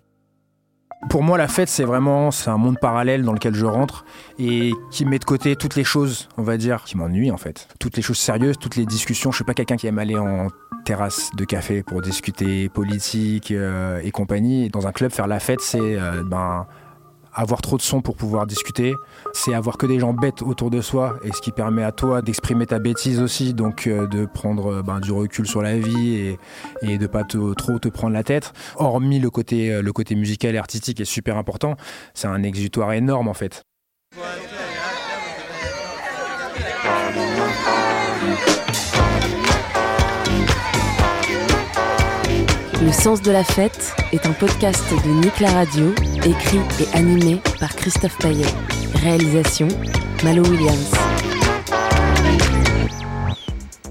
Pour 1.08 1.24
moi, 1.24 1.38
la 1.38 1.48
fête, 1.48 1.70
c'est 1.70 1.86
vraiment 1.86 2.30
c'est 2.30 2.50
un 2.50 2.58
monde 2.58 2.78
parallèle 2.78 3.24
dans 3.24 3.32
lequel 3.32 3.56
je 3.56 3.66
rentre 3.66 4.04
et 4.38 4.74
qui 4.92 5.06
met 5.06 5.18
de 5.18 5.24
côté 5.24 5.56
toutes 5.56 5.76
les 5.76 5.86
choses, 5.86 6.28
on 6.38 6.44
va 6.44 6.58
dire, 6.58 6.84
qui 6.84 6.98
m'ennuient 6.98 7.32
en 7.32 7.38
fait. 7.38 7.70
Toutes 7.80 7.96
les 7.96 8.04
choses 8.04 8.18
sérieuses, 8.18 8.58
toutes 8.60 8.76
les 8.76 8.86
discussions. 8.86 9.32
Je 9.32 9.38
suis 9.38 9.46
pas 9.46 9.54
quelqu'un 9.54 9.78
qui 9.78 9.88
aime 9.88 9.98
aller 9.98 10.18
en 10.18 10.48
terrasse 10.84 11.30
de 11.36 11.46
café 11.46 11.84
pour 11.84 12.02
discuter 12.02 12.68
politique 12.68 13.52
euh, 13.52 14.02
et 14.04 14.12
compagnie. 14.12 14.68
Dans 14.70 14.88
un 14.88 14.92
club, 14.92 15.12
faire 15.12 15.28
la 15.28 15.40
fête, 15.40 15.62
c'est 15.62 15.80
euh, 15.80 16.22
ben 16.26 16.68
avoir 17.34 17.62
trop 17.62 17.78
de 17.78 17.82
sons 17.82 18.02
pour 18.02 18.16
pouvoir 18.16 18.48
discuter, 18.48 18.94
c'est 19.34 19.54
avoir 19.54 19.78
que 19.78 19.86
des 19.86 20.00
gens 20.00 20.14
bêtes 20.14 20.42
autour 20.42 20.70
de 20.70 20.82
soi 20.82 21.18
et 21.24 21.32
ce 21.32 21.42
qui 21.42 21.52
permet 21.52 21.84
à 21.84 21.92
toi 21.92 22.22
d'exprimer 22.22 22.66
ta 22.66 22.80
bêtise 22.80 23.22
aussi, 23.22 23.54
donc 23.54 23.88
euh, 23.88 24.08
de 24.08 24.26
prendre 24.26 24.74
euh, 24.74 24.82
ben, 24.82 25.00
du 25.00 25.12
recul 25.12 25.48
sur 25.48 25.62
la 25.62 25.78
vie 25.78 26.38
et, 26.82 26.98
de 26.98 27.08
pas 27.08 27.24
trop 27.24 27.80
te 27.80 27.88
prendre 27.88 28.14
la 28.14 28.24
tête. 28.24 28.54
Hormis 28.76 29.20
le 29.20 29.30
côté, 29.30 29.72
euh, 29.72 29.82
le 29.82 29.94
côté 29.94 30.16
musical 30.16 30.56
et 30.56 30.58
artistique 30.58 31.00
est 31.00 31.06
super 31.06 31.38
important, 31.38 31.76
c'est 32.14 32.28
un 32.28 32.44
exutoire 32.44 32.94
énorme 32.94 33.28
en 33.28 33.34
fait. 33.34 33.64
Le 42.90 42.94
sens 42.94 43.22
de 43.22 43.30
la 43.30 43.44
fête 43.44 43.94
est 44.12 44.26
un 44.26 44.32
podcast 44.32 44.84
de 45.06 45.10
Nick 45.12 45.40
la 45.42 45.52
Radio, 45.52 45.94
écrit 46.26 46.58
et 46.82 46.98
animé 46.98 47.40
par 47.60 47.76
Christophe 47.76 48.18
Paillet. 48.18 48.48
Réalisation 48.96 49.68
Malo 50.24 50.42
Williams. 50.42 50.92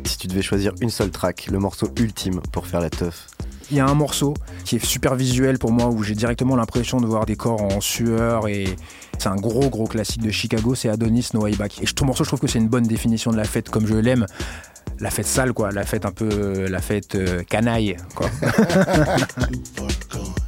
Si 0.03 0.19
tu 0.19 0.27
devais 0.27 0.43
choisir 0.43 0.73
une 0.81 0.91
seule 0.91 1.13
track, 1.13 1.47
le 1.49 1.61
morceau 1.61 1.87
ultime 1.97 2.41
pour 2.51 2.67
faire 2.67 2.81
la 2.81 2.91
teuf, 2.91 3.29
Il 3.71 3.77
y 3.77 3.81
a 3.81 3.87
un 3.87 3.95
morceau 3.95 4.35
qui 4.65 4.75
est 4.75 4.85
super 4.85 5.15
visuel 5.15 5.61
pour 5.61 5.71
moi 5.71 5.87
où 5.87 6.03
j'ai 6.03 6.17
directement 6.17 6.57
l'impression 6.57 7.01
de 7.01 7.07
voir 7.07 7.25
des 7.25 7.37
corps 7.37 7.63
en 7.63 7.81
sueur 7.81 8.49
et 8.49 8.65
c'est 9.17 9.29
un 9.29 9.37
gros 9.37 9.69
gros 9.69 9.87
classique 9.87 10.23
de 10.23 10.31
Chicago, 10.33 10.75
c'est 10.75 10.89
Adonis 10.89 11.29
No 11.35 11.43
Way 11.43 11.55
Back. 11.55 11.81
Et 11.81 11.87
ce 11.87 12.05
morceau, 12.05 12.25
je 12.25 12.31
trouve 12.31 12.41
que 12.41 12.49
c'est 12.49 12.59
une 12.59 12.69
bonne 12.69 12.89
définition 12.89 13.31
de 13.31 13.37
la 13.37 13.45
fête 13.45 13.71
comme 13.71 13.87
je 13.87 13.95
l'aime. 13.95 14.27
La 15.01 15.11
fête 15.11 15.27
sale 15.27 15.53
quoi, 15.53 15.71
la 15.71 15.85
fête 15.85 16.05
un 16.05 16.13
peu 16.13 16.29
euh, 16.31 16.69
la 16.69 16.81
fête 16.81 17.15
euh, 17.15 17.43
canaille 17.43 17.97
quoi. 18.15 18.29